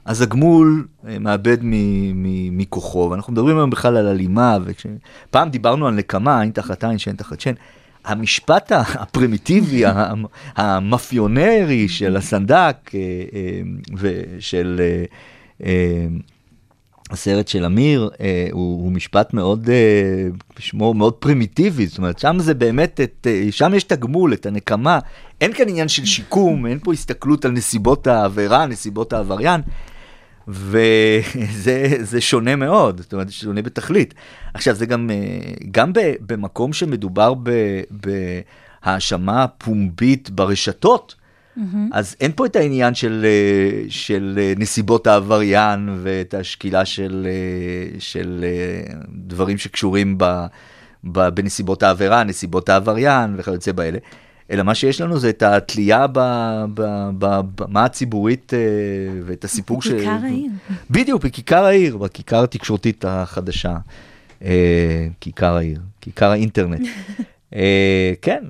אז 0.06 0.22
הגמול 0.22 0.88
uh, 0.88 1.08
מאבד 1.20 1.58
מכוחו, 2.52 3.08
ואנחנו 3.12 3.34
מדברים 3.34 3.58
היום 3.58 3.70
בכלל 3.70 3.98
על 3.98 4.08
הלימה, 4.08 4.58
ופעם 4.64 5.50
דיברנו 5.50 5.88
על 5.88 5.94
נקמה, 5.94 6.42
אין 6.42 6.52
תחת 6.52 6.84
עין, 6.84 6.98
שאין 6.98 7.16
תחת 7.16 7.40
שן. 7.40 7.54
המשפט 8.06 8.72
הפרימיטיבי, 8.76 9.84
המאפיונרי 10.56 11.90
של 11.90 12.18
הסנדק 12.18 12.92
ושל 13.98 14.82
הסרט 17.12 17.48
של 17.48 17.66
אמיר 17.66 18.10
אה, 18.22 18.48
הוא, 18.52 18.84
הוא 18.84 18.92
משפט 18.92 19.34
מאוד, 19.34 19.70
אה, 19.70 20.28
שמו 20.60 20.94
מאוד 20.94 21.14
פרימיטיבי, 21.14 21.88
זאת 21.88 21.98
אומרת, 21.98 22.20
שם 22.20 22.40
זה 22.40 22.54
באמת, 22.54 23.00
את, 23.04 23.28
אה, 23.30 23.48
שם 23.52 23.74
יש 23.76 23.84
את 23.84 23.92
הגמול, 23.92 24.34
את 24.34 24.46
הנקמה, 24.46 25.00
אין 25.42 25.54
כאן 25.54 25.70
עניין 25.70 25.88
של 25.88 26.06
שיקום, 26.06 26.66
אין 26.66 26.80
פה 26.80 26.94
הסתכלות 26.94 27.46
על 27.46 27.52
נסיבות 27.52 28.08
העבירה, 28.08 28.66
נסיבות 28.66 29.14
העבריין, 29.14 29.62
וזה 30.48 32.22
שונה 32.22 32.56
מאוד, 32.56 33.02
זאת 33.02 33.14
אומרת, 33.14 33.32
שונה 33.32 33.62
בתכלית. 33.62 34.14
עכשיו, 34.54 34.76
זה 34.76 34.86
גם, 34.86 35.10
אה, 35.10 35.54
גם 35.72 35.94
ב, 35.94 36.00
במקום 36.20 36.74
שמדובר 36.74 37.34
בהאשמה 38.86 39.48
פומבית 39.48 40.30
ברשתות. 40.30 41.16
אז 41.92 42.16
אין 42.22 42.32
פה 42.36 42.46
את 42.46 42.56
העניין 42.56 42.96
של, 42.96 43.26
אה, 43.26 43.84
של 43.90 44.40
אה, 44.42 44.54
נסיבות 44.58 45.08
העבריין 45.08 45.90
ואת 46.04 46.34
השקילה 46.34 46.86
של, 46.86 47.28
אה, 47.30 48.00
של 48.00 48.46
דברים 49.10 49.58
שקשורים 49.58 50.18
ב, 50.18 50.46
ב, 51.04 51.30
בנסיבות 51.30 51.84
העבירה, 51.84 52.24
נסיבות 52.24 52.70
העבריין 52.70 53.36
וכיוצא 53.38 53.72
באלה, 53.72 53.98
אלא 54.52 54.64
מה 54.64 54.76
שיש 54.76 55.02
לנו 55.02 55.20
זה 55.20 55.30
את 55.30 55.44
התלייה 55.44 56.08
בבמה 56.14 57.86
הציבורית 57.86 58.54
ואת 59.26 59.44
הסיפור 59.44 59.82
של... 59.82 59.96
בכיכר 59.96 60.18
העיר. 60.24 60.52
בדיוק, 60.90 61.24
בכיכר 61.26 61.64
העיר, 61.66 61.98
בכיכר 61.98 62.44
התקשורתית 62.44 63.06
החדשה. 63.08 63.78
כיכר 65.20 65.56
העיר, 65.56 65.80
כיכר 66.02 66.32
האינטרנט. 66.32 66.88
אה, 67.56 68.14
כן, 68.22 68.44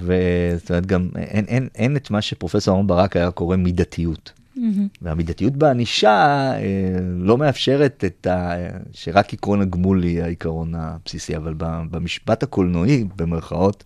וזאת 0.00 0.70
אומרת 0.70 0.86
גם 0.86 1.08
אין, 1.16 1.44
אין, 1.44 1.68
אין 1.74 1.96
את 1.96 2.10
מה 2.10 2.22
שפרופסור 2.22 2.74
אהרן 2.74 2.86
ברק 2.86 3.16
היה 3.16 3.30
קורא 3.30 3.56
מידתיות. 3.56 4.32
Mm-hmm. 4.56 4.98
והמידתיות 5.02 5.56
בענישה 5.56 6.50
אה, 6.56 6.98
לא 7.16 7.38
מאפשרת 7.38 8.04
את 8.06 8.26
ה... 8.26 8.54
שרק 8.92 9.34
עקרון 9.34 9.60
הגמול 9.60 10.04
יהיה 10.04 10.24
העיקרון 10.24 10.74
הבסיסי, 10.74 11.36
אבל 11.36 11.54
במשפט 11.90 12.42
הקולנועי, 12.42 13.04
במרכאות, 13.16 13.84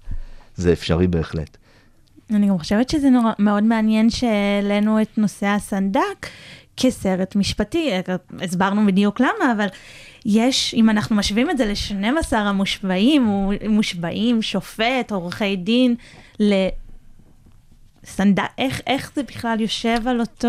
זה 0.56 0.72
אפשרי 0.72 1.06
בהחלט. 1.06 1.56
אני 2.30 2.48
גם 2.48 2.58
חושבת 2.58 2.88
שזה 2.88 3.10
נורא, 3.10 3.32
מאוד 3.38 3.64
מעניין 3.64 4.10
שהעלינו 4.10 5.02
את 5.02 5.18
נושא 5.18 5.46
הסנדק 5.46 6.26
כסרט 6.76 7.36
משפטי, 7.36 7.90
הסברנו 8.40 8.86
בדיוק 8.86 9.20
למה, 9.20 9.52
אבל 9.56 9.66
יש, 10.24 10.74
אם 10.74 10.90
אנחנו 10.90 11.16
משווים 11.16 11.50
את 11.50 11.58
זה 11.58 11.66
ל-12 11.66 12.36
המושבעים, 12.36 13.48
מושבעים, 13.68 14.42
שופט, 14.42 15.10
עורכי 15.10 15.56
דין, 15.56 15.94
לסנד... 16.40 18.40
איך, 18.58 18.80
איך 18.86 19.12
זה 19.14 19.22
בכלל 19.22 19.60
יושב 19.60 19.98
על 20.06 20.20
אותו... 20.20 20.48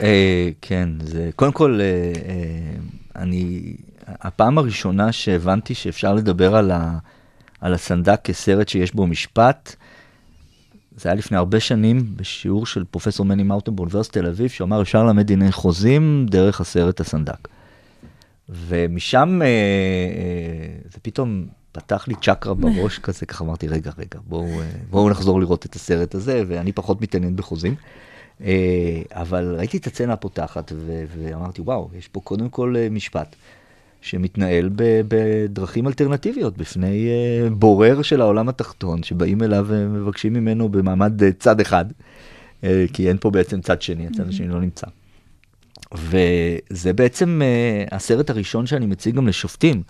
אה, 0.00 0.48
כן, 0.62 0.88
זה 1.00 1.30
קודם 1.36 1.52
כל, 1.52 1.80
אה, 1.80 1.86
אה, 2.28 2.76
אני, 3.16 3.74
הפעם 4.06 4.58
הראשונה 4.58 5.12
שהבנתי 5.12 5.74
שאפשר 5.74 6.14
לדבר 6.14 6.56
על, 6.56 6.70
ה, 6.70 6.98
על 7.60 7.74
הסנדק 7.74 8.20
כסרט 8.24 8.68
שיש 8.68 8.94
בו 8.94 9.06
משפט, 9.06 9.76
זה 10.96 11.08
היה 11.08 11.16
לפני 11.16 11.36
הרבה 11.36 11.60
שנים 11.60 12.16
בשיעור 12.16 12.66
של 12.66 12.84
פרופסור 12.90 13.26
מני 13.26 13.42
מאוטן 13.42 13.76
באוניברסיטת 13.76 14.18
תל 14.18 14.26
אביב, 14.26 14.50
שאמר 14.50 14.82
אפשר 14.82 15.04
ללמד 15.04 15.26
דיני 15.26 15.52
חוזים 15.52 16.26
דרך 16.30 16.60
הסרט 16.60 17.00
הסנדק. 17.00 17.48
ומשם 18.48 19.40
אה, 19.42 19.46
אה, 19.46 19.52
זה 20.92 20.98
פתאום 21.02 21.46
פתח 21.72 22.08
לי 22.08 22.14
צ'קרה 22.22 22.54
בראש 22.54 22.98
כזה, 22.98 23.26
ככה 23.26 23.44
אמרתי, 23.44 23.68
רגע, 23.68 23.90
רגע, 23.98 24.18
בואו 24.26 24.60
אה, 24.60 24.70
בוא 24.90 25.10
נחזור 25.10 25.40
לראות 25.40 25.66
את 25.66 25.74
הסרט 25.74 26.14
הזה, 26.14 26.42
ואני 26.46 26.72
פחות 26.72 27.02
מתעניין 27.02 27.36
בחוזים. 27.36 27.74
אה, 28.44 29.02
אבל 29.10 29.54
ראיתי 29.58 29.76
את 29.76 29.86
הצצנה 29.86 30.12
הפותחת, 30.12 30.72
ו- 30.76 31.04
ואמרתי, 31.16 31.62
וואו, 31.62 31.90
יש 31.98 32.08
פה 32.08 32.20
קודם 32.20 32.48
כל 32.48 32.74
אה, 32.76 32.88
משפט. 32.90 33.36
שמתנהל 34.04 34.70
בדרכים 35.08 35.86
אלטרנטיביות 35.86 36.56
בפני 36.56 37.08
uh, 37.08 37.54
בורר 37.54 38.02
של 38.02 38.20
העולם 38.20 38.48
התחתון, 38.48 39.02
שבאים 39.02 39.42
אליו 39.42 39.66
ומבקשים 39.68 40.32
ממנו 40.32 40.68
במעמד 40.68 41.22
uh, 41.22 41.24
צד 41.38 41.60
אחד, 41.60 41.84
uh, 41.90 42.66
כי 42.92 43.08
אין 43.08 43.16
פה 43.20 43.30
בעצם 43.30 43.60
צד 43.60 43.82
שני, 43.82 44.06
הצד 44.06 44.28
השני 44.28 44.48
לא 44.48 44.60
נמצא. 44.60 44.86
וזה 45.94 46.92
בעצם 46.92 47.42
uh, 47.42 47.94
הסרט 47.94 48.30
הראשון 48.30 48.66
שאני 48.66 48.86
מציג 48.86 49.14
גם 49.14 49.28
לשופטים, 49.28 49.82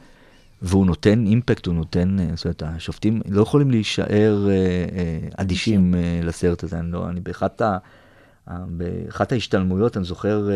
והוא 0.63 0.87
נותן 0.87 1.27
אימפקט, 1.27 1.67
הוא 1.67 1.75
נותן, 1.75 2.17
uh, 2.19 2.37
זאת 2.37 2.45
אומרת, 2.45 2.63
השופטים 2.67 3.21
לא 3.29 3.43
יכולים 3.43 3.71
להישאר 3.71 4.47
uh, 4.47 5.31
uh, 5.31 5.35
אדישים 5.37 5.95
uh, 5.95 6.27
לסרט 6.27 6.65
הזה, 6.65 6.79
אני 6.79 6.93
לא, 6.93 7.09
אני 7.09 7.21
באחת 7.21 7.61
ה... 7.61 7.79
באחת 8.67 9.33
ההשתלמויות, 9.33 9.97
אני 9.97 10.05
זוכר, 10.05 10.49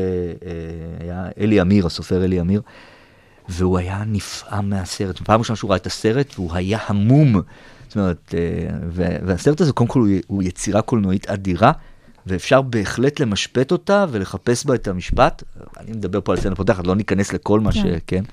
היה 1.01 1.29
אלי 1.41 1.61
אמיר, 1.61 1.87
הסופר 1.87 2.25
אלי 2.25 2.41
אמיר, 2.41 2.63
והוא 3.49 3.79
היה 3.79 4.03
נפעם 4.07 4.71
מהסרט. 4.71 5.19
פעם 5.19 5.41
ראשונה 5.41 5.57
שהוא 5.57 5.71
ראה 5.71 5.77
את 5.77 5.87
הסרט, 5.87 6.35
והוא 6.35 6.55
היה 6.55 6.79
המום. 6.87 7.41
זאת 7.89 7.97
אומרת, 7.97 8.35
והסרט 9.23 9.61
הזה, 9.61 9.73
קודם 9.73 9.89
כל, 9.89 10.09
הוא 10.27 10.43
יצירה 10.43 10.83
קולנועית 10.83 11.27
אדירה, 11.27 11.73
ואפשר 12.29 12.63
בהחלט 12.63 13.21
למשפט 13.21 13.73
אותה 13.73 14.07
ולחפש 14.11 14.67
בה 14.67 14.75
את 14.75 14.89
המשפט. 14.89 15.43
אני 15.77 15.91
מדבר 15.93 16.21
פה 16.21 16.33
על 16.33 16.39
סצנה 16.39 16.55
פותחת, 16.55 16.87
לא 16.87 16.95
ניכנס 16.95 17.33
לכל 17.33 17.61
מה 17.61 17.73
ש... 17.73 17.79
כן. 18.07 18.25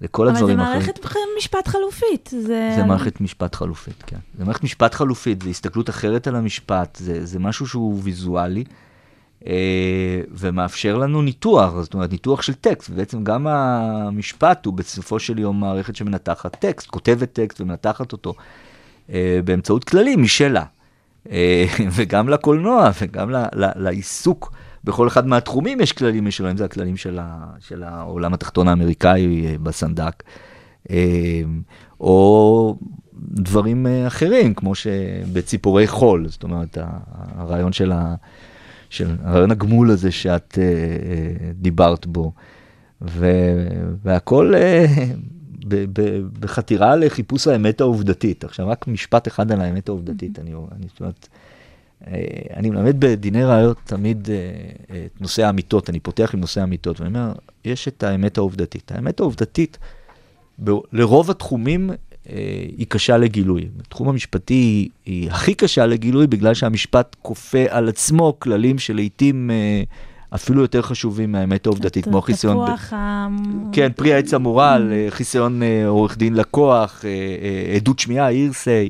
לכל 0.00 0.28
הדברים 0.28 0.60
האחרים. 0.60 0.76
אבל 0.76 0.84
זה 0.84 0.90
מערכת 0.90 1.06
משפט 1.38 1.68
חלופית. 1.68 2.30
זה... 2.32 2.72
זה 2.76 2.84
מערכת 2.84 3.20
משפט 3.20 3.54
חלופית, 3.54 4.02
כן. 4.06 4.16
זה 4.38 4.44
מערכת 4.44 4.64
משפט 4.64 4.94
חלופית, 4.94 5.42
זה 5.42 5.48
הסתכלות 5.48 5.90
אחרת 5.90 6.26
על 6.26 6.36
המשפט, 6.36 6.96
זה, 6.96 7.26
זה 7.26 7.38
משהו 7.38 7.66
שהוא 7.66 8.00
ויזואלי, 8.02 8.64
אה, 9.46 10.20
ומאפשר 10.30 10.96
לנו 10.96 11.22
ניתוח, 11.22 11.80
זאת 11.80 11.94
אומרת, 11.94 12.12
ניתוח 12.12 12.42
של 12.42 12.54
טקסט. 12.54 12.90
בעצם 12.90 13.24
גם 13.24 13.46
המשפט 13.46 14.66
הוא 14.66 14.74
בסופו 14.74 15.18
של 15.18 15.38
יום 15.38 15.60
מערכת 15.60 15.96
שמנתחת 15.96 16.56
טקסט, 16.56 16.86
כותבת 16.86 17.32
טקסט 17.32 17.60
ומנתחת 17.60 18.12
אותו 18.12 18.34
אה, 19.12 19.40
באמצעות 19.44 19.84
כללים 19.84 20.22
משלה. 20.22 20.64
אה, 21.30 21.64
וגם 21.96 22.28
לקולנוע 22.28 22.90
וגם 23.02 23.30
לעיסוק 23.54 24.52
בכל 24.84 25.08
אחד 25.08 25.26
מהתחומים 25.26 25.80
יש 25.80 25.92
כללים 25.92 26.24
משלהם, 26.24 26.56
זה 26.56 26.64
הכללים 26.64 26.96
של, 26.96 27.18
ה, 27.22 27.44
של 27.58 27.82
העולם 27.82 28.34
התחתון 28.34 28.68
האמריקאי 28.68 29.46
אה, 29.46 29.58
בסנדק, 29.62 30.22
אה, 30.90 31.42
או 32.00 32.76
דברים 33.14 33.86
אחרים, 34.06 34.54
כמו 34.54 34.74
שבציפורי 34.74 35.86
חול, 35.86 36.28
זאת 36.28 36.42
אומרת, 36.42 36.78
הרעיון 37.36 37.72
של, 37.72 37.92
ה, 37.92 38.14
של 38.90 39.16
הרעיון 39.22 39.50
הגמול 39.50 39.90
הזה 39.90 40.10
שאת 40.10 40.58
דיברת 41.54 42.06
בו, 42.06 42.32
ו, 45.70 45.84
והכל 45.98 46.28
בחתירה 46.40 46.96
לחיפוש 46.96 47.46
האמת 47.46 47.80
העובדתית. 47.80 48.44
עכשיו, 48.44 48.68
רק 48.68 48.88
משפט 48.88 49.28
אחד 49.28 49.52
על 49.52 49.60
האמת 49.60 49.88
העובדתית, 49.88 50.38
אני, 50.38 50.50
אני, 50.50 50.86
זאת 50.98 51.28
אה, 52.06 52.22
אני 52.56 52.70
מלמד 52.70 53.00
בדיני 53.00 53.44
ראיות 53.44 53.76
תמיד 53.84 54.28
אה, 54.30 55.06
את 55.06 55.20
נושא 55.20 55.46
האמיתות, 55.46 55.90
אני 55.90 56.00
פותח 56.00 56.30
עם 56.34 56.40
נושא 56.40 56.60
האמיתות, 56.60 57.00
ואני 57.00 57.18
אומר, 57.18 57.32
יש 57.64 57.88
את 57.88 58.02
האמת 58.02 58.38
העובדתית. 58.38 58.92
האמת 58.92 59.20
העובדתית, 59.20 59.78
ב- 60.64 60.70
לרוב 60.92 61.30
התחומים 61.30 61.90
אה, 61.90 61.96
היא 62.76 62.86
קשה 62.88 63.18
לגילוי. 63.18 63.68
בתחום 63.76 64.08
המשפטי 64.08 64.54
היא, 64.54 64.88
היא 65.06 65.30
הכי 65.30 65.54
קשה 65.54 65.86
לגילוי, 65.86 66.26
בגלל 66.26 66.54
שהמשפט 66.54 67.16
כופה 67.22 67.64
על 67.68 67.88
עצמו 67.88 68.36
כללים 68.38 68.78
שלעיתים... 68.78 69.50
אפילו 70.34 70.62
יותר 70.62 70.82
חשובים 70.82 71.32
מהאמת 71.32 71.66
העובדתית, 71.66 72.04
כמו 72.04 72.22
חיסיון... 72.22 72.66
תפוח 72.66 72.92
ה... 72.92 73.26
כן, 73.72 73.92
פרי 73.96 74.14
העץ 74.14 74.34
המורל, 74.34 74.92
mm. 74.92 75.10
חיסיון 75.10 75.62
עורך 75.86 76.18
דין 76.18 76.34
לקוח, 76.34 77.04
עדות 77.76 77.98
שמיעה, 77.98 78.28
אירסיי. 78.28 78.88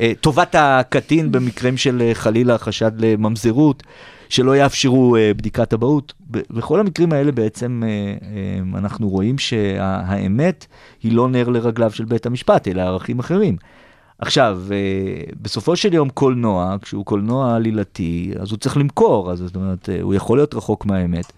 אה, 0.00 0.12
טובת 0.20 0.54
הקטין 0.58 1.32
במקרים 1.32 1.76
של 1.76 2.02
אה, 2.02 2.14
חלילה 2.14 2.58
חשד 2.58 2.92
לממזרות, 2.98 3.82
שלא 4.28 4.56
יאפשרו 4.56 5.16
אה, 5.16 5.34
בדיקת 5.36 5.72
אבהות. 5.72 6.12
בכל 6.30 6.80
המקרים 6.80 7.12
האלה 7.12 7.32
בעצם 7.32 7.82
אנחנו 8.74 9.08
רואים 9.08 9.38
שהאמת 9.38 10.66
היא 11.02 11.12
לא 11.12 11.28
נר 11.28 11.48
לרגליו 11.48 11.90
של 11.90 12.04
בית 12.04 12.26
המשפט, 12.26 12.68
אלא 12.68 12.82
ערכים 12.82 13.18
אחרים. 13.18 13.56
עכשיו, 14.22 14.62
בסופו 15.42 15.76
של 15.76 15.94
יום 15.94 16.08
קולנוע, 16.08 16.76
כשהוא 16.82 17.04
קולנוע 17.04 17.56
עלילתי, 17.56 18.32
אז 18.40 18.50
הוא 18.50 18.58
צריך 18.58 18.76
למכור, 18.76 19.32
אז 19.32 19.38
זאת 19.38 19.56
אומרת, 19.56 19.88
הוא 20.02 20.14
יכול 20.14 20.38
להיות 20.38 20.54
רחוק 20.54 20.86
מהאמת. 20.86 21.32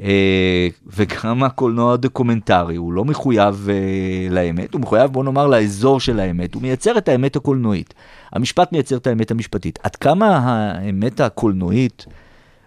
אה, 0.00 0.68
וגם 0.86 1.42
הקולנוע 1.42 1.92
הדוקומנטרי, 1.92 2.76
הוא 2.76 2.92
לא 2.92 3.04
מחויב 3.04 3.68
אה, 3.70 4.34
לאמת, 4.34 4.74
הוא 4.74 4.80
מחויב, 4.80 5.10
בוא 5.10 5.24
נאמר, 5.24 5.46
לאזור 5.46 6.00
של 6.00 6.20
האמת, 6.20 6.54
הוא 6.54 6.62
מייצר 6.62 6.98
את 6.98 7.08
האמת 7.08 7.36
הקולנועית. 7.36 7.94
המשפט 8.32 8.72
מייצר 8.72 8.96
את 8.96 9.06
האמת 9.06 9.30
המשפטית. 9.30 9.78
עד 9.82 9.96
כמה 9.96 10.36
האמת 10.38 11.20
הקולנועית 11.20 12.06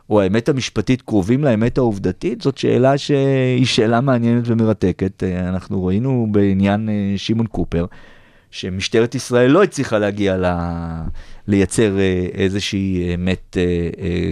או 0.10 0.22
האמת 0.22 0.50
המשפטית 0.50 1.02
קרובים 1.02 1.44
לאמת 1.44 1.78
העובדתית, 1.78 2.42
זאת 2.42 2.58
שאלה 2.58 2.98
שהיא 2.98 3.66
שאלה 3.66 4.02
מעניינת 4.02 4.44
ומרתקת. 4.46 5.24
אה, 5.24 5.50
אנחנו 5.50 5.86
ראינו 5.86 6.28
בעניין 6.32 6.90
אה, 6.90 7.14
שמעון 7.18 7.48
קופר, 7.48 7.86
שמשטרת 8.52 9.16
ישראל 9.16 9.52
לא 9.52 9.64
הצליחה 9.64 9.98
להגיע 10.00 10.38
ל... 10.38 10.46
לייצר 11.48 12.00
אה, 12.00 12.28
איזושהי 12.34 13.16
אמת 13.16 13.58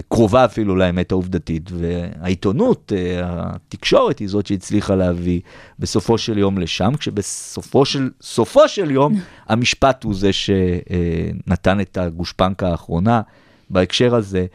קרובה 0.09 0.45
אפילו 0.45 0.76
לאמת 0.76 1.11
העובדתית, 1.11 1.70
והעיתונות, 1.74 2.91
התקשורת 3.24 4.20
היא 4.20 4.28
זאת 4.28 4.47
שהצליחה 4.47 4.95
להביא 4.95 5.39
בסופו 5.80 6.17
של 6.17 6.38
יום 6.38 6.57
לשם, 6.57 6.91
כשבסופו 6.99 7.86
של, 7.86 8.09
סופו 8.22 8.67
של 8.67 8.91
יום 8.91 9.13
המשפט 9.49 10.03
הוא 10.03 10.15
זה 10.15 10.30
שנתן 10.34 11.80
את 11.82 11.97
הגושפנקה 11.97 12.70
האחרונה 12.70 13.22
בהקשר 13.70 14.15
הזה. 14.15 14.45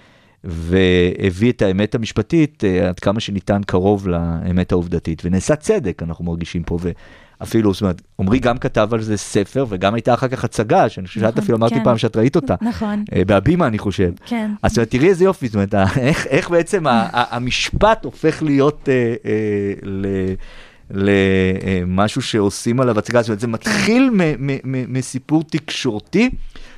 והביא 0.44 1.52
את 1.52 1.62
האמת 1.62 1.94
המשפטית 1.94 2.64
אה, 2.64 2.88
עד 2.88 3.00
כמה 3.00 3.20
שניתן 3.20 3.62
קרוב 3.66 4.08
לאמת 4.08 4.72
העובדתית, 4.72 5.22
ונעשה 5.24 5.56
צדק, 5.56 6.02
אנחנו 6.02 6.24
מרגישים 6.24 6.62
פה, 6.62 6.78
ואפילו, 7.40 7.72
זאת 7.72 7.82
אומרת, 7.82 8.02
עמרי 8.20 8.38
גם 8.38 8.58
כתב 8.58 8.88
על 8.92 9.02
זה 9.02 9.16
ספר, 9.16 9.66
וגם 9.68 9.94
הייתה 9.94 10.14
אחר 10.14 10.28
כך 10.28 10.44
הצגה, 10.44 10.88
שאני 10.88 11.06
חושב 11.06 11.20
שאת 11.20 11.28
נכון, 11.28 11.42
אפילו 11.42 11.58
אמרתי 11.58 11.74
כן. 11.74 11.84
פעם 11.84 11.98
שאת 11.98 12.16
ראית 12.16 12.36
אותה. 12.36 12.54
נכון. 12.62 13.04
אה, 13.14 13.24
בהבימה, 13.24 13.66
אני 13.66 13.78
חושב. 13.78 14.12
כן. 14.26 14.50
אז 14.62 14.70
זאת 14.70 14.78
אומרת, 14.78 14.90
תראי 14.90 15.08
איזה 15.08 15.24
יופי, 15.24 15.46
זאת 15.46 15.54
אומרת, 15.54 15.74
איך, 15.98 16.26
איך 16.26 16.50
בעצם 16.50 16.84
המשפט 17.12 18.04
הופך 18.04 18.42
להיות 18.42 18.88
אה, 18.88 19.14
אה, 19.24 19.72
ל... 19.82 20.06
למשהו 20.90 22.22
שעושים 22.22 22.80
עליו 22.80 22.98
הצגה, 22.98 23.22
זאת 23.22 23.28
אומרת, 23.28 23.40
זה 23.40 23.46
מתחיל 23.46 24.10
מסיפור 24.64 25.42
תקשורתי 25.42 26.30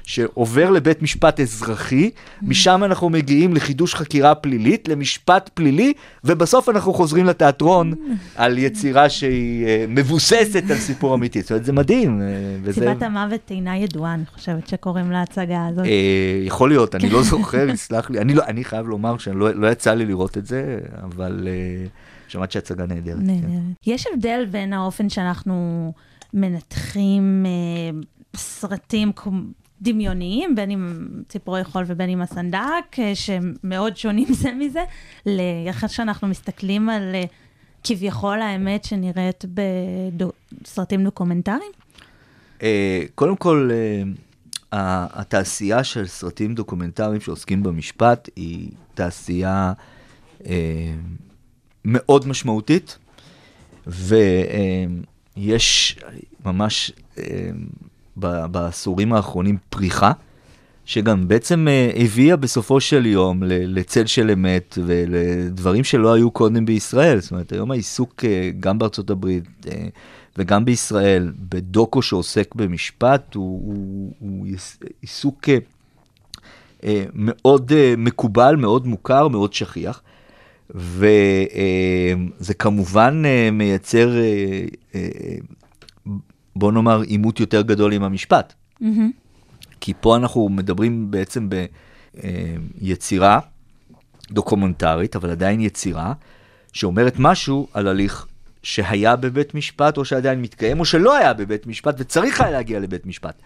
שעובר 0.07 0.71
לבית 0.71 1.03
משפט 1.03 1.41
אזרחי, 1.41 2.11
משם 2.43 2.85
אנחנו 2.85 3.11
מגיעים 3.11 3.55
לחידוש 3.55 3.95
חקירה 3.95 4.35
פלילית, 4.35 4.89
למשפט 4.89 5.51
פלילי, 5.55 5.93
ובסוף 6.25 6.69
אנחנו 6.69 6.95
חוזרים 6.95 7.27
לתיאטרון 7.27 7.93
על 8.37 8.59
יצירה 8.59 9.09
שהיא 9.09 9.67
אה, 9.67 9.85
מבוססת 9.89 10.63
על 10.71 10.77
סיפור 10.77 11.15
אמיתי. 11.15 11.43
זאת 11.43 11.51
אומרת, 11.51 11.65
זה 11.65 11.73
מדהים. 11.73 12.21
אה, 12.23 12.27
וזה- 12.63 12.81
סיבת 12.81 13.03
המוות 13.03 13.51
אינה 13.51 13.77
ידועה, 13.77 14.15
אני 14.15 14.27
חושבת 14.35 14.69
שקוראים 14.69 15.11
להצגה 15.13 15.67
הזאת. 15.67 15.85
אה, 15.85 15.91
יכול 16.45 16.69
להיות, 16.69 16.95
אני 16.95 17.09
לא 17.11 17.23
זוכר, 17.23 17.69
יסלח 17.69 18.11
לי. 18.11 18.19
אני 18.21 18.35
לא- 18.35 18.45
אני 18.47 18.65
חייב 18.65 18.87
לומר 18.87 19.19
שלא 19.19 19.51
לא 19.55 19.67
יצא 19.67 19.95
לי 19.95 20.07
לראות 20.07 20.39
את 20.39 20.47
זה, 20.47 20.79
אבל 21.03 21.49
שמעתי 22.29 22.53
שהצגה 22.53 22.87
נהדרת. 22.87 23.17
כן. 23.19 23.27
נהדרת. 23.27 23.51
יש 23.87 24.07
הבדל 24.13 24.45
בין 24.51 24.73
האופן 24.73 25.09
שאנחנו 25.09 25.93
מנתחים 26.35 27.47
אה, 27.47 27.99
סרטים 28.37 29.13
דמיוניים, 29.83 30.55
בין 30.55 30.70
אם 30.70 31.09
ציפורי 31.29 31.64
חול 31.64 31.85
ובין 31.87 32.11
אם 32.11 32.22
הסנדק, 32.22 32.99
אה, 32.99 33.14
שהם 33.14 33.55
מאוד 33.64 33.97
שונים 33.97 34.35
זה 34.35 34.53
מזה, 34.53 34.85
לאיך 35.27 35.89
שאנחנו 35.89 36.29
מסתכלים 36.29 36.89
על 36.89 37.14
אה, 37.14 37.22
כביכול 37.85 38.43
האמת 38.43 38.85
שנראית 38.85 39.45
בסרטים 40.62 41.05
דוקומנטריים. 41.05 41.72
אה, 42.62 43.03
קודם 43.14 43.37
כל, 43.37 43.70
התעשייה 44.72 45.85
של 45.85 46.07
סרטים 46.07 46.55
דוקומנטריים 46.55 47.20
שעוסקים 47.20 47.62
במשפט 47.62 48.29
היא 48.37 48.70
תעשייה 48.95 49.72
מאוד 51.85 52.29
משמעותית, 52.29 52.99
ויש 53.87 55.99
ממש 56.45 56.93
בעשורים 58.17 59.12
האחרונים 59.12 59.57
פריחה. 59.71 60.12
שגם 60.87 61.29
בעצם 61.29 61.69
אה, 61.69 61.91
הביאה 61.97 62.37
בסופו 62.37 62.81
של 62.81 63.07
יום 63.07 63.43
לצל 63.47 64.07
של 64.07 64.31
אמת 64.31 64.79
ולדברים 64.87 65.85
שלא 65.85 66.12
היו 66.12 66.31
קודם 66.31 66.67
בישראל. 66.67 67.21
זאת 67.21 67.31
אומרת, 67.31 67.53
היום 67.53 67.71
העיסוק 67.71 68.25
אה, 68.25 68.51
גם 68.61 68.79
בארצות 68.79 69.11
הברית 69.11 69.45
אה, 69.69 69.87
וגם 70.39 70.64
בישראל 70.64 71.33
בדוקו 71.49 72.03
שעוסק 72.03 72.55
במשפט 72.55 73.35
הוא, 73.35 73.62
הוא, 73.64 74.12
הוא 74.19 74.47
עיס- 74.47 74.79
עיסוק 75.01 75.49
מאוד 77.14 77.73
מקובל, 77.97 78.57
מאוד 78.57 78.87
מוכר, 78.87 79.29
מאוד 79.29 79.53
שכיח. 79.53 80.03
וזה 80.71 82.55
כמובן 82.59 83.23
מייצר, 83.53 84.11
בוא 86.57 86.73
נאמר, 86.73 87.01
עימות 87.01 87.41
יותר 87.41 87.63
גדול 87.63 87.93
עם 87.93 88.03
המשפט. 88.03 88.55
מהמם. 88.81 89.11
כי 89.81 89.93
פה 90.01 90.17
אנחנו 90.17 90.49
מדברים 90.49 91.11
בעצם 91.11 91.49
ביצירה 92.15 93.41
דוקומנטרית, 94.31 95.17
אבל 95.17 95.31
עדיין 95.31 95.61
יצירה, 95.61 96.13
שאומרת 96.73 97.15
משהו 97.19 97.69
על 97.73 97.89
הליך 97.89 98.27
שהיה 98.63 99.17
בבית 99.17 99.55
משפט, 99.55 99.97
או 99.97 100.05
שעדיין 100.05 100.43
מתקיים, 100.43 100.81
או 100.81 100.85
שלא 100.85 101.17
היה 101.17 101.33
בבית 101.33 101.67
משפט, 101.67 101.95
וצריך 101.99 102.41
היה 102.41 102.51
להגיע 102.51 102.81
לבית 102.81 103.07
משפט. 103.07 103.43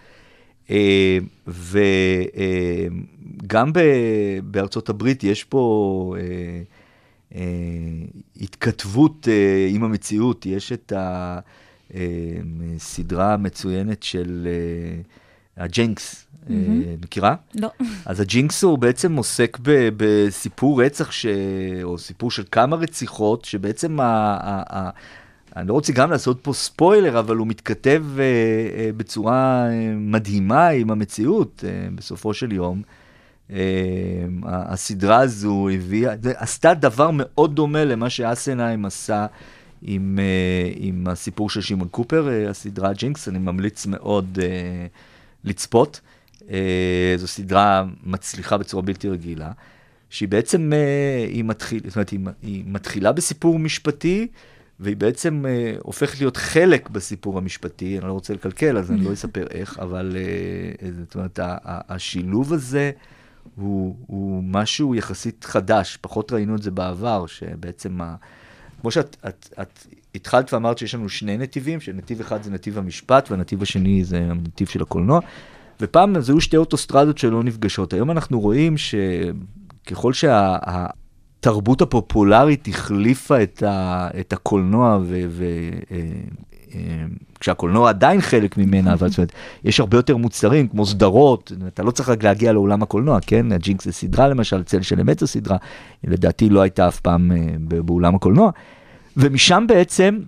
אה, 0.71 1.19
וגם 1.47 2.93
בארצות 4.45 4.89
הברית 4.89 5.25
יש 5.25 5.45
פה 5.45 6.15
אה, 6.19 6.23
אה, 7.35 7.41
התכתבות 8.41 9.29
אה, 9.31 9.69
עם 9.71 9.85
המציאות, 9.85 10.47
יש 10.47 10.73
את 10.73 10.93
הסדרה 12.77 13.35
המצוינת 13.35 14.03
של 14.03 14.49
אה, 14.51 15.65
הג'ינקס, 15.65 16.27
אה. 16.51 16.55
מכירה? 17.03 17.35
לא. 17.55 17.69
אז 18.07 18.21
הג'ינקס 18.21 18.63
הוא 18.63 18.79
בעצם 18.79 19.17
עוסק 19.17 19.59
ב, 19.63 19.89
בסיפור 19.97 20.83
רצח, 20.83 21.11
ש... 21.11 21.27
או 21.83 21.99
סיפור 21.99 22.31
של 22.31 22.45
כמה 22.53 22.77
רציחות, 22.77 23.45
שבעצם 23.45 24.01
ה, 24.01 24.05
ה, 24.41 24.63
ה, 24.77 24.91
אני 25.57 25.69
לא 25.69 25.73
רוצה 25.73 25.93
גם 25.93 26.11
לעשות 26.11 26.39
פה 26.43 26.53
ספוילר, 26.53 27.19
אבל 27.19 27.37
הוא 27.37 27.47
מתכתב 27.47 28.05
אה, 28.19 28.25
אה, 28.25 28.91
בצורה 28.97 29.67
אה, 29.69 29.93
מדהימה 29.97 30.69
עם 30.69 30.91
המציאות 30.91 31.65
אה, 31.67 31.89
בסופו 31.95 32.35
של 32.35 32.53
יום. 32.53 32.83
אה, 33.53 33.59
הסדרה 34.45 35.19
הזו 35.19 35.69
הביאה, 35.69 36.15
עשתה 36.37 36.75
דבר 36.75 37.11
מאוד 37.13 37.55
דומה 37.55 37.85
למה 37.85 38.11
שאסנהיים 38.11 38.85
עשה 38.85 39.27
עם, 39.83 40.19
אה, 40.19 40.73
עם 40.77 41.07
הסיפור 41.07 41.51
של 41.51 41.61
שמעון 41.61 41.89
קופר, 41.89 42.29
אה, 42.29 42.51
הסדרה 42.51 42.93
ג'ינקס, 42.93 43.29
אני 43.29 43.39
ממליץ 43.39 43.87
מאוד 43.87 44.39
אה, 44.43 44.87
לצפות. 45.45 46.01
זו 47.17 47.27
סדרה 47.27 47.85
מצליחה 48.05 48.59
בצורה 48.59 48.83
בלתי 48.83 49.09
רגילה, 49.09 49.53
שהיא 50.11 50.29
בעצם, 50.29 50.73
היא, 51.29 51.45
מתחיל, 51.45 51.81
זאת 51.87 51.97
אומרת, 51.97 52.11
היא, 52.11 52.21
היא 52.43 52.65
מתחילה 52.67 53.13
בסיפור 53.13 53.59
משפטי, 53.59 54.27
והיא 54.81 54.97
בעצם 54.97 55.47
אה, 55.49 55.75
הופכת 55.83 56.21
להיות 56.21 56.37
חלק 56.37 56.89
בסיפור 56.91 57.39
המשפטי, 57.39 57.99
אני 57.99 58.09
לא 58.09 58.13
רוצה 58.13 58.35
לקלקל, 58.35 58.79
אז 58.79 58.91
אני 58.91 59.05
לא 59.05 59.13
אספר 59.13 59.47
איך, 59.51 59.79
אבל 59.79 60.17
אה, 60.17 60.91
זאת 61.01 61.15
אומרת, 61.15 61.39
ה- 61.39 61.57
ה- 61.65 61.95
השילוב 61.95 62.53
הזה 62.53 62.91
הוא, 63.57 63.97
הוא 64.07 64.45
משהו 64.45 64.95
יחסית 64.95 65.45
חדש, 65.45 65.99
פחות 66.01 66.33
ראינו 66.33 66.57
את 66.57 66.63
זה 66.63 66.71
בעבר, 66.71 67.27
שבעצם, 67.27 68.01
ה, 68.01 68.17
כמו 68.81 68.91
שאת 68.91 69.17
את, 69.29 69.49
את 69.61 69.87
התחלת 70.15 70.53
ואמרת 70.53 70.79
שיש 70.79 70.95
לנו 70.95 71.09
שני 71.09 71.39
נתיבים, 71.39 71.81
שנתיב 71.81 72.21
אחד 72.21 72.43
זה 72.43 72.51
נתיב 72.51 72.79
המשפט, 72.79 73.31
והנתיב 73.31 73.63
השני 73.63 74.05
זה 74.05 74.19
הנתיב 74.19 74.69
של 74.69 74.83
הקולנוע. 74.83 75.21
ופעם 75.81 76.17
אז 76.17 76.31
היו 76.31 76.41
שתי 76.41 76.57
אוטוסטרדות 76.57 77.19
שלא 77.19 77.43
נפגשות. 77.43 77.93
היום 77.93 78.11
אנחנו 78.11 78.41
רואים 78.41 78.75
שככל 78.77 80.13
שהתרבות 80.13 81.83
הפופולרית 81.83 82.69
החליפה 82.69 83.43
את, 83.43 83.63
ה, 83.63 84.09
את 84.21 84.33
הקולנוע, 84.33 84.99
ו, 85.03 85.25
ו, 85.29 85.45
אה, 85.91 85.99
כשהקולנוע 87.41 87.89
עדיין 87.89 88.21
חלק 88.21 88.59
ממנה, 88.59 88.93
אבל 88.93 89.09
זאת 89.09 89.19
אומרת, 89.19 89.33
יש 89.65 89.81
הרבה 89.81 89.99
יותר 89.99 90.17
מוצרים 90.17 90.69
כמו 90.69 90.87
סדרות, 90.87 91.53
אתה 91.69 91.83
לא 91.83 91.91
צריך 91.91 92.09
רק 92.09 92.23
להגיע 92.23 92.53
לעולם 92.53 92.83
הקולנוע, 92.83 93.19
כן? 93.27 93.53
הג'ינקס 93.53 93.85
זה 93.85 93.93
סדרה 93.93 94.29
למשל, 94.29 94.63
צל 94.63 94.83
של 94.83 95.01
אמת 95.01 95.19
זו 95.19 95.27
סדרה, 95.27 95.57
לדעתי 96.05 96.49
לא 96.49 96.61
הייתה 96.61 96.89
אף 96.89 97.01
פעם 97.01 97.33
אה, 97.33 97.39
באולם 97.83 98.15
הקולנוע. 98.15 98.51
ומשם 99.17 99.65
בעצם 99.69 100.19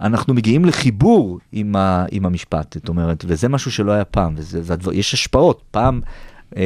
אנחנו 0.00 0.34
מגיעים 0.34 0.64
לחיבור 0.64 1.38
עם, 1.52 1.76
ה, 1.76 2.04
עם 2.10 2.26
המשפט, 2.26 2.74
זאת 2.74 2.88
אומרת, 2.88 3.24
וזה 3.28 3.48
משהו 3.48 3.72
שלא 3.72 3.92
היה 3.92 4.04
פעם, 4.04 4.34
וזה, 4.36 4.62
זה, 4.62 4.72
הדבר- 4.72 4.92
יש 4.92 5.14
השפעות. 5.14 5.62
פעם 5.70 6.00
אה, 6.56 6.62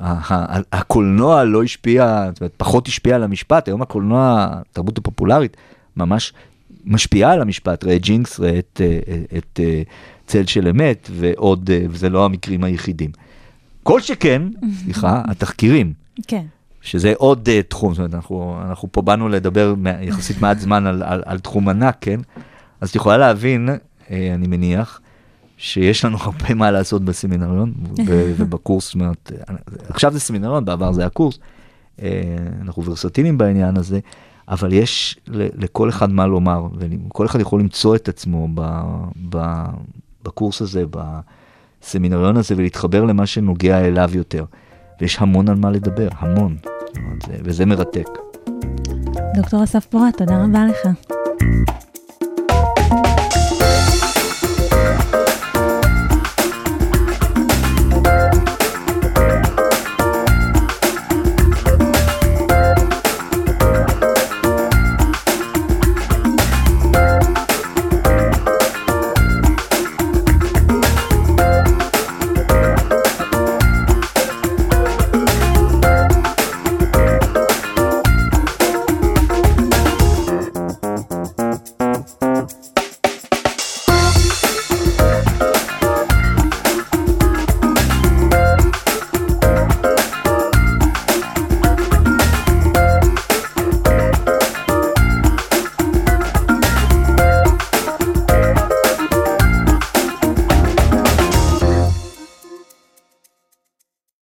אה, 0.00 0.60
הקולנוע 0.72 1.44
לא 1.44 1.62
השפיע, 1.62 2.24
זאת 2.32 2.40
אומרת, 2.40 2.52
פחות 2.56 2.88
השפיע 2.88 3.14
על 3.14 3.22
המשפט, 3.22 3.68
היום 3.68 3.82
הקולנוע, 3.82 4.46
התרבות 4.50 4.98
הפופולרית, 4.98 5.56
ממש 5.96 6.32
משפיעה 6.86 7.32
על 7.32 7.40
המשפט. 7.40 7.84
ראה 7.84 7.98
ג'ינקס, 7.98 8.40
ראה 8.40 8.58
את, 8.58 8.80
אה, 8.84 8.98
אה, 9.08 9.38
את 9.38 9.60
אה, 9.62 9.82
צל 10.26 10.46
של 10.46 10.68
אמת, 10.68 11.10
ועוד, 11.12 11.70
וזה 11.90 12.08
לא 12.08 12.24
המקרים 12.24 12.64
היחידים. 12.64 13.10
כל 13.82 14.00
שכן, 14.00 14.42
סליחה, 14.84 15.22
התחקירים. 15.30 15.92
כן. 16.26 16.42
שזה 16.86 17.12
עוד 17.16 17.48
uh, 17.48 17.62
תחום, 17.68 17.94
זאת 17.94 17.98
אומרת, 17.98 18.14
אנחנו, 18.14 18.60
אנחנו 18.68 18.88
פה 18.92 19.02
באנו 19.02 19.28
לדבר 19.28 19.74
יחסית 20.00 20.40
מעט 20.40 20.58
זמן 20.58 20.86
על, 20.86 21.02
על, 21.02 21.22
על 21.26 21.38
תחום 21.38 21.68
ענק, 21.68 21.96
כן? 22.00 22.20
אז 22.80 22.90
את 22.90 22.96
יכולה 22.96 23.16
להבין, 23.16 23.68
uh, 23.68 24.10
אני 24.34 24.46
מניח, 24.46 25.00
שיש 25.56 26.04
לנו 26.04 26.16
הרבה 26.20 26.54
מה 26.54 26.70
לעשות 26.70 27.04
בסמינריון 27.04 27.72
ובקורס, 28.36 28.84
זאת 28.84 28.94
אומרת, 28.94 29.32
עכשיו 29.88 30.12
זה 30.12 30.20
סמינריון, 30.20 30.64
בעבר 30.64 30.92
זה 30.92 31.00
היה 31.00 31.10
קורס, 31.10 31.38
uh, 31.96 32.00
אנחנו 32.62 32.84
ורסטיליים 32.84 33.38
בעניין 33.38 33.76
הזה, 33.76 34.00
אבל 34.48 34.72
יש 34.72 35.20
לכל 35.32 35.88
אחד 35.88 36.10
מה 36.10 36.26
לומר, 36.26 36.66
וכל 37.08 37.26
אחד 37.26 37.40
יכול 37.40 37.60
למצוא 37.60 37.96
את 37.96 38.08
עצמו 38.08 38.48
ב, 38.54 38.82
ב, 39.28 39.64
בקורס 40.24 40.62
הזה, 40.62 40.84
בסמינריון 40.90 42.36
הזה, 42.36 42.54
ולהתחבר 42.58 43.04
למה 43.04 43.26
שנוגע 43.26 43.80
אליו 43.80 44.10
יותר. 44.14 44.44
ויש 45.00 45.18
המון 45.20 45.48
על 45.48 45.56
מה 45.56 45.70
לדבר, 45.70 46.08
המון, 46.18 46.56
וזה 47.28 47.66
מרתק. 47.66 48.08
דוקטור 49.36 49.64
אסף 49.64 49.86
פורת, 49.86 50.16
תודה 50.16 50.44
רבה 50.44 50.64
לך. 50.66 50.88